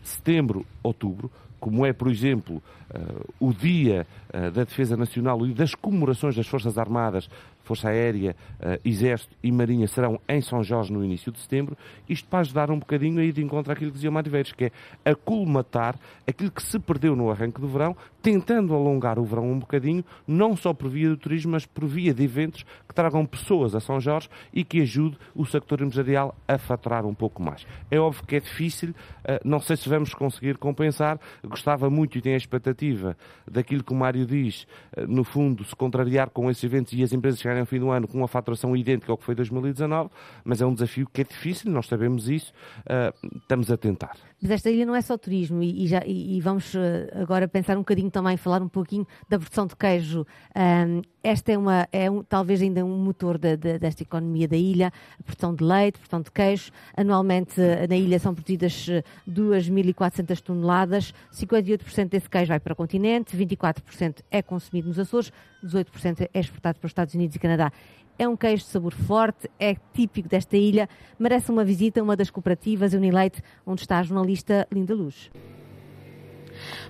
setembro, 0.03 0.65
outubro, 0.83 1.31
como 1.61 1.85
é, 1.85 1.93
por 1.93 2.09
exemplo, 2.09 2.63
uh, 2.91 3.35
o 3.41 3.53
Dia 3.53 4.07
uh, 4.29 4.51
da 4.51 4.65
Defesa 4.65 4.97
Nacional 4.97 5.47
e 5.47 5.53
das 5.53 5.75
comemorações 5.75 6.35
das 6.37 6.47
Forças 6.47 6.79
Armadas 6.79 7.29
Força 7.69 7.91
Aérea, 7.91 8.35
uh, 8.61 8.81
Exército 8.83 9.37
e 9.43 9.53
Marinha 9.53 9.87
serão 9.87 10.19
em 10.27 10.41
São 10.41 10.65
Jorge 10.65 10.91
no 10.91 11.05
início 11.05 11.31
de 11.31 11.39
setembro, 11.39 11.77
isto 12.09 12.27
para 12.27 12.39
ajudar 12.39 12.71
um 12.71 12.79
bocadinho 12.79 13.21
a 13.21 13.25
ir 13.25 13.33
de 13.33 13.45
encontro 13.45 13.71
àquilo 13.71 13.91
que 13.91 13.97
dizia 13.97 14.09
o 14.09 14.13
Mário 14.13 14.33
Veires, 14.33 14.53
que 14.53 14.65
é 14.65 14.73
acolmatar 15.05 15.97
aquilo 16.27 16.51
que 16.51 16.63
se 16.63 16.79
perdeu 16.79 17.15
no 17.15 17.31
arranque 17.31 17.61
do 17.61 17.69
verão, 17.69 17.95
tentando 18.29 18.75
alongar 18.75 19.19
o 19.19 19.25
verão 19.25 19.51
um 19.51 19.59
bocadinho, 19.59 20.05
não 20.27 20.55
só 20.55 20.75
por 20.75 20.91
via 20.91 21.09
do 21.09 21.17
turismo, 21.17 21.53
mas 21.53 21.65
por 21.65 21.87
via 21.87 22.13
de 22.13 22.23
eventos 22.23 22.63
que 22.87 22.95
tragam 22.95 23.25
pessoas 23.25 23.75
a 23.75 23.81
São 23.81 23.99
Jorge 23.99 24.29
e 24.53 24.63
que 24.63 24.83
ajude 24.83 25.17
o 25.35 25.47
sector 25.47 25.81
empresarial 25.81 26.37
a 26.47 26.59
faturar 26.59 27.07
um 27.07 27.15
pouco 27.15 27.43
mais. 27.43 27.67
É 27.91 27.99
óbvio 27.99 28.27
que 28.27 28.37
é 28.37 28.41
difícil, 28.41 28.91
uh, 28.91 29.41
não 29.43 29.61
sei 29.61 29.79
se 29.79 29.89
vamos 29.89 30.13
conseguir 30.13 30.59
compensar, 30.59 31.19
gostava 31.43 31.89
muito 31.89 32.19
e 32.19 32.21
tenho 32.21 32.35
a 32.35 32.37
expectativa 32.37 33.17
daquilo 33.51 33.83
que 33.83 33.95
o 33.95 33.97
Mário 33.97 34.27
diz, 34.27 34.67
uh, 34.95 35.07
no 35.09 35.25
fundo, 35.25 35.65
se 35.65 35.75
contrariar 35.75 36.29
com 36.29 36.51
esses 36.51 36.63
eventos 36.63 36.93
e 36.93 37.03
as 37.03 37.15
empresas 37.15 37.41
chegarem 37.41 37.61
ao 37.61 37.67
fim 37.67 37.79
do 37.79 37.91
ano 37.91 38.07
com 38.07 38.19
uma 38.19 38.29
faturação 38.29 38.77
idêntica 38.77 39.11
ao 39.11 39.17
que 39.17 39.25
foi 39.25 39.35
2019, 39.35 40.11
mas 40.45 40.61
é 40.61 40.67
um 40.67 40.75
desafio 40.75 41.09
que 41.11 41.23
é 41.23 41.25
difícil, 41.25 41.71
nós 41.71 41.87
sabemos 41.87 42.29
isso, 42.29 42.53
uh, 42.81 43.39
estamos 43.39 43.71
a 43.71 43.79
tentar. 43.79 44.19
Mas 44.41 44.53
esta 44.53 44.71
ilha 44.71 44.87
não 44.87 44.95
é 44.95 45.01
só 45.01 45.19
turismo 45.19 45.63
e, 45.63 45.85
e, 45.85 45.87
já, 45.87 46.03
e, 46.07 46.37
e 46.37 46.41
vamos 46.41 46.75
uh, 46.75 46.79
agora 47.15 47.49
pensar 47.49 47.77
um 47.77 47.81
bocadinho 47.81 48.11
também, 48.11 48.37
falar 48.37 48.63
um 48.63 48.69
pouquinho 48.69 49.07
da 49.29 49.39
produção 49.39 49.67
de 49.67 49.75
queijo. 49.75 50.25
Um, 50.57 51.03
esta 51.23 51.53
é, 51.53 51.59
uma, 51.59 51.89
é 51.93 52.11
um, 52.11 52.23
talvez 52.23 52.63
ainda 52.63 52.85
um 52.85 52.97
motor 52.97 53.39
da, 53.39 53.57
da, 53.57 53.79
desta 53.79 54.03
economia 54.03 54.47
da 54.47 54.57
ilha, 54.57 54.93
a 55.19 55.23
produção 55.23 55.55
de 55.55 55.65
leite, 55.65 55.97
a 55.97 55.99
produção 55.99 56.23
de 56.23 56.31
queijo. 56.31 56.71
Anualmente 56.97 57.61
na 57.89 57.97
ilha 57.97 58.19
são 58.19 58.35
produzidas 58.35 58.89
2.400 59.29 60.41
toneladas, 60.41 61.15
58% 61.33 62.09
desse 62.09 62.31
queijo 62.31 62.49
vai 62.49 62.61
para 62.61 62.73
o 62.73 62.77
continente, 62.77 63.37
24% 63.37 64.21
é 64.31 64.43
consumido 64.43 64.89
nos 64.89 64.99
Açores, 64.99 65.33
18% 65.65 66.29
é 66.33 66.41
exportado 66.41 66.79
para 66.79 66.87
os 66.87 66.91
Estados 66.91 67.15
Unidos 67.15 67.37
e 67.37 67.39
Canadá. 67.39 67.73
É 68.19 68.27
um 68.27 68.37
queijo 68.37 68.65
de 68.65 68.71
sabor 68.71 68.93
forte, 68.93 69.49
é 69.61 69.77
típico 69.95 70.29
desta 70.29 70.57
ilha, 70.57 70.89
merece 71.19 71.51
uma 71.53 71.65
visita 71.65 72.01
a 72.01 72.03
uma 72.03 72.17
das 72.17 72.31
cooperativas 72.31 72.93
Unileite, 72.93 73.43
onde 73.65 73.83
está 73.83 73.99
a 73.99 74.03
jornalista 74.03 74.67
Linda 74.73 74.95
Luz. 74.95 75.31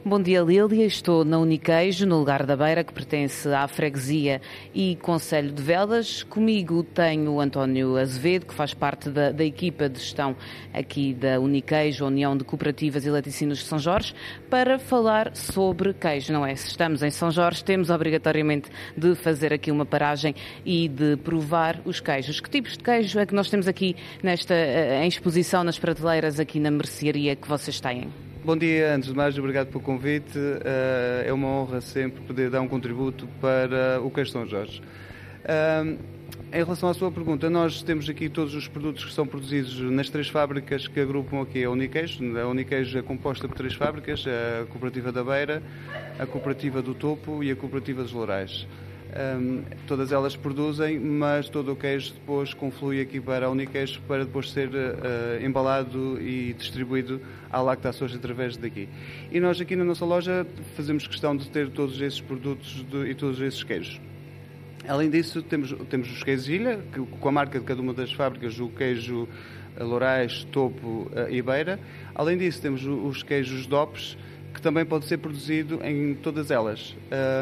Bom 0.04 0.22
dia, 0.22 0.40
Lília. 0.40 0.86
Estou 0.86 1.24
na 1.24 1.38
Uniqueijo, 1.38 2.06
no 2.06 2.18
lugar 2.18 2.46
da 2.46 2.56
Beira, 2.56 2.84
que 2.84 2.92
pertence 2.92 3.48
à 3.48 3.66
Freguesia 3.68 4.40
e 4.74 4.96
Conselho 5.02 5.52
de 5.52 5.62
Velas. 5.62 6.22
Comigo 6.22 6.82
tenho 6.82 7.32
o 7.32 7.40
António 7.40 7.96
Azevedo, 7.96 8.46
que 8.46 8.54
faz 8.54 8.72
parte 8.72 9.10
da, 9.10 9.30
da 9.30 9.44
equipa 9.44 9.88
de 9.88 9.98
gestão 9.98 10.36
aqui 10.72 11.12
da 11.12 11.40
Uniqueijo, 11.40 12.06
União 12.06 12.36
de 12.36 12.44
Cooperativas 12.44 13.04
e 13.04 13.10
Laticínios 13.10 13.58
de 13.58 13.64
São 13.64 13.78
Jorge, 13.78 14.14
para 14.48 14.78
falar 14.78 15.34
sobre 15.34 15.92
queijo, 15.92 16.32
não 16.32 16.46
é? 16.46 16.54
Se 16.54 16.68
estamos 16.68 17.02
em 17.02 17.10
São 17.10 17.30
Jorge, 17.30 17.64
temos 17.64 17.90
obrigatoriamente 17.90 18.70
de 18.96 19.14
fazer 19.14 19.52
aqui 19.52 19.70
uma 19.70 19.84
paragem 19.84 20.34
e 20.64 20.88
de 20.88 21.16
provar 21.16 21.80
os 21.84 22.00
queijos. 22.00 22.40
Que 22.40 22.48
tipos 22.48 22.76
de 22.76 22.84
queijo 22.84 23.18
é 23.18 23.26
que 23.26 23.34
nós 23.34 23.50
temos 23.50 23.68
aqui 23.68 23.96
nesta 24.22 24.54
eh, 24.54 25.04
em 25.04 25.08
exposição 25.08 25.64
nas 25.64 25.78
prateleiras 25.78 26.40
aqui 26.40 26.58
na 26.58 26.70
mercearia 26.70 27.34
que 27.36 27.48
vocês 27.48 27.80
têm? 27.80 28.08
Bom 28.48 28.56
dia, 28.56 28.94
antes 28.94 29.10
de 29.10 29.14
mais, 29.14 29.38
obrigado 29.38 29.66
pelo 29.66 29.84
convite. 29.84 30.38
Eh, 30.38 31.24
é 31.26 31.32
uma 31.34 31.48
honra 31.48 31.82
sempre 31.82 32.22
poder 32.22 32.48
dar 32.48 32.62
um 32.62 32.66
contributo 32.66 33.28
para 33.42 34.00
o 34.02 34.10
Queijo 34.10 34.30
São 34.30 34.46
Jorge. 34.46 34.80
Eh, 35.44 35.96
em 36.54 36.64
relação 36.64 36.88
à 36.88 36.94
sua 36.94 37.12
pergunta, 37.12 37.50
nós 37.50 37.82
temos 37.82 38.08
aqui 38.08 38.30
todos 38.30 38.54
os 38.54 38.66
produtos 38.66 39.04
que 39.04 39.12
são 39.12 39.26
produzidos 39.26 39.78
nas 39.90 40.08
três 40.08 40.30
fábricas 40.30 40.88
que 40.88 40.98
agrupam 40.98 41.42
aqui 41.42 41.62
a 41.62 41.70
Uniqueijo. 41.70 42.24
A 42.38 42.48
Uniqueijo 42.48 42.96
é 42.96 43.02
composta 43.02 43.46
por 43.46 43.54
três 43.54 43.74
fábricas, 43.74 44.24
a 44.26 44.64
Cooperativa 44.64 45.12
da 45.12 45.22
Beira, 45.22 45.62
a 46.18 46.24
Cooperativa 46.24 46.80
do 46.80 46.94
Topo 46.94 47.44
e 47.44 47.50
a 47.50 47.54
Cooperativa 47.54 48.02
dos 48.02 48.12
Lourais. 48.12 48.66
Um, 49.18 49.64
todas 49.88 50.12
elas 50.12 50.36
produzem, 50.36 50.96
mas 50.96 51.48
todo 51.48 51.72
o 51.72 51.76
queijo 51.76 52.14
depois 52.14 52.54
conflui 52.54 53.00
aqui 53.00 53.20
para 53.20 53.46
a 53.46 53.50
Uniqueijo 53.50 54.00
para 54.06 54.24
depois 54.24 54.52
ser 54.52 54.68
uh, 54.68 55.44
embalado 55.44 56.22
e 56.22 56.54
distribuído 56.54 57.20
à 57.50 57.60
Lacta 57.60 57.88
através 57.88 58.56
daqui. 58.56 58.88
E 59.32 59.40
nós 59.40 59.60
aqui 59.60 59.74
na 59.74 59.84
nossa 59.84 60.04
loja 60.04 60.46
fazemos 60.76 61.04
questão 61.08 61.36
de 61.36 61.50
ter 61.50 61.68
todos 61.70 62.00
esses 62.00 62.20
produtos 62.20 62.86
de, 62.88 63.10
e 63.10 63.14
todos 63.16 63.40
esses 63.40 63.64
queijos. 63.64 64.00
Além 64.86 65.10
disso, 65.10 65.42
temos, 65.42 65.74
temos 65.90 66.12
os 66.12 66.22
queijos 66.22 66.48
ilha, 66.48 66.78
que, 66.92 67.00
com 67.00 67.28
a 67.28 67.32
marca 67.32 67.58
de 67.58 67.64
cada 67.64 67.82
uma 67.82 67.92
das 67.92 68.12
fábricas, 68.12 68.60
o 68.60 68.68
queijo 68.68 69.28
Lourais, 69.80 70.44
Topo 70.44 71.10
uh, 71.10 71.28
e 71.28 71.42
Beira. 71.42 71.80
Além 72.14 72.38
disso, 72.38 72.62
temos 72.62 72.86
os 72.86 73.24
queijos 73.24 73.66
DOPs, 73.66 74.16
que 74.52 74.60
também 74.60 74.84
pode 74.84 75.06
ser 75.06 75.18
produzido 75.18 75.80
em 75.84 76.14
todas 76.14 76.50
elas. 76.50 76.96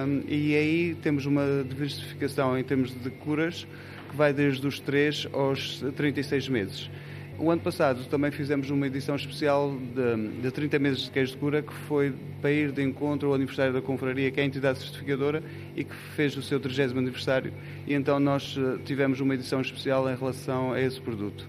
Um, 0.06 0.22
e 0.28 0.54
aí 0.54 0.94
temos 1.02 1.26
uma 1.26 1.64
diversificação 1.68 2.58
em 2.58 2.64
termos 2.64 2.90
de 2.90 3.10
curas 3.10 3.66
que 4.10 4.16
vai 4.16 4.32
desde 4.32 4.66
os 4.66 4.80
3 4.80 5.28
aos 5.32 5.84
36 5.96 6.48
meses. 6.48 6.90
O 7.38 7.50
ano 7.50 7.60
passado 7.60 8.02
também 8.06 8.30
fizemos 8.30 8.70
uma 8.70 8.86
edição 8.86 9.14
especial 9.14 9.76
de, 9.94 10.40
de 10.40 10.50
30 10.50 10.78
meses 10.78 11.02
de 11.04 11.10
queijo 11.10 11.32
de 11.32 11.38
cura, 11.38 11.60
que 11.60 11.72
foi 11.86 12.14
para 12.40 12.50
ir 12.50 12.72
de 12.72 12.82
encontro 12.82 13.28
ao 13.28 13.34
aniversário 13.34 13.74
da 13.74 13.82
Confraria, 13.82 14.30
que 14.30 14.40
é 14.40 14.42
a 14.42 14.46
entidade 14.46 14.78
certificadora 14.78 15.42
e 15.76 15.84
que 15.84 15.94
fez 16.14 16.34
o 16.34 16.42
seu 16.42 16.58
30 16.58 16.98
aniversário. 16.98 17.52
E 17.86 17.92
então 17.92 18.18
nós 18.18 18.56
eh, 18.58 18.78
tivemos 18.86 19.20
uma 19.20 19.34
edição 19.34 19.60
especial 19.60 20.10
em 20.10 20.16
relação 20.16 20.72
a 20.72 20.80
esse 20.80 20.98
produto. 20.98 21.46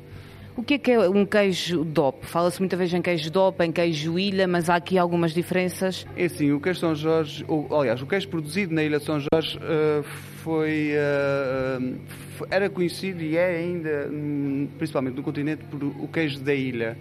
O 0.57 0.63
que 0.63 0.73
é 0.73 0.77
que 0.79 0.89
é 0.89 1.07
um 1.07 1.23
queijo 1.23 1.83
DOP? 1.85 2.25
Fala-se 2.25 2.59
muitas 2.59 2.79
vezes 2.79 2.91
em 2.95 3.01
queijo 3.01 3.29
DOP, 3.29 3.61
em 3.61 3.71
queijo 3.71 4.17
ilha, 4.17 4.47
mas 4.47 4.71
há 4.71 4.75
aqui 4.75 4.97
algumas 4.97 5.31
diferenças? 5.31 6.03
É 6.15 6.27
sim, 6.27 6.51
o 6.51 6.59
queijo 6.59 6.79
São 6.79 6.95
Jorge, 6.95 7.45
ou, 7.47 7.79
aliás, 7.79 8.01
o 8.01 8.07
queijo 8.07 8.27
produzido 8.27 8.73
na 8.73 8.83
Ilha 8.83 8.97
de 8.97 9.05
São 9.05 9.19
Jorge 9.19 9.55
uh, 9.59 10.03
foi, 10.41 10.93
uh, 10.95 12.45
era 12.49 12.71
conhecido 12.71 13.21
e 13.21 13.37
é 13.37 13.57
ainda, 13.57 14.09
hum, 14.11 14.67
principalmente 14.79 15.15
no 15.15 15.21
continente, 15.21 15.63
por 15.65 15.83
o 15.83 16.07
queijo 16.07 16.39
da 16.39 16.55
ilha. 16.55 16.97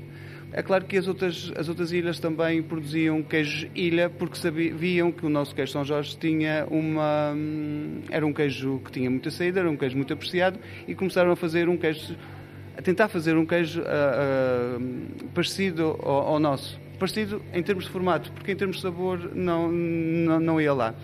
É 0.52 0.62
claro 0.62 0.84
que 0.84 0.98
as 0.98 1.08
outras, 1.08 1.50
as 1.56 1.66
outras 1.70 1.92
ilhas 1.92 2.18
também 2.18 2.62
produziam 2.62 3.22
queijo 3.22 3.68
ilha 3.74 4.10
porque 4.10 4.36
sabiam 4.36 5.10
que 5.10 5.24
o 5.24 5.30
nosso 5.30 5.54
queijo 5.54 5.72
São 5.72 5.84
Jorge 5.84 6.14
tinha 6.18 6.66
uma. 6.70 7.32
Hum, 7.34 8.02
era 8.10 8.26
um 8.26 8.34
queijo 8.34 8.82
que 8.84 8.92
tinha 8.92 9.10
muita 9.10 9.30
saída, 9.30 9.60
era 9.60 9.70
um 9.70 9.76
queijo 9.78 9.96
muito 9.96 10.12
apreciado 10.12 10.58
e 10.86 10.94
começaram 10.94 11.32
a 11.32 11.36
fazer 11.36 11.70
um 11.70 11.76
queijo 11.78 12.14
a 12.76 12.82
tentar 12.82 13.08
fazer 13.08 13.36
um 13.36 13.46
queijo 13.46 13.80
uh, 13.80 15.24
parecido 15.34 15.98
ao, 16.02 16.28
ao, 16.28 16.38
nosso. 16.38 16.78
Parecido 16.98 17.42
em 17.52 17.62
termos 17.62 17.84
de 17.84 17.90
formato, 17.90 18.32
porque 18.32 18.52
em 18.52 18.56
termos 18.56 18.76
de 18.76 18.82
sabor 18.82 19.34
não, 19.34 19.72
não, 19.72 20.38
não 20.40 20.60
ia 20.60 20.74
lá. 20.74 20.94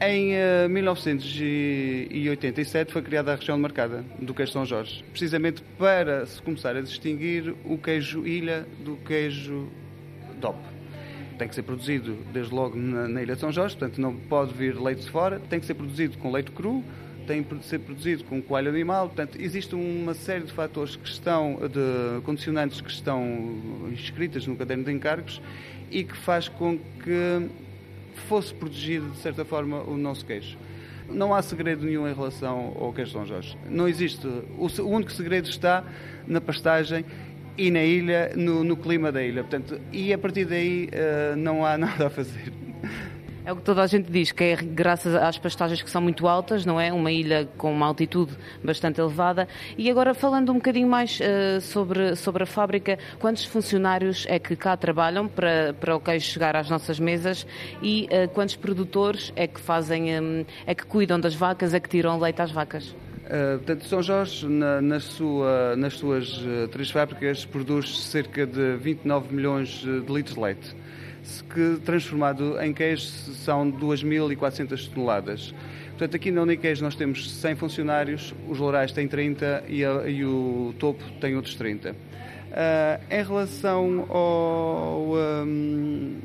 Em 0.00 0.32
uh, 0.32 0.68
1987 0.68 2.92
foi 2.92 3.02
criada 3.02 3.32
a 3.32 3.36
região 3.36 3.56
demarcada 3.56 4.04
do 4.20 4.34
queijo 4.34 4.50
São 4.52 4.66
Jorge, 4.66 5.04
precisamente 5.10 5.62
para 5.78 6.26
se 6.26 6.42
começar 6.42 6.76
a 6.76 6.80
distinguir 6.80 7.54
o 7.64 7.78
queijo 7.78 8.26
ilha 8.26 8.66
do 8.84 8.96
queijo 8.96 9.68
DOP. 10.40 10.58
Tem 11.38 11.46
que 11.46 11.54
ser 11.54 11.62
produzido 11.62 12.18
desde 12.32 12.52
logo 12.54 12.76
na, 12.76 13.06
na 13.06 13.22
Ilha 13.22 13.34
de 13.34 13.40
São 13.40 13.52
Jorge, 13.52 13.76
portanto 13.76 14.00
não 14.00 14.16
pode 14.16 14.52
vir 14.54 14.80
leite 14.80 15.02
de 15.02 15.10
fora, 15.10 15.38
tem 15.38 15.60
que 15.60 15.66
ser 15.66 15.74
produzido 15.74 16.18
com 16.18 16.32
leite 16.32 16.50
cru, 16.50 16.82
tem 17.26 17.42
de 17.42 17.64
ser 17.64 17.78
produzido 17.80 18.24
com 18.24 18.40
coalho 18.42 18.68
animal, 18.68 19.08
portanto, 19.08 19.40
existe 19.40 19.74
uma 19.74 20.14
série 20.14 20.44
de 20.44 20.52
fatores 20.52 20.96
que 20.96 21.08
estão, 21.08 21.58
de 21.68 22.20
condicionantes 22.22 22.80
que 22.80 22.90
estão 22.90 23.88
inscritas 23.92 24.46
no 24.46 24.56
caderno 24.56 24.84
de 24.84 24.92
encargos 24.92 25.40
e 25.90 26.04
que 26.04 26.16
faz 26.16 26.48
com 26.48 26.78
que 27.02 27.48
fosse 28.28 28.52
protegido, 28.54 29.10
de 29.10 29.18
certa 29.18 29.44
forma, 29.44 29.82
o 29.82 29.96
nosso 29.96 30.24
queijo. 30.24 30.56
Não 31.08 31.34
há 31.34 31.42
segredo 31.42 31.84
nenhum 31.84 32.08
em 32.08 32.14
relação 32.14 32.76
ao 32.80 32.92
queijo 32.92 33.12
São 33.12 33.26
Jorge. 33.26 33.56
Não 33.68 33.86
existe. 33.88 34.26
O 34.56 34.68
único 34.86 35.12
segredo 35.12 35.48
está 35.48 35.84
na 36.26 36.40
pastagem 36.40 37.04
e 37.58 37.70
na 37.70 37.82
ilha, 37.82 38.32
no, 38.34 38.64
no 38.64 38.76
clima 38.76 39.12
da 39.12 39.22
ilha. 39.22 39.42
Portanto, 39.42 39.80
e 39.92 40.12
a 40.12 40.18
partir 40.18 40.46
daí 40.46 40.88
uh, 40.88 41.36
não 41.36 41.64
há 41.64 41.76
nada 41.78 42.06
a 42.06 42.10
fazer. 42.10 42.52
É 43.44 43.52
o 43.52 43.56
que 43.56 43.62
toda 43.62 43.82
a 43.82 43.86
gente 43.88 44.10
diz, 44.10 44.30
que 44.30 44.44
é 44.44 44.56
graças 44.56 45.16
às 45.16 45.36
pastagens 45.36 45.82
que 45.82 45.90
são 45.90 46.00
muito 46.00 46.28
altas, 46.28 46.64
não 46.64 46.80
é? 46.80 46.92
Uma 46.92 47.10
ilha 47.10 47.48
com 47.58 47.72
uma 47.72 47.86
altitude 47.86 48.32
bastante 48.62 49.00
elevada. 49.00 49.48
E 49.76 49.90
agora 49.90 50.14
falando 50.14 50.52
um 50.52 50.56
bocadinho 50.56 50.86
mais 50.86 51.18
uh, 51.18 51.60
sobre, 51.60 52.14
sobre 52.14 52.44
a 52.44 52.46
fábrica, 52.46 52.96
quantos 53.18 53.44
funcionários 53.44 54.24
é 54.28 54.38
que 54.38 54.54
cá 54.54 54.76
trabalham 54.76 55.26
para, 55.26 55.74
para 55.74 55.96
o 55.96 56.00
queijo 56.00 56.26
chegar 56.26 56.54
às 56.54 56.70
nossas 56.70 57.00
mesas 57.00 57.44
e 57.82 58.08
uh, 58.12 58.28
quantos 58.28 58.54
produtores 58.54 59.32
é 59.34 59.48
que 59.48 59.60
fazem, 59.60 60.20
um, 60.20 60.44
é 60.64 60.72
que 60.72 60.86
cuidam 60.86 61.18
das 61.18 61.34
vacas, 61.34 61.74
é 61.74 61.80
que 61.80 61.88
tiram 61.88 62.20
leite 62.20 62.40
às 62.40 62.52
vacas? 62.52 62.90
Uh, 63.26 63.58
portanto, 63.58 63.86
São 63.86 64.00
Jorge, 64.00 64.46
na, 64.46 64.80
na 64.80 65.00
sua, 65.00 65.74
nas 65.74 65.94
suas 65.94 66.40
três 66.70 66.92
fábricas, 66.92 67.44
produz 67.44 68.04
cerca 68.04 68.46
de 68.46 68.76
29 68.76 69.34
milhões 69.34 69.68
de 69.68 70.12
litros 70.12 70.36
de 70.36 70.40
leite 70.40 70.82
que 71.48 71.80
transformado 71.84 72.60
em 72.60 72.72
queijo 72.72 73.02
são 73.02 73.70
2.400 73.70 74.88
toneladas. 74.88 75.54
Portanto, 75.90 76.16
aqui 76.16 76.30
na 76.30 76.42
Uniqueijo 76.42 76.82
nós 76.82 76.96
temos 76.96 77.30
100 77.30 77.56
funcionários, 77.56 78.34
os 78.48 78.58
Lourais 78.58 78.92
têm 78.92 79.06
30 79.06 79.64
e, 79.68 79.84
a, 79.84 80.08
e 80.08 80.24
o 80.24 80.74
Topo 80.78 81.04
tem 81.20 81.36
outros 81.36 81.54
30. 81.54 81.92
Uh, 81.92 81.94
ah, 82.52 83.00
em 83.10 83.22
relação 83.22 84.06
ao, 84.10 85.14
um, 85.46 86.18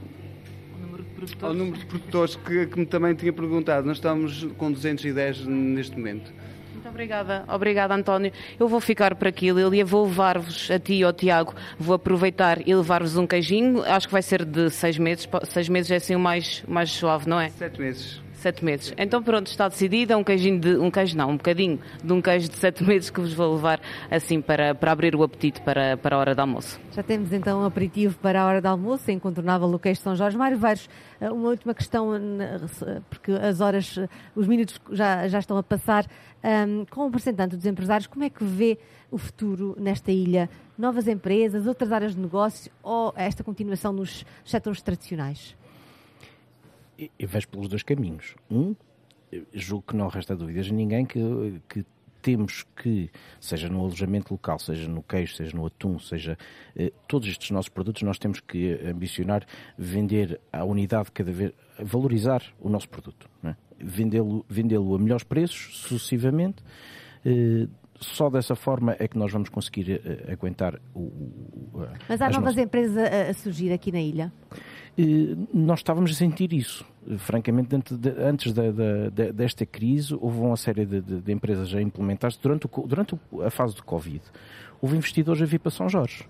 ao 1.42 1.54
número 1.54 1.78
de 1.78 1.86
produtores 1.86 2.36
que, 2.36 2.66
que 2.66 2.80
me 2.80 2.86
também 2.86 3.14
tinha 3.14 3.32
perguntado, 3.32 3.86
nós 3.86 3.98
estamos 3.98 4.48
com 4.58 4.72
210 4.72 5.46
neste 5.46 5.96
momento. 5.96 6.34
Muito 6.78 6.90
obrigada, 6.90 7.44
obrigada 7.48 7.96
António. 7.96 8.32
Eu 8.60 8.68
vou 8.68 8.80
ficar 8.80 9.16
por 9.16 9.28
aqui, 9.28 9.50
Lilia, 9.50 9.84
vou 9.84 10.06
levar-vos 10.06 10.70
a 10.70 10.78
ti 10.78 11.00
e 11.00 11.04
ao 11.04 11.12
Tiago, 11.12 11.56
vou 11.80 11.96
aproveitar 11.96 12.60
e 12.68 12.76
levar-vos 12.76 13.18
um 13.18 13.26
queijinho, 13.26 13.82
acho 13.84 14.08
que 14.08 14.14
vai 14.14 14.22
ser 14.22 14.46
de 14.46 14.70
seis 14.70 14.96
meses, 15.00 15.28
seis 15.46 15.68
meses 15.68 15.90
é 15.90 15.96
assim 15.96 16.16
o 16.16 16.20
mais, 16.20 16.64
mais 16.68 16.92
suave, 16.92 17.28
não 17.28 17.40
é? 17.40 17.50
Sete 17.50 17.82
meses. 17.82 18.27
Sete 18.38 18.64
meses. 18.64 18.94
Então 18.98 19.22
pronto, 19.22 19.48
está 19.48 19.68
decidido, 19.68 20.14
é 20.14 20.16
um 20.16 20.24
queijinho 20.24 20.60
de, 20.60 20.78
um 20.78 20.92
queijo 20.92 21.18
não, 21.18 21.32
um 21.32 21.38
bocadinho 21.38 21.80
de 22.04 22.14
um 22.14 22.22
queijo 22.22 22.48
de 22.48 22.56
sete 22.56 22.84
meses 22.86 23.10
que 23.10 23.20
vos 23.20 23.34
vou 23.34 23.56
levar 23.56 23.82
assim 24.12 24.40
para, 24.40 24.76
para 24.76 24.92
abrir 24.92 25.16
o 25.16 25.24
apetite 25.24 25.60
para, 25.62 25.98
para 25.98 26.16
a 26.16 26.20
hora 26.20 26.36
do 26.36 26.40
almoço. 26.40 26.80
Já 26.92 27.02
temos 27.02 27.34
então 27.34 27.62
um 27.62 27.66
aperitivo 27.66 28.16
para 28.20 28.42
a 28.42 28.46
hora 28.46 28.62
do 28.62 28.68
almoço, 28.68 29.10
incontornável 29.10 29.68
o 29.68 29.80
queijo 29.80 30.00
de 30.00 30.04
São 30.04 30.16
Jorge. 30.16 30.38
Mário 30.38 30.58
Veiros, 30.58 30.88
eh, 31.20 31.32
uma 31.32 31.50
última 31.50 31.74
questão, 31.74 32.12
porque 33.10 33.32
as 33.32 33.60
horas, 33.60 33.98
os 34.36 34.48
minutos 34.48 34.80
já, 34.92 35.28
já 35.28 35.40
estão 35.40 35.58
a 35.58 35.64
passar. 35.64 36.06
Um, 36.44 36.86
com 36.86 37.02
o 37.02 37.06
representante 37.06 37.56
dos 37.56 37.66
empresários, 37.66 38.06
como 38.06 38.24
é 38.24 38.30
que 38.30 38.44
vê 38.44 38.78
o 39.10 39.18
futuro 39.18 39.76
nesta 39.80 40.12
ilha? 40.12 40.48
Novas 40.78 41.08
empresas, 41.08 41.66
outras 41.66 41.92
áreas 41.92 42.14
de 42.14 42.22
negócio 42.22 42.72
ou 42.84 43.12
esta 43.18 43.44
continuação 43.44 43.92
nos 43.92 44.24
setores 44.46 44.82
tradicionais? 44.82 45.57
Eu 46.98 47.28
vejo 47.28 47.48
pelos 47.50 47.68
dois 47.68 47.84
caminhos. 47.84 48.36
Um, 48.50 48.76
julgo 49.54 49.84
que 49.88 49.96
não 49.96 50.08
resta 50.08 50.36
dúvidas 50.36 50.70
a 50.70 50.74
ninguém 50.74 51.06
que, 51.06 51.20
que 51.68 51.86
temos 52.22 52.66
que, 52.76 53.10
seja 53.40 53.70
no 53.70 53.80
alojamento 53.80 54.34
local, 54.34 54.60
seja 54.60 54.88
no 54.88 55.02
queijo, 55.02 55.36
seja 55.36 55.56
no 55.56 55.66
atum, 55.66 55.98
seja 56.00 56.38
eh, 56.76 56.92
todos 57.08 57.28
estes 57.30 57.52
nossos 57.52 57.70
produtos, 57.70 58.02
nós 58.02 58.20
temos 58.20 58.40
que 58.40 58.74
ambicionar 58.86 59.46
vender 59.78 60.40
a 60.52 60.66
unidade 60.66 61.12
cada 61.12 61.32
vez, 61.32 61.54
valorizar 61.80 62.44
o 62.60 62.70
nosso 62.70 62.90
produto, 62.90 63.30
é? 63.44 63.56
vendê-lo 63.80 64.46
vendê 64.50 64.76
a 64.76 64.80
melhores 64.80 65.24
preços, 65.24 65.78
sucessivamente. 65.78 66.64
Eh, 67.26 67.68
só 68.00 68.30
dessa 68.30 68.56
forma 68.56 68.96
é 69.00 69.08
que 69.08 69.18
nós 69.18 69.32
vamos 69.32 69.50
conseguir 69.50 70.02
uh, 70.06 70.32
aguentar 70.32 70.80
o. 70.94 71.00
o 71.00 71.88
Mas 72.08 72.22
há 72.22 72.26
novas 72.26 72.42
nossas... 72.42 72.58
empresas 72.58 72.98
a, 72.98 73.30
a, 73.30 73.34
surgir 73.34 73.72
aqui 73.72 73.92
na 73.92 74.00
ilha? 74.00 74.32
Uh, 74.98 75.48
nós 75.54 75.80
estávamos 75.80 76.12
a 76.12 76.14
sentir 76.14 76.54
isso. 76.54 76.86
Uh, 77.06 77.18
francamente, 77.18 77.76
de, 77.96 78.10
antes 78.22 78.54
da, 78.54 78.72
da, 78.72 79.32
desta 79.32 79.66
crise, 79.66 80.14
houve 80.20 80.40
uma 80.40 80.58
série 80.58 80.86
de, 80.86 81.02
de, 81.02 81.22
de 81.22 81.32
empresas 81.32 81.74
a 81.74 81.82
implementar-se 81.82 82.40
durante, 82.42 82.68
o, 82.68 82.88
durante 82.88 83.16
a 83.44 83.50
fase 83.50 83.76
de 83.76 83.84
Covid. 83.84 84.22
Houve 84.82 84.96
investidores 84.96 85.42
a 85.42 85.46
vir 85.46 85.60
para 85.60 85.72
São 85.72 85.90
Jorge 85.90 86.24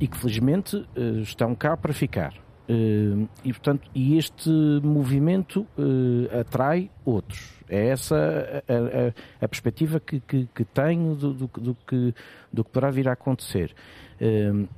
e 0.00 0.08
que, 0.08 0.16
felizmente, 0.18 0.84
estão 1.22 1.54
cá 1.54 1.76
para 1.76 1.92
ficar. 1.94 2.34
Uh, 2.70 3.28
e, 3.44 3.52
portanto, 3.52 3.90
e 3.92 4.16
este 4.16 4.48
movimento 4.80 5.66
uh, 5.76 6.38
atrai 6.38 6.88
outros. 7.04 7.58
É 7.68 7.88
essa 7.88 8.14
a, 8.16 9.42
a, 9.42 9.44
a 9.44 9.48
perspectiva 9.48 9.98
que, 9.98 10.20
que, 10.20 10.48
que 10.54 10.64
tenho 10.64 11.16
do, 11.16 11.34
do, 11.34 11.46
do, 11.48 11.74
que, 11.74 12.14
do 12.52 12.62
que 12.62 12.70
poderá 12.70 12.92
vir 12.92 13.08
a 13.08 13.12
acontecer. 13.14 13.74
Uh, 14.20 14.68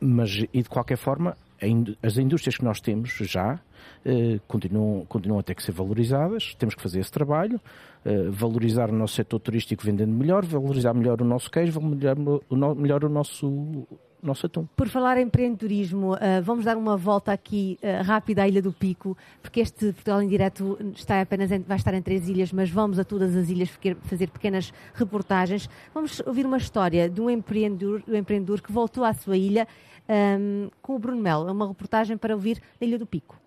mas, 0.00 0.44
e 0.52 0.62
de 0.62 0.68
qualquer 0.68 0.96
forma, 0.96 1.36
as 2.02 2.18
indústrias 2.18 2.56
que 2.56 2.64
nós 2.64 2.80
temos 2.80 3.10
já 3.10 3.60
continuam, 4.46 5.04
continuam 5.06 5.40
a 5.40 5.42
ter 5.42 5.56
que 5.56 5.62
ser 5.62 5.72
valorizadas, 5.72 6.54
temos 6.54 6.76
que 6.76 6.80
fazer 6.80 7.00
esse 7.00 7.10
trabalho, 7.10 7.60
valorizar 8.30 8.90
o 8.90 8.92
nosso 8.92 9.16
setor 9.16 9.40
turístico 9.40 9.82
vendendo 9.84 10.12
melhor, 10.12 10.44
valorizar 10.44 10.94
melhor 10.94 11.20
o 11.20 11.24
nosso 11.24 11.50
queijo, 11.50 11.80
melhor, 11.80 12.16
melhor 12.76 13.04
o 13.04 13.08
nosso 13.08 13.88
nosso 14.22 14.46
atum. 14.46 14.66
Por 14.76 14.88
falar 14.88 15.18
em 15.18 15.24
empreendedorismo, 15.24 16.14
uh, 16.14 16.18
vamos 16.42 16.64
dar 16.64 16.76
uma 16.76 16.96
volta 16.96 17.32
aqui 17.32 17.78
uh, 17.82 18.02
rápida 18.02 18.42
à 18.42 18.48
Ilha 18.48 18.62
do 18.62 18.72
Pico, 18.72 19.16
porque 19.40 19.60
este 19.60 19.92
Portugal 19.92 20.22
em 20.22 20.28
Direto 20.28 20.78
está 20.94 21.20
apenas 21.20 21.50
em, 21.50 21.60
vai 21.60 21.76
estar 21.76 21.94
em 21.94 22.02
três 22.02 22.28
ilhas, 22.28 22.52
mas 22.52 22.70
vamos 22.70 22.98
a 22.98 23.04
todas 23.04 23.36
as 23.36 23.48
ilhas 23.48 23.70
fazer 24.02 24.28
pequenas 24.28 24.72
reportagens. 24.94 25.68
Vamos 25.94 26.20
ouvir 26.26 26.46
uma 26.46 26.58
história 26.58 27.08
de 27.08 27.20
um 27.20 27.30
empreendedor, 27.30 28.02
um 28.08 28.14
empreendedor 28.14 28.60
que 28.60 28.72
voltou 28.72 29.04
à 29.04 29.12
sua 29.12 29.36
ilha 29.36 29.66
um, 30.08 30.70
com 30.80 30.96
o 30.96 30.98
Bruno 30.98 31.20
Melo. 31.20 31.48
É 31.48 31.52
uma 31.52 31.68
reportagem 31.68 32.16
para 32.16 32.34
ouvir 32.34 32.60
na 32.80 32.86
Ilha 32.86 32.98
do 32.98 33.06
Pico. 33.06 33.38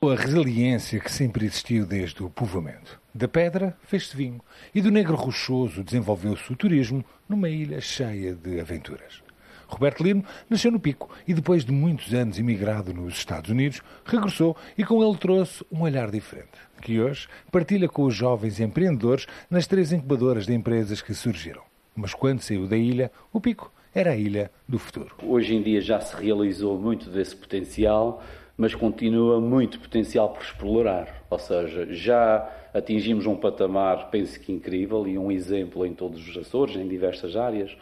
A 0.00 0.14
resiliência 0.14 1.00
que 1.00 1.10
sempre 1.10 1.44
existiu 1.44 1.84
desde 1.84 2.22
o 2.22 2.30
povoamento. 2.30 3.00
Da 3.12 3.26
pedra 3.26 3.76
fez-se 3.82 4.16
vinho 4.16 4.40
e 4.72 4.80
do 4.80 4.92
negro 4.92 5.16
rochoso 5.16 5.82
desenvolveu-se 5.82 6.52
o 6.52 6.56
turismo 6.56 7.04
numa 7.28 7.48
ilha 7.48 7.80
cheia 7.80 8.32
de 8.32 8.60
aventuras. 8.60 9.27
Roberto 9.68 10.02
Lino 10.02 10.24
nasceu 10.48 10.72
no 10.72 10.80
Pico 10.80 11.10
e, 11.26 11.34
depois 11.34 11.64
de 11.64 11.70
muitos 11.70 12.12
anos 12.14 12.38
imigrado 12.38 12.94
nos 12.94 13.14
Estados 13.14 13.50
Unidos, 13.50 13.82
regressou 14.04 14.56
e 14.76 14.84
com 14.84 15.04
ele 15.04 15.16
trouxe 15.18 15.64
um 15.70 15.82
olhar 15.82 16.10
diferente, 16.10 16.58
que 16.80 16.98
hoje 16.98 17.28
partilha 17.52 17.88
com 17.88 18.04
os 18.04 18.14
jovens 18.14 18.58
empreendedores 18.58 19.26
nas 19.50 19.66
três 19.66 19.92
incubadoras 19.92 20.46
de 20.46 20.54
empresas 20.54 21.02
que 21.02 21.12
surgiram. 21.14 21.62
Mas 21.94 22.14
quando 22.14 22.40
saiu 22.40 22.66
da 22.66 22.76
ilha, 22.76 23.12
o 23.32 23.40
Pico 23.40 23.70
era 23.94 24.12
a 24.12 24.16
ilha 24.16 24.50
do 24.66 24.78
futuro. 24.78 25.14
Hoje 25.22 25.54
em 25.54 25.62
dia 25.62 25.80
já 25.80 26.00
se 26.00 26.16
realizou 26.16 26.78
muito 26.78 27.10
desse 27.10 27.36
potencial, 27.36 28.22
mas 28.56 28.74
continua 28.74 29.40
muito 29.40 29.78
potencial 29.78 30.30
por 30.30 30.42
explorar. 30.42 31.24
Ou 31.28 31.38
seja, 31.38 31.86
já 31.92 32.48
atingimos 32.72 33.26
um 33.26 33.36
patamar, 33.36 34.10
penso 34.10 34.38
que 34.40 34.52
incrível, 34.52 35.06
e 35.06 35.18
um 35.18 35.30
exemplo 35.30 35.84
em 35.84 35.94
todos 35.94 36.26
os 36.28 36.36
Açores, 36.36 36.76
em 36.76 36.88
diversas 36.88 37.36
áreas 37.36 37.76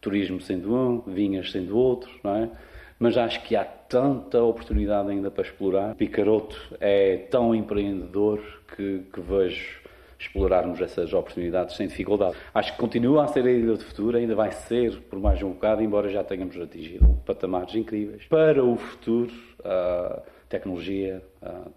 turismo 0.00 0.40
sendo 0.40 0.74
um, 0.74 1.00
vinhas 1.00 1.50
sendo 1.50 1.76
outro, 1.76 2.10
não 2.22 2.36
é? 2.36 2.50
Mas 2.98 3.16
acho 3.16 3.42
que 3.42 3.56
há 3.56 3.64
tanta 3.64 4.42
oportunidade 4.42 5.10
ainda 5.10 5.30
para 5.30 5.42
explorar. 5.42 5.94
Picaroto 5.94 6.56
é 6.78 7.16
tão 7.30 7.54
empreendedor 7.54 8.40
que, 8.76 9.02
que 9.12 9.20
vejo 9.20 9.80
explorarmos 10.18 10.80
essas 10.82 11.12
oportunidades 11.14 11.76
sem 11.76 11.88
dificuldade. 11.88 12.36
Acho 12.52 12.72
que 12.72 12.78
continua 12.78 13.24
a 13.24 13.28
ser 13.28 13.44
a 13.46 13.50
ilha 13.50 13.72
do 13.72 13.84
futuro, 13.84 14.18
ainda 14.18 14.34
vai 14.34 14.52
ser 14.52 15.00
por 15.08 15.18
mais 15.18 15.42
um 15.42 15.50
bocado, 15.50 15.82
embora 15.82 16.10
já 16.10 16.22
tenhamos 16.22 16.60
atingido 16.60 17.18
patamares 17.24 17.74
incríveis. 17.74 18.24
Para 18.26 18.62
o 18.62 18.76
futuro, 18.76 19.32
a 19.64 20.22
tecnologia, 20.48 21.22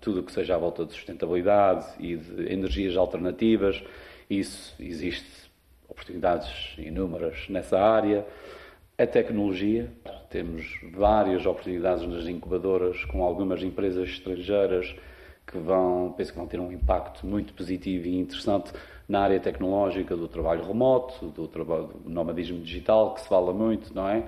tudo 0.01 0.19
o 0.19 0.23
que 0.23 0.31
seja 0.33 0.55
à 0.55 0.57
volta 0.57 0.85
de 0.85 0.91
sustentabilidade 0.91 1.85
e 1.99 2.17
de 2.17 2.51
energias 2.51 2.97
alternativas, 2.97 3.81
isso 4.29 4.75
existe 4.77 5.42
oportunidades 5.93 6.49
inúmeras 6.77 7.47
nessa 7.49 7.79
área. 7.79 8.25
A 8.97 9.07
tecnologia, 9.07 9.89
temos 10.29 10.65
várias 10.91 11.45
oportunidades 11.45 12.07
nas 12.07 12.25
incubadoras 12.25 13.05
com 13.05 13.23
algumas 13.23 13.63
empresas 13.63 14.09
estrangeiras 14.09 14.95
que 15.45 15.57
vão, 15.57 16.13
penso 16.15 16.31
que 16.31 16.37
vão 16.37 16.47
ter 16.47 16.59
um 16.59 16.71
impacto 16.71 17.25
muito 17.25 17.53
positivo 17.53 18.07
e 18.07 18.19
interessante 18.19 18.71
na 19.07 19.21
área 19.21 19.39
tecnológica 19.39 20.15
do 20.15 20.27
trabalho 20.27 20.65
remoto, 20.65 21.27
do, 21.27 21.47
trabalho, 21.47 21.89
do 22.03 22.09
nomadismo 22.09 22.59
digital, 22.59 23.13
que 23.13 23.21
se 23.21 23.27
fala 23.27 23.53
muito, 23.53 23.93
não 23.93 24.07
é? 24.07 24.19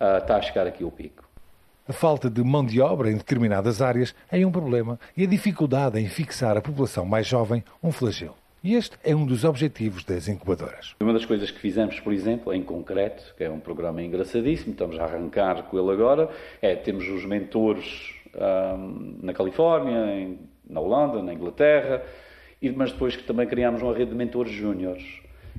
Uh, 0.00 0.18
está 0.18 0.36
a 0.36 0.42
chegar 0.42 0.66
aqui 0.66 0.84
o 0.84 0.90
pico. 0.90 1.24
A 1.88 1.92
falta 1.92 2.28
de 2.28 2.42
mão 2.42 2.64
de 2.64 2.80
obra 2.80 3.10
em 3.10 3.16
determinadas 3.16 3.80
áreas 3.80 4.14
é 4.30 4.44
um 4.44 4.50
problema 4.50 4.98
e 5.16 5.22
a 5.22 5.26
dificuldade 5.26 6.00
em 6.00 6.08
fixar 6.08 6.56
a 6.56 6.60
população 6.60 7.04
mais 7.06 7.26
jovem 7.26 7.62
um 7.82 7.92
flagelo. 7.92 8.34
E 8.64 8.74
este 8.74 8.96
é 9.04 9.14
um 9.14 9.24
dos 9.24 9.44
objetivos 9.44 10.02
das 10.02 10.26
incubadoras. 10.28 10.94
Uma 10.98 11.12
das 11.12 11.24
coisas 11.24 11.50
que 11.50 11.58
fizemos, 11.58 12.00
por 12.00 12.12
exemplo, 12.12 12.52
em 12.52 12.62
concreto, 12.62 13.34
que 13.36 13.44
é 13.44 13.50
um 13.50 13.60
programa 13.60 14.02
engraçadíssimo, 14.02 14.72
estamos 14.72 14.98
a 14.98 15.04
arrancar 15.04 15.64
com 15.64 15.78
ele 15.78 15.90
agora, 15.90 16.28
é 16.60 16.74
temos 16.74 17.08
os 17.08 17.24
mentores 17.24 18.14
na 19.22 19.32
Califórnia, 19.32 20.14
em, 20.14 20.38
na 20.68 20.80
Holanda, 20.80 21.22
na 21.22 21.32
Inglaterra, 21.32 22.02
e, 22.60 22.70
mas 22.70 22.92
depois 22.92 23.16
que 23.16 23.22
também 23.22 23.46
criámos 23.46 23.82
uma 23.82 23.94
rede 23.94 24.10
de 24.10 24.16
mentores 24.16 24.52
júniores. 24.52 25.04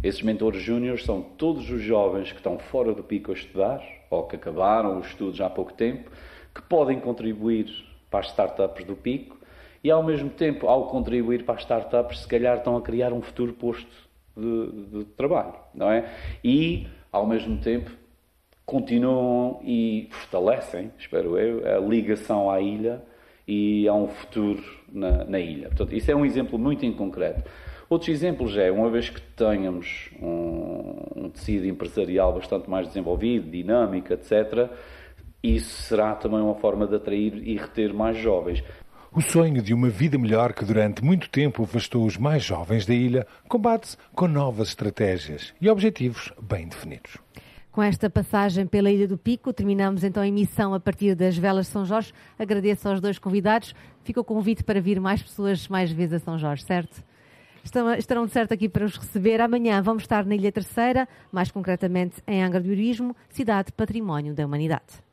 Esses 0.04 0.22
mentores 0.22 0.62
júniores 0.62 1.04
são 1.04 1.22
todos 1.22 1.70
os 1.72 1.82
jovens 1.82 2.32
que 2.32 2.38
estão 2.38 2.60
fora 2.60 2.94
do 2.94 3.04
pico 3.04 3.32
a 3.32 3.34
estudar, 3.34 3.82
ou 4.10 4.24
que 4.28 4.36
acabaram 4.36 5.00
os 5.00 5.08
estudos 5.08 5.42
há 5.42 5.50
pouco 5.50 5.74
tempo, 5.74 6.12
que 6.54 6.62
podem 6.62 7.00
contribuir 7.00 7.68
para 8.10 8.20
as 8.20 8.28
startups 8.28 8.86
do 8.86 8.96
pico 8.96 9.38
e 9.88 9.92
ao 9.92 10.04
mesmo 10.04 10.30
tempo, 10.30 10.68
ao 10.68 10.88
contribuir 10.88 11.46
para 11.46 11.56
as 11.56 11.62
startups, 11.62 12.20
se 12.24 12.28
calhar 12.28 12.58
estão 12.58 12.76
a 12.76 12.82
criar 12.82 13.14
um 13.14 13.22
futuro 13.22 13.54
posto 13.54 13.88
de, 14.36 14.98
de 15.00 15.06
trabalho, 15.06 15.54
não 15.74 15.90
é? 15.90 16.12
E, 16.44 16.86
ao 17.10 17.26
mesmo 17.26 17.58
tempo, 17.60 17.90
continuam 18.66 19.62
e 19.64 20.10
fortalecem, 20.12 20.92
espero 21.00 21.40
eu, 21.40 21.66
a 21.66 21.80
ligação 21.80 22.52
à 22.52 22.60
ilha 22.60 23.02
e 23.48 23.88
a 23.88 23.94
um 23.94 24.10
futuro 24.10 24.62
na, 24.92 25.24
na 25.24 25.40
ilha. 25.40 25.70
Portanto, 25.70 25.96
isso 25.96 26.12
é 26.12 26.16
um 26.18 26.26
exemplo 26.26 26.60
muito 26.60 26.86
em 26.86 26.92
concreto. 26.92 27.50
Outros 27.90 28.10
exemplos 28.10 28.58
é, 28.58 28.70
uma 28.70 28.90
vez 28.90 29.10
que 29.10 29.22
tenhamos 29.22 30.10
um, 30.22 30.98
um 31.16 31.30
tecido 31.30 31.66
empresarial 31.66 32.34
bastante 32.34 32.70
mais 32.70 32.88
desenvolvido, 32.88 33.50
dinâmico, 33.50 34.12
etc., 34.12 34.70
isso 35.42 35.84
será 35.84 36.14
também 36.14 36.42
uma 36.42 36.56
forma 36.56 36.86
de 36.86 36.96
atrair 36.96 37.36
e 37.48 37.56
reter 37.56 37.94
mais 37.94 38.18
jovens. 38.18 38.62
O 39.12 39.22
sonho 39.22 39.62
de 39.62 39.74
uma 39.74 39.90
vida 39.90 40.18
melhor 40.18 40.54
que 40.54 40.66
durante 40.66 41.04
muito 41.04 41.30
tempo 41.30 41.64
afastou 41.64 42.06
os 42.06 42.18
mais 42.18 42.44
jovens 42.44 42.86
da 42.86 42.94
ilha 42.94 43.26
combate-se 43.48 43.98
com 44.14 44.28
novas 44.28 44.70
estratégias 44.70 45.54
e 45.60 45.70
objetivos 45.70 46.32
bem 46.42 46.68
definidos. 46.68 47.18
Com 47.72 47.84
esta 47.84 48.10
passagem 48.10 48.66
pela 48.66 48.90
Ilha 48.90 49.08
do 49.08 49.18
Pico, 49.18 49.54
terminamos 49.54 50.04
então 50.04 50.24
a 50.24 50.28
emissão 50.28 50.74
a 50.74 50.80
partir 50.80 51.14
das 51.14 51.38
Velas 51.38 51.68
de 51.68 51.72
São 51.72 51.86
Jorge. 51.86 52.12
Agradeço 52.38 52.90
aos 52.90 53.00
dois 53.00 53.20
convidados. 53.20 53.76
Fica 54.04 54.20
o 54.20 54.24
convite 54.24 54.64
para 54.64 54.82
vir 54.82 55.00
mais 55.00 55.22
pessoas 55.22 55.68
mais 55.68 55.92
vezes 55.92 56.14
a 56.14 56.20
São 56.20 56.40
Jorge, 56.40 56.64
certo? 56.64 57.04
estarão 57.98 58.26
de 58.26 58.32
certo 58.32 58.54
aqui 58.54 58.68
para 58.70 58.86
os 58.86 58.98
receber. 58.98 59.42
Amanhã 59.42 59.82
vamos 59.82 60.04
estar 60.04 60.26
na 60.26 60.36
Ilha 60.36 60.52
Terceira, 60.52 61.08
mais 61.32 61.52
concretamente 61.52 62.16
em 62.26 62.44
Angra 62.44 62.62
do 62.62 62.72
Heroísmo, 62.72 63.16
cidade 63.30 63.72
património 63.72 64.34
da 64.34 64.46
humanidade. 64.46 65.04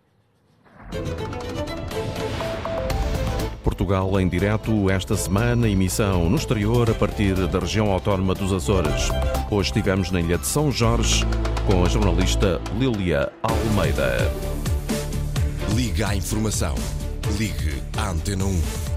Portugal 3.65 4.21
em 4.21 4.29
direto 4.29 4.91
esta 4.91 5.17
semana, 5.17 5.67
emissão 5.67 6.29
no 6.29 6.37
exterior 6.37 6.91
a 6.91 6.95
partir 6.95 7.35
da 7.49 7.59
região 7.59 7.91
autónoma 7.91 8.35
dos 8.35 8.53
Açores. 8.53 9.09
Hoje 9.51 9.71
estivemos 9.71 10.11
na 10.11 10.21
ilha 10.21 10.37
de 10.37 10.47
São 10.47 10.71
Jorge 10.71 11.25
com 11.67 11.83
a 11.83 11.89
jornalista 11.89 12.61
Lília 12.79 13.33
Almeida. 13.43 14.31
Liga 15.75 16.09
à 16.09 16.15
informação. 16.15 16.75
Ligue 17.39 17.83
à 17.97 18.11
Antena 18.11 18.45
1. 18.45 18.94